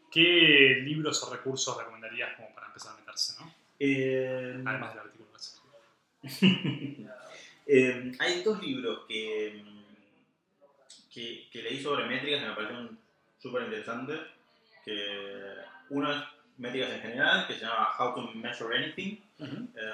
¿Qué 0.09 0.81
libros 0.83 1.21
o 1.23 1.31
recursos 1.31 1.77
recomendarías 1.77 2.35
como 2.35 2.53
para 2.55 2.67
empezar 2.67 2.93
a 2.93 2.99
meterse, 2.99 3.33
no? 3.39 3.53
Eh, 3.79 4.63
Además 4.65 4.93
del 4.93 5.03
artículo. 5.03 5.25
Eh, 7.67 8.11
hay 8.19 8.43
dos 8.43 8.61
libros 8.61 9.01
que, 9.07 9.63
que, 11.13 11.49
que 11.51 11.61
leí 11.61 11.81
sobre 11.81 12.05
métricas 12.05 12.41
que 12.41 12.47
me 12.47 12.55
parecieron 12.55 12.99
súper 13.37 13.63
interesantes. 13.63 14.19
Que 14.83 15.57
uno 15.89 16.11
es 16.11 16.23
métricas 16.57 16.89
en 16.91 17.01
general, 17.01 17.47
que 17.47 17.53
se 17.55 17.61
llama 17.61 17.89
How 17.99 18.15
to 18.15 18.31
Measure 18.35 18.77
Anything, 18.77 19.21
escrito. 19.39 19.71
eh, 19.75 19.93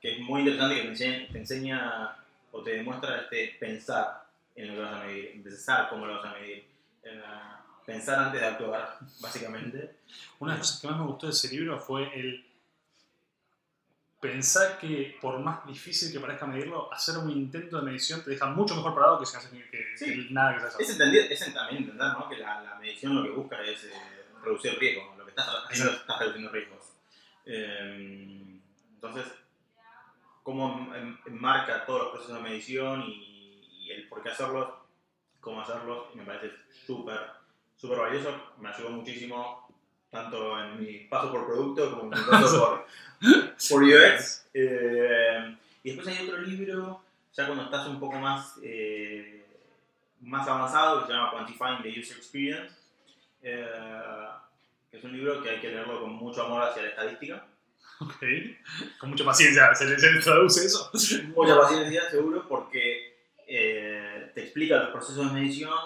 que 0.00 0.12
es 0.14 0.20
muy 0.20 0.40
interesante, 0.40 0.74
que 0.76 0.82
te 0.82 0.88
enseña, 0.88 1.28
te 1.32 1.38
enseña 1.38 2.16
o 2.52 2.62
te 2.62 2.70
demuestra 2.72 3.20
este 3.22 3.56
pensar 3.58 4.24
en 4.56 4.68
lo 4.68 4.74
que 4.74 4.80
vas 4.80 4.92
a 5.02 5.04
medir, 5.06 5.42
pensar 5.42 5.88
cómo 5.88 6.06
lo 6.06 6.16
vas 6.16 6.26
a 6.26 6.38
medir, 6.38 6.66
eh, 7.02 7.22
pensar 7.86 8.18
antes 8.18 8.40
de 8.40 8.46
actuar, 8.46 8.98
básicamente. 9.20 9.96
Una 10.40 10.52
de 10.52 10.58
las 10.58 10.66
cosas 10.68 10.80
que 10.80 10.88
más 10.88 10.98
me 11.00 11.06
gustó 11.06 11.26
de 11.26 11.32
ese 11.32 11.48
libro 11.48 11.78
fue 11.78 12.02
el 12.18 12.44
pensar 14.20 14.78
que 14.78 15.16
por 15.20 15.38
más 15.40 15.66
difícil 15.66 16.10
que 16.10 16.18
parezca 16.18 16.46
medirlo, 16.46 16.90
hacer 16.92 17.18
un 17.18 17.30
intento 17.30 17.76
de 17.76 17.82
medición 17.82 18.24
te 18.24 18.30
deja 18.30 18.46
mucho 18.46 18.74
mejor 18.74 18.94
parado 18.94 19.20
que 19.20 19.26
si 19.26 19.36
haces 19.36 19.50
que, 19.70 19.84
Sí. 19.96 20.06
que 20.28 20.32
nada 20.32 20.54
que 20.54 20.60
se 20.60 20.66
hace. 20.66 20.82
Es, 20.82 20.90
entender, 20.90 21.30
es 21.32 21.52
también 21.54 21.82
entender 21.82 22.06
¿no? 22.08 22.28
que 22.28 22.38
la, 22.38 22.62
la 22.62 22.74
medición 22.76 23.14
lo 23.16 23.22
que 23.22 23.30
busca 23.30 23.62
es 23.62 23.84
eh, 23.84 23.90
reducir 24.42 24.72
lo 24.72 24.78
que 24.78 24.94
estás 25.70 26.18
reduciendo 26.18 26.50
riesgos. 26.50 26.84
Eh, 27.46 28.60
entonces, 28.94 29.26
cómo 30.42 30.94
en- 30.94 31.18
enmarca 31.26 31.84
todos 31.86 32.02
los 32.02 32.10
procesos 32.12 32.36
de 32.36 32.42
medición 32.48 33.02
y, 33.06 33.66
y 33.80 33.90
el 33.92 34.08
por 34.08 34.22
qué 34.22 34.30
hacerlos, 34.30 34.68
cómo 35.40 35.60
hacerlos, 35.60 36.14
me 36.14 36.24
parece 36.24 36.52
súper 36.86 37.18
súper 37.76 37.98
valioso, 37.98 38.34
me 38.60 38.68
ayudó 38.70 38.90
muchísimo 38.90 39.68
tanto 40.10 40.58
en 40.62 40.80
mi 40.80 40.98
paso 41.00 41.30
por 41.32 41.44
producto 41.46 41.90
como 41.90 42.02
en 42.14 42.20
mi 42.20 42.24
paso 42.30 42.60
por, 42.60 42.86
por 43.68 43.82
UX. 43.82 44.46
Eh, 44.54 45.56
y 45.82 45.90
después 45.92 46.06
hay 46.16 46.26
otro 46.26 46.40
libro, 46.40 47.02
ya 47.34 47.46
cuando 47.46 47.64
estás 47.64 47.86
un 47.88 47.98
poco 48.00 48.18
más, 48.18 48.58
eh, 48.62 49.44
más 50.20 50.46
avanzado, 50.48 51.00
que 51.00 51.06
se 51.08 51.12
llama 51.12 51.32
Quantifying 51.32 51.82
the 51.82 52.00
User 52.00 52.16
Experience, 52.16 52.74
eh, 53.42 53.66
es 54.96 55.04
un 55.04 55.12
libro 55.12 55.42
que 55.42 55.50
hay 55.50 55.60
que 55.60 55.70
leerlo 55.70 56.00
con 56.00 56.12
mucho 56.12 56.44
amor 56.44 56.62
hacia 56.62 56.82
la 56.82 56.88
estadística. 56.90 57.46
Ok. 58.00 58.24
Con 58.98 59.10
mucha 59.10 59.24
paciencia, 59.24 59.74
¿se 59.74 59.86
le, 59.86 59.98
se 59.98 60.12
le 60.12 60.20
traduce 60.20 60.66
eso? 60.66 60.90
Mucha 61.34 61.56
paciencia, 61.56 62.10
seguro, 62.10 62.46
porque 62.48 63.16
eh, 63.46 64.32
te 64.34 64.42
explica 64.42 64.78
los 64.78 64.90
procesos 64.90 65.32
de 65.32 65.40
medición, 65.40 65.78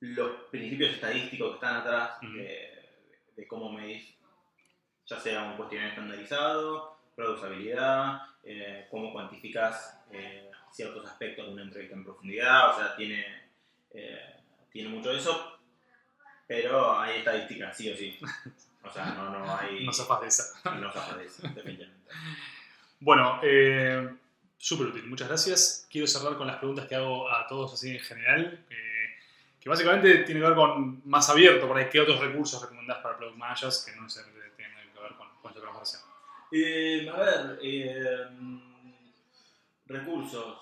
los 0.00 0.30
principios 0.50 0.92
estadísticos 0.92 1.48
que 1.48 1.54
están 1.54 1.76
atrás 1.76 2.18
Ujú. 2.22 2.34
de, 2.34 2.88
de 3.36 3.48
cómo 3.48 3.72
medís, 3.72 4.14
ya 5.06 5.18
sea 5.18 5.42
un 5.42 5.56
cuestionario 5.56 5.90
estandarizado, 5.90 7.00
usabilidad, 7.28 8.22
eh, 8.44 8.86
cómo 8.90 9.12
cuantificas 9.12 10.00
eh, 10.10 10.50
ciertos 10.70 11.06
aspectos 11.06 11.46
de 11.46 11.52
una 11.52 11.62
entrevista 11.62 11.94
en 11.94 12.04
profundidad, 12.04 12.74
o 12.74 12.76
sea, 12.78 12.96
tiene, 12.96 13.26
eh, 13.92 14.36
tiene 14.70 14.88
mucho 14.88 15.10
de 15.10 15.18
eso, 15.18 15.49
pero 16.50 16.98
hay 16.98 17.18
estadística, 17.18 17.72
sí 17.72 17.92
o 17.92 17.96
sí. 17.96 18.18
O 18.82 18.90
sea, 18.90 19.04
no, 19.14 19.30
no 19.30 19.56
hay... 19.56 19.84
No 19.86 19.92
zafas 19.92 20.20
de 20.20 20.26
esa. 20.26 20.70
no 20.80 20.92
se 20.92 20.98
aparece, 20.98 21.48
definitivamente. 21.54 22.10
Bueno, 22.98 23.38
eh, 23.40 24.16
súper 24.58 24.88
útil, 24.88 25.06
muchas 25.06 25.28
gracias. 25.28 25.86
Quiero 25.88 26.08
cerrar 26.08 26.36
con 26.36 26.48
las 26.48 26.56
preguntas 26.56 26.88
que 26.88 26.96
hago 26.96 27.30
a 27.30 27.46
todos 27.46 27.74
así 27.74 27.92
en 27.92 28.00
general, 28.00 28.66
eh, 28.68 29.16
que 29.60 29.68
básicamente 29.68 30.24
tiene 30.24 30.40
que 30.40 30.46
ver 30.48 30.56
con 30.56 31.08
más 31.08 31.30
abierto, 31.30 31.68
por 31.68 31.78
ahí, 31.78 31.88
¿qué 31.88 32.00
otros 32.00 32.18
recursos 32.18 32.60
recomendás 32.60 32.98
para 32.98 33.16
Product 33.16 33.38
Managers 33.38 33.84
que 33.86 33.94
no 33.94 34.02
necesariamente 34.02 34.50
tienen 34.56 34.92
que 34.92 35.00
ver 35.00 35.12
con, 35.12 35.28
con 35.40 35.52
esta 35.52 35.64
conversación? 35.64 36.02
Eh, 36.50 37.08
a 37.14 37.16
ver, 37.16 37.60
eh, 37.62 38.26
recursos, 39.86 40.58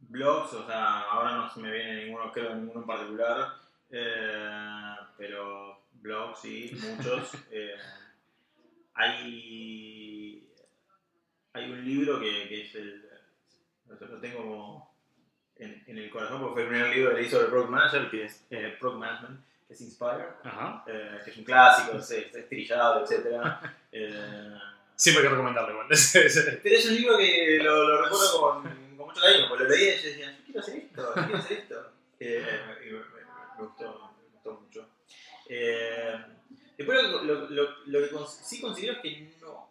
blogs, 0.00 0.54
o 0.54 0.66
sea, 0.66 1.00
ahora 1.00 1.36
no 1.36 1.52
se 1.52 1.60
me 1.60 1.70
viene 1.70 2.06
ninguno, 2.06 2.32
creo, 2.32 2.54
ninguno 2.54 2.80
en 2.80 2.86
particular. 2.86 3.67
Eh, 3.90 4.94
pero 5.16 5.84
blogs 5.92 6.40
sí, 6.40 6.70
muchos. 6.80 7.32
Eh, 7.50 7.74
hay, 8.94 10.48
hay 11.52 11.70
un 11.70 11.84
libro 11.84 12.20
que, 12.20 12.48
que 12.48 12.62
es 12.62 12.74
el. 12.74 13.08
Lo 13.86 14.20
tengo 14.20 14.38
como 14.38 14.94
en, 15.56 15.82
en 15.86 15.98
el 15.98 16.10
corazón 16.10 16.40
porque 16.40 16.54
fue 16.54 16.62
el 16.62 16.68
primer 16.68 16.96
libro 16.96 17.10
que 17.14 17.20
leí 17.22 17.30
sobre 17.30 17.46
Product 17.48 17.70
Manager, 17.70 18.10
que 18.10 18.24
es 18.24 18.46
eh, 18.50 18.76
Product 18.78 19.00
Management, 19.00 19.40
que 19.66 19.74
es 19.74 19.80
Inspire, 19.80 20.24
Ajá. 20.44 20.84
eh, 20.86 21.18
que 21.24 21.30
es 21.30 21.36
un 21.36 21.44
clásico, 21.44 21.96
es, 21.98 22.10
es 22.10 22.34
estrillado, 22.34 23.04
etc. 23.04 23.42
Eh, 23.92 24.58
Siempre 24.94 25.22
hay 25.22 25.28
que 25.28 25.30
recomendarlo 25.30 25.70
igual. 25.70 25.86
Pero 26.62 26.76
es 26.76 26.86
un 26.86 26.94
libro 26.96 27.16
que 27.16 27.60
lo, 27.62 27.88
lo 27.88 28.02
recuerdo 28.02 28.40
con, 28.40 28.62
con 28.96 29.06
mucho 29.06 29.20
cariño, 29.20 29.46
porque 29.48 29.64
lo 29.64 29.70
leía 29.70 29.94
y 29.94 30.02
yo 30.02 30.08
decía, 30.08 30.30
yo 30.32 30.44
quiero 30.44 30.60
hacer 30.60 30.76
esto, 30.76 31.14
yo 31.14 31.22
quiero 31.22 31.38
hacer 31.38 31.58
esto. 31.58 31.92
Eh, 32.20 32.44
me, 33.58 33.66
gustó, 33.66 34.10
me 34.22 34.28
gustó 34.32 34.60
mucho. 34.60 34.88
Eh, 35.48 36.14
después 36.76 37.02
lo, 37.04 37.22
lo- 37.24 37.48
lo- 37.50 37.76
lo 37.86 38.00
que 38.00 38.10
sí 38.26 38.60
considero 38.60 38.94
es 38.94 38.98
que 39.00 39.32
no. 39.40 39.68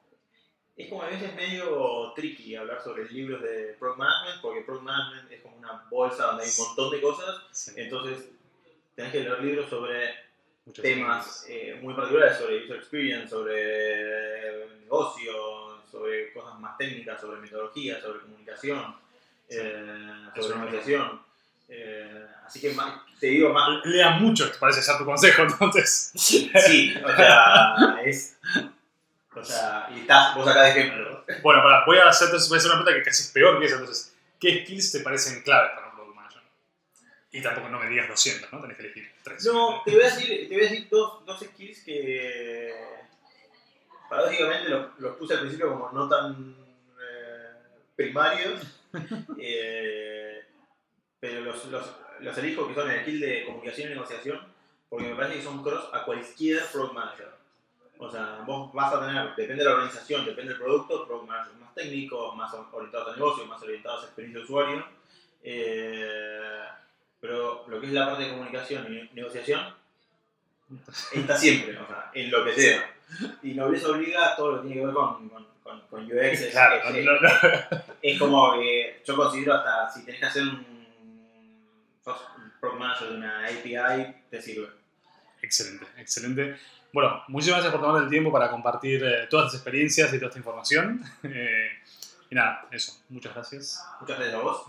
Es 0.76 0.90
como 0.90 1.02
a 1.02 1.08
veces 1.08 1.34
medio 1.36 2.14
tricky 2.16 2.56
hablar 2.56 2.84
sobre 2.84 3.06
libros 3.10 3.42
de 3.42 3.76
Product 3.80 3.98
Management, 3.98 4.42
porque 4.42 4.62
Product 4.62 4.84
Management 4.86 5.32
es 5.32 5.42
como 5.42 5.58
una 5.58 5.86
bolsa 5.90 6.28
donde 6.28 6.44
hay 6.44 6.50
un 6.60 6.68
montón 6.68 6.92
de 6.92 7.02
cosas, 7.02 7.36
sí, 7.52 7.72
entonces 7.78 8.30
tenés 8.96 9.12
que 9.12 9.22
leer 9.22 9.44
libros 9.44 9.70
sobre 9.72 10.14
temas 10.82 11.46
eh, 11.50 11.80
muy 11.82 11.96
particulares 11.96 12.38
sobre 12.38 12.64
user 12.64 12.76
experience, 12.78 13.28
sobre 13.30 14.68
negocio, 14.82 15.82
sobre 15.90 16.32
cosas 16.34 16.60
más 16.60 16.78
técnicas, 16.78 17.22
sobre 17.22 17.40
metodología, 17.42 18.00
sobre 18.02 18.20
comunicación, 18.22 18.96
Sí. 19.50 19.58
eh, 19.60 20.30
sobre 20.36 20.54
organización. 20.56 21.22
Eh, 21.70 22.26
así 22.46 22.62
que 22.62 22.76
te 23.20 23.28
digo 23.28 23.52
más. 23.52 23.86
Lea 23.86 24.12
mucho, 24.12 24.46
esto 24.46 24.58
parece 24.60 24.82
ser 24.82 24.98
tu 24.98 25.06
consejo, 25.06 25.42
entonces. 25.50 26.12
Sí, 26.16 26.52
o 27.04 27.16
sea, 27.16 28.00
es. 28.06 28.38
O 29.36 29.44
sea, 29.44 29.90
y 29.96 30.00
estás 30.00 30.36
vos 30.36 30.48
acá 30.48 30.64
de 30.64 30.70
ejemplo. 30.72 31.24
Bueno, 31.44 31.62
para, 31.62 31.86
voy 31.86 31.98
a 31.98 32.10
hacer, 32.10 32.28
entonces, 32.28 32.50
voy 32.50 32.58
a 32.58 32.60
hacer 32.60 32.72
una 32.72 32.82
pregunta 32.82 33.00
que 33.00 33.10
casi 33.10 33.24
es 33.24 33.32
peor 33.32 33.60
que 33.60 33.66
esa. 33.66 33.76
Entonces, 33.76 34.16
¿qué 34.40 34.64
skills 34.64 34.92
te 34.92 35.00
parecen 35.02 35.44
claves 35.44 35.72
para 35.76 35.88
un 35.88 35.96
product 35.96 36.16
manager? 36.16 36.42
Y 37.32 37.42
tampoco 37.42 37.70
no 37.70 37.80
me 37.80 37.90
digas 37.90 38.08
200, 38.08 38.52
¿no? 38.54 38.62
Tenés 38.62 38.78
que 38.78 38.84
elegir 38.84 39.12
3. 39.24 39.46
No, 39.46 39.82
te 39.86 39.92
voy 39.92 40.02
a 40.02 40.06
decir, 40.06 40.48
te 40.48 40.56
voy 40.56 40.66
a 40.66 40.70
decir 40.70 40.88
dos, 40.90 41.26
dos 41.26 41.40
skills 41.40 41.84
que 41.84 42.74
paradójicamente 44.10 44.70
los, 44.70 45.00
los 45.00 45.18
puse 45.18 45.34
al 45.34 45.42
principio 45.42 45.70
como 45.70 45.92
no 45.92 46.08
tan 46.08 46.56
eh, 47.02 47.80
primarios, 47.96 48.62
eh, 49.40 50.17
pero 51.20 51.42
los, 51.42 51.66
los, 51.66 51.96
los 52.20 52.38
elijo 52.38 52.68
que 52.68 52.74
son 52.76 52.90
el 52.92 53.02
skill 53.02 53.20
de 53.20 53.46
comunicación 53.46 53.88
y 53.92 53.94
negociación, 53.94 54.40
porque 54.90 55.08
me 55.10 55.16
parece 55.16 55.36
que 55.38 55.44
son 55.44 55.64
cross 55.64 55.86
a 55.94 56.04
cualquier 56.04 56.64
product 56.72 56.94
manager. 56.94 57.30
O 58.00 58.10
sea, 58.12 58.44
vos 58.46 58.72
vas 58.74 58.94
a 58.94 59.00
tener, 59.08 59.36
depende 59.36 59.64
de 59.64 59.70
la 59.70 59.76
organización, 59.76 60.24
depende 60.26 60.54
del 60.54 60.62
producto, 60.62 61.08
product 61.08 61.28
managers 61.28 61.58
más 61.60 61.74
técnicos, 61.74 62.36
más 62.36 62.54
orientados 62.72 63.08
a 63.10 63.16
negocio, 63.16 63.46
más 63.48 63.62
orientados 63.62 64.04
a 64.04 64.06
experiencia 64.06 64.40
de 64.40 64.46
usuario. 64.46 64.86
Eh, 65.44 66.64
pero 67.20 67.66
lo 67.68 67.80
que 67.82 67.88
es 67.88 67.94
la 67.94 68.06
parte 68.08 68.24
de 68.26 68.30
comunicación 68.32 68.86
y 68.94 69.10
negociación 69.16 69.74
está 71.14 71.36
siempre, 71.38 71.78
o 71.78 71.88
sea, 71.88 72.12
en 72.14 72.30
lo 72.30 72.44
que 72.46 72.54
sea. 72.54 72.94
Y 73.42 73.54
Nobleza 73.54 73.90
obliga 73.90 74.36
todo 74.36 74.52
lo 74.52 74.62
que 74.62 74.68
tiene 74.68 74.82
que 74.82 74.86
ver 74.86 74.94
con, 74.96 75.30
con, 75.30 75.48
con, 75.64 75.82
con 75.88 76.06
UX. 76.06 76.48
Claro, 76.52 76.76
es- 76.90 77.06
no, 77.06 77.12
no. 77.20 77.30
es 78.02 78.20
como 78.20 78.54
que 78.60 79.02
yo 79.06 79.16
considero 79.16 79.54
hasta 79.56 79.90
si 79.92 80.06
tenés 80.06 80.20
que 80.20 80.26
hacer 80.28 80.44
un 80.44 80.77
product 82.60 82.80
manager 82.80 83.10
de 83.10 83.18
una 83.18 83.46
API, 83.46 84.16
te 84.30 84.42
sirve. 84.42 84.68
Excelente, 85.42 85.86
excelente. 85.98 86.56
Bueno, 86.94 87.22
muchísimas 87.28 87.62
gracias 87.62 87.80
por 87.80 87.88
tomar 87.88 88.04
el 88.04 88.10
tiempo 88.10 88.32
para 88.32 88.50
compartir 88.50 89.04
eh, 89.04 89.28
todas 89.30 89.48
las 89.48 89.56
experiencias 89.56 90.14
y 90.14 90.18
toda 90.18 90.28
esta 90.28 90.40
información. 90.40 91.02
Eh, 91.24 91.70
y 92.30 92.36
nada, 92.36 92.68
eso. 92.72 92.94
Muchas 93.10 93.34
gracias. 93.34 93.86
Muchas 94.02 94.18
gracias 94.18 94.38
a 94.38 94.44
vos. 94.44 94.66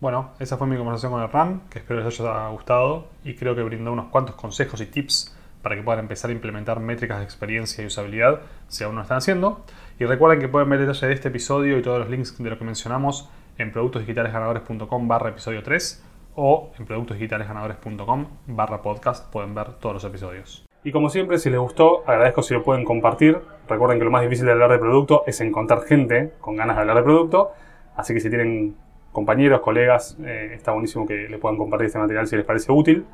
Bueno, 0.00 0.34
esa 0.38 0.56
fue 0.56 0.66
mi 0.66 0.76
conversación 0.76 1.12
con 1.12 1.20
el 1.22 1.30
RAM, 1.30 1.68
que 1.68 1.80
espero 1.80 2.02
les 2.02 2.20
haya 2.20 2.48
gustado 2.48 3.08
y 3.24 3.34
creo 3.34 3.54
que 3.56 3.62
brindó 3.62 3.92
unos 3.92 4.06
cuantos 4.06 4.36
consejos 4.36 4.80
y 4.80 4.86
tips 4.86 5.36
para 5.62 5.76
que 5.76 5.82
puedan 5.82 6.00
empezar 6.00 6.30
a 6.30 6.32
implementar 6.32 6.80
métricas 6.80 7.18
de 7.18 7.24
experiencia 7.24 7.82
y 7.82 7.86
usabilidad 7.86 8.40
si 8.68 8.84
aún 8.84 8.94
no 8.94 9.02
están 9.02 9.18
haciendo. 9.18 9.64
Y 9.98 10.04
recuerden 10.04 10.40
que 10.40 10.48
pueden 10.48 10.70
ver 10.70 10.80
detalle 10.80 11.08
de 11.08 11.12
este 11.12 11.28
episodio 11.28 11.76
y 11.76 11.82
todos 11.82 11.98
los 11.98 12.08
links 12.08 12.38
de 12.38 12.48
lo 12.48 12.58
que 12.58 12.64
mencionamos 12.64 13.28
en 13.58 13.72
productosdigitalesganadores.com 13.72 15.08
barra 15.08 15.30
episodio 15.30 15.62
3 15.62 16.02
o 16.34 16.70
en 16.78 16.86
productosdigitalesganadores.com 16.86 18.26
barra 18.46 18.82
podcast 18.82 19.30
pueden 19.32 19.54
ver 19.54 19.74
todos 19.74 19.94
los 19.94 20.04
episodios. 20.04 20.66
Y 20.82 20.92
como 20.92 21.10
siempre, 21.10 21.38
si 21.38 21.50
les 21.50 21.60
gustó, 21.60 22.02
agradezco 22.06 22.42
si 22.42 22.54
lo 22.54 22.62
pueden 22.62 22.84
compartir. 22.84 23.38
Recuerden 23.68 23.98
que 23.98 24.04
lo 24.04 24.10
más 24.10 24.22
difícil 24.22 24.46
de 24.46 24.52
hablar 24.52 24.70
de 24.70 24.78
producto 24.78 25.24
es 25.26 25.40
encontrar 25.42 25.82
gente 25.82 26.32
con 26.40 26.56
ganas 26.56 26.76
de 26.76 26.80
hablar 26.80 26.96
de 26.96 27.02
producto. 27.02 27.50
Así 27.96 28.14
que 28.14 28.20
si 28.20 28.30
tienen 28.30 28.76
compañeros, 29.12 29.60
colegas, 29.60 30.16
eh, 30.24 30.52
está 30.54 30.72
buenísimo 30.72 31.06
que 31.06 31.28
le 31.28 31.38
puedan 31.38 31.58
compartir 31.58 31.86
este 31.86 31.98
material 31.98 32.26
si 32.26 32.36
les 32.36 32.46
parece 32.46 32.72
útil. 32.72 33.04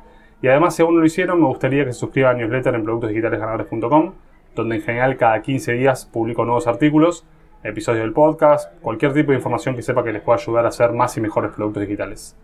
Y 0.41 0.47
además, 0.47 0.75
si 0.75 0.83
aún 0.83 0.93
no 0.95 1.01
lo 1.01 1.05
hicieron, 1.05 1.41
me 1.41 1.47
gustaría 1.47 1.83
que 1.83 1.91
se 1.91 1.99
suscriban 1.99 2.35
a 2.35 2.39
newsletter 2.39 2.75
en 2.75 2.83
productosdigitalesganadores.com, 2.83 4.13
donde 4.55 4.75
en 4.75 4.81
general 4.81 5.17
cada 5.17 5.41
15 5.41 5.73
días 5.73 6.05
publico 6.05 6.45
nuevos 6.45 6.67
artículos, 6.67 7.25
episodios 7.63 8.03
del 8.03 8.13
podcast, 8.13 8.71
cualquier 8.81 9.13
tipo 9.13 9.31
de 9.31 9.37
información 9.37 9.75
que 9.75 9.81
sepa 9.81 10.03
que 10.03 10.13
les 10.13 10.21
pueda 10.21 10.37
ayudar 10.37 10.65
a 10.65 10.69
hacer 10.69 10.93
más 10.93 11.17
y 11.17 11.21
mejores 11.21 11.51
productos 11.51 11.81
digitales. 11.81 12.37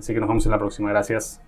Así 0.00 0.14
que 0.14 0.20
nos 0.20 0.28
vemos 0.28 0.46
en 0.46 0.52
la 0.52 0.58
próxima. 0.58 0.88
Gracias. 0.88 1.40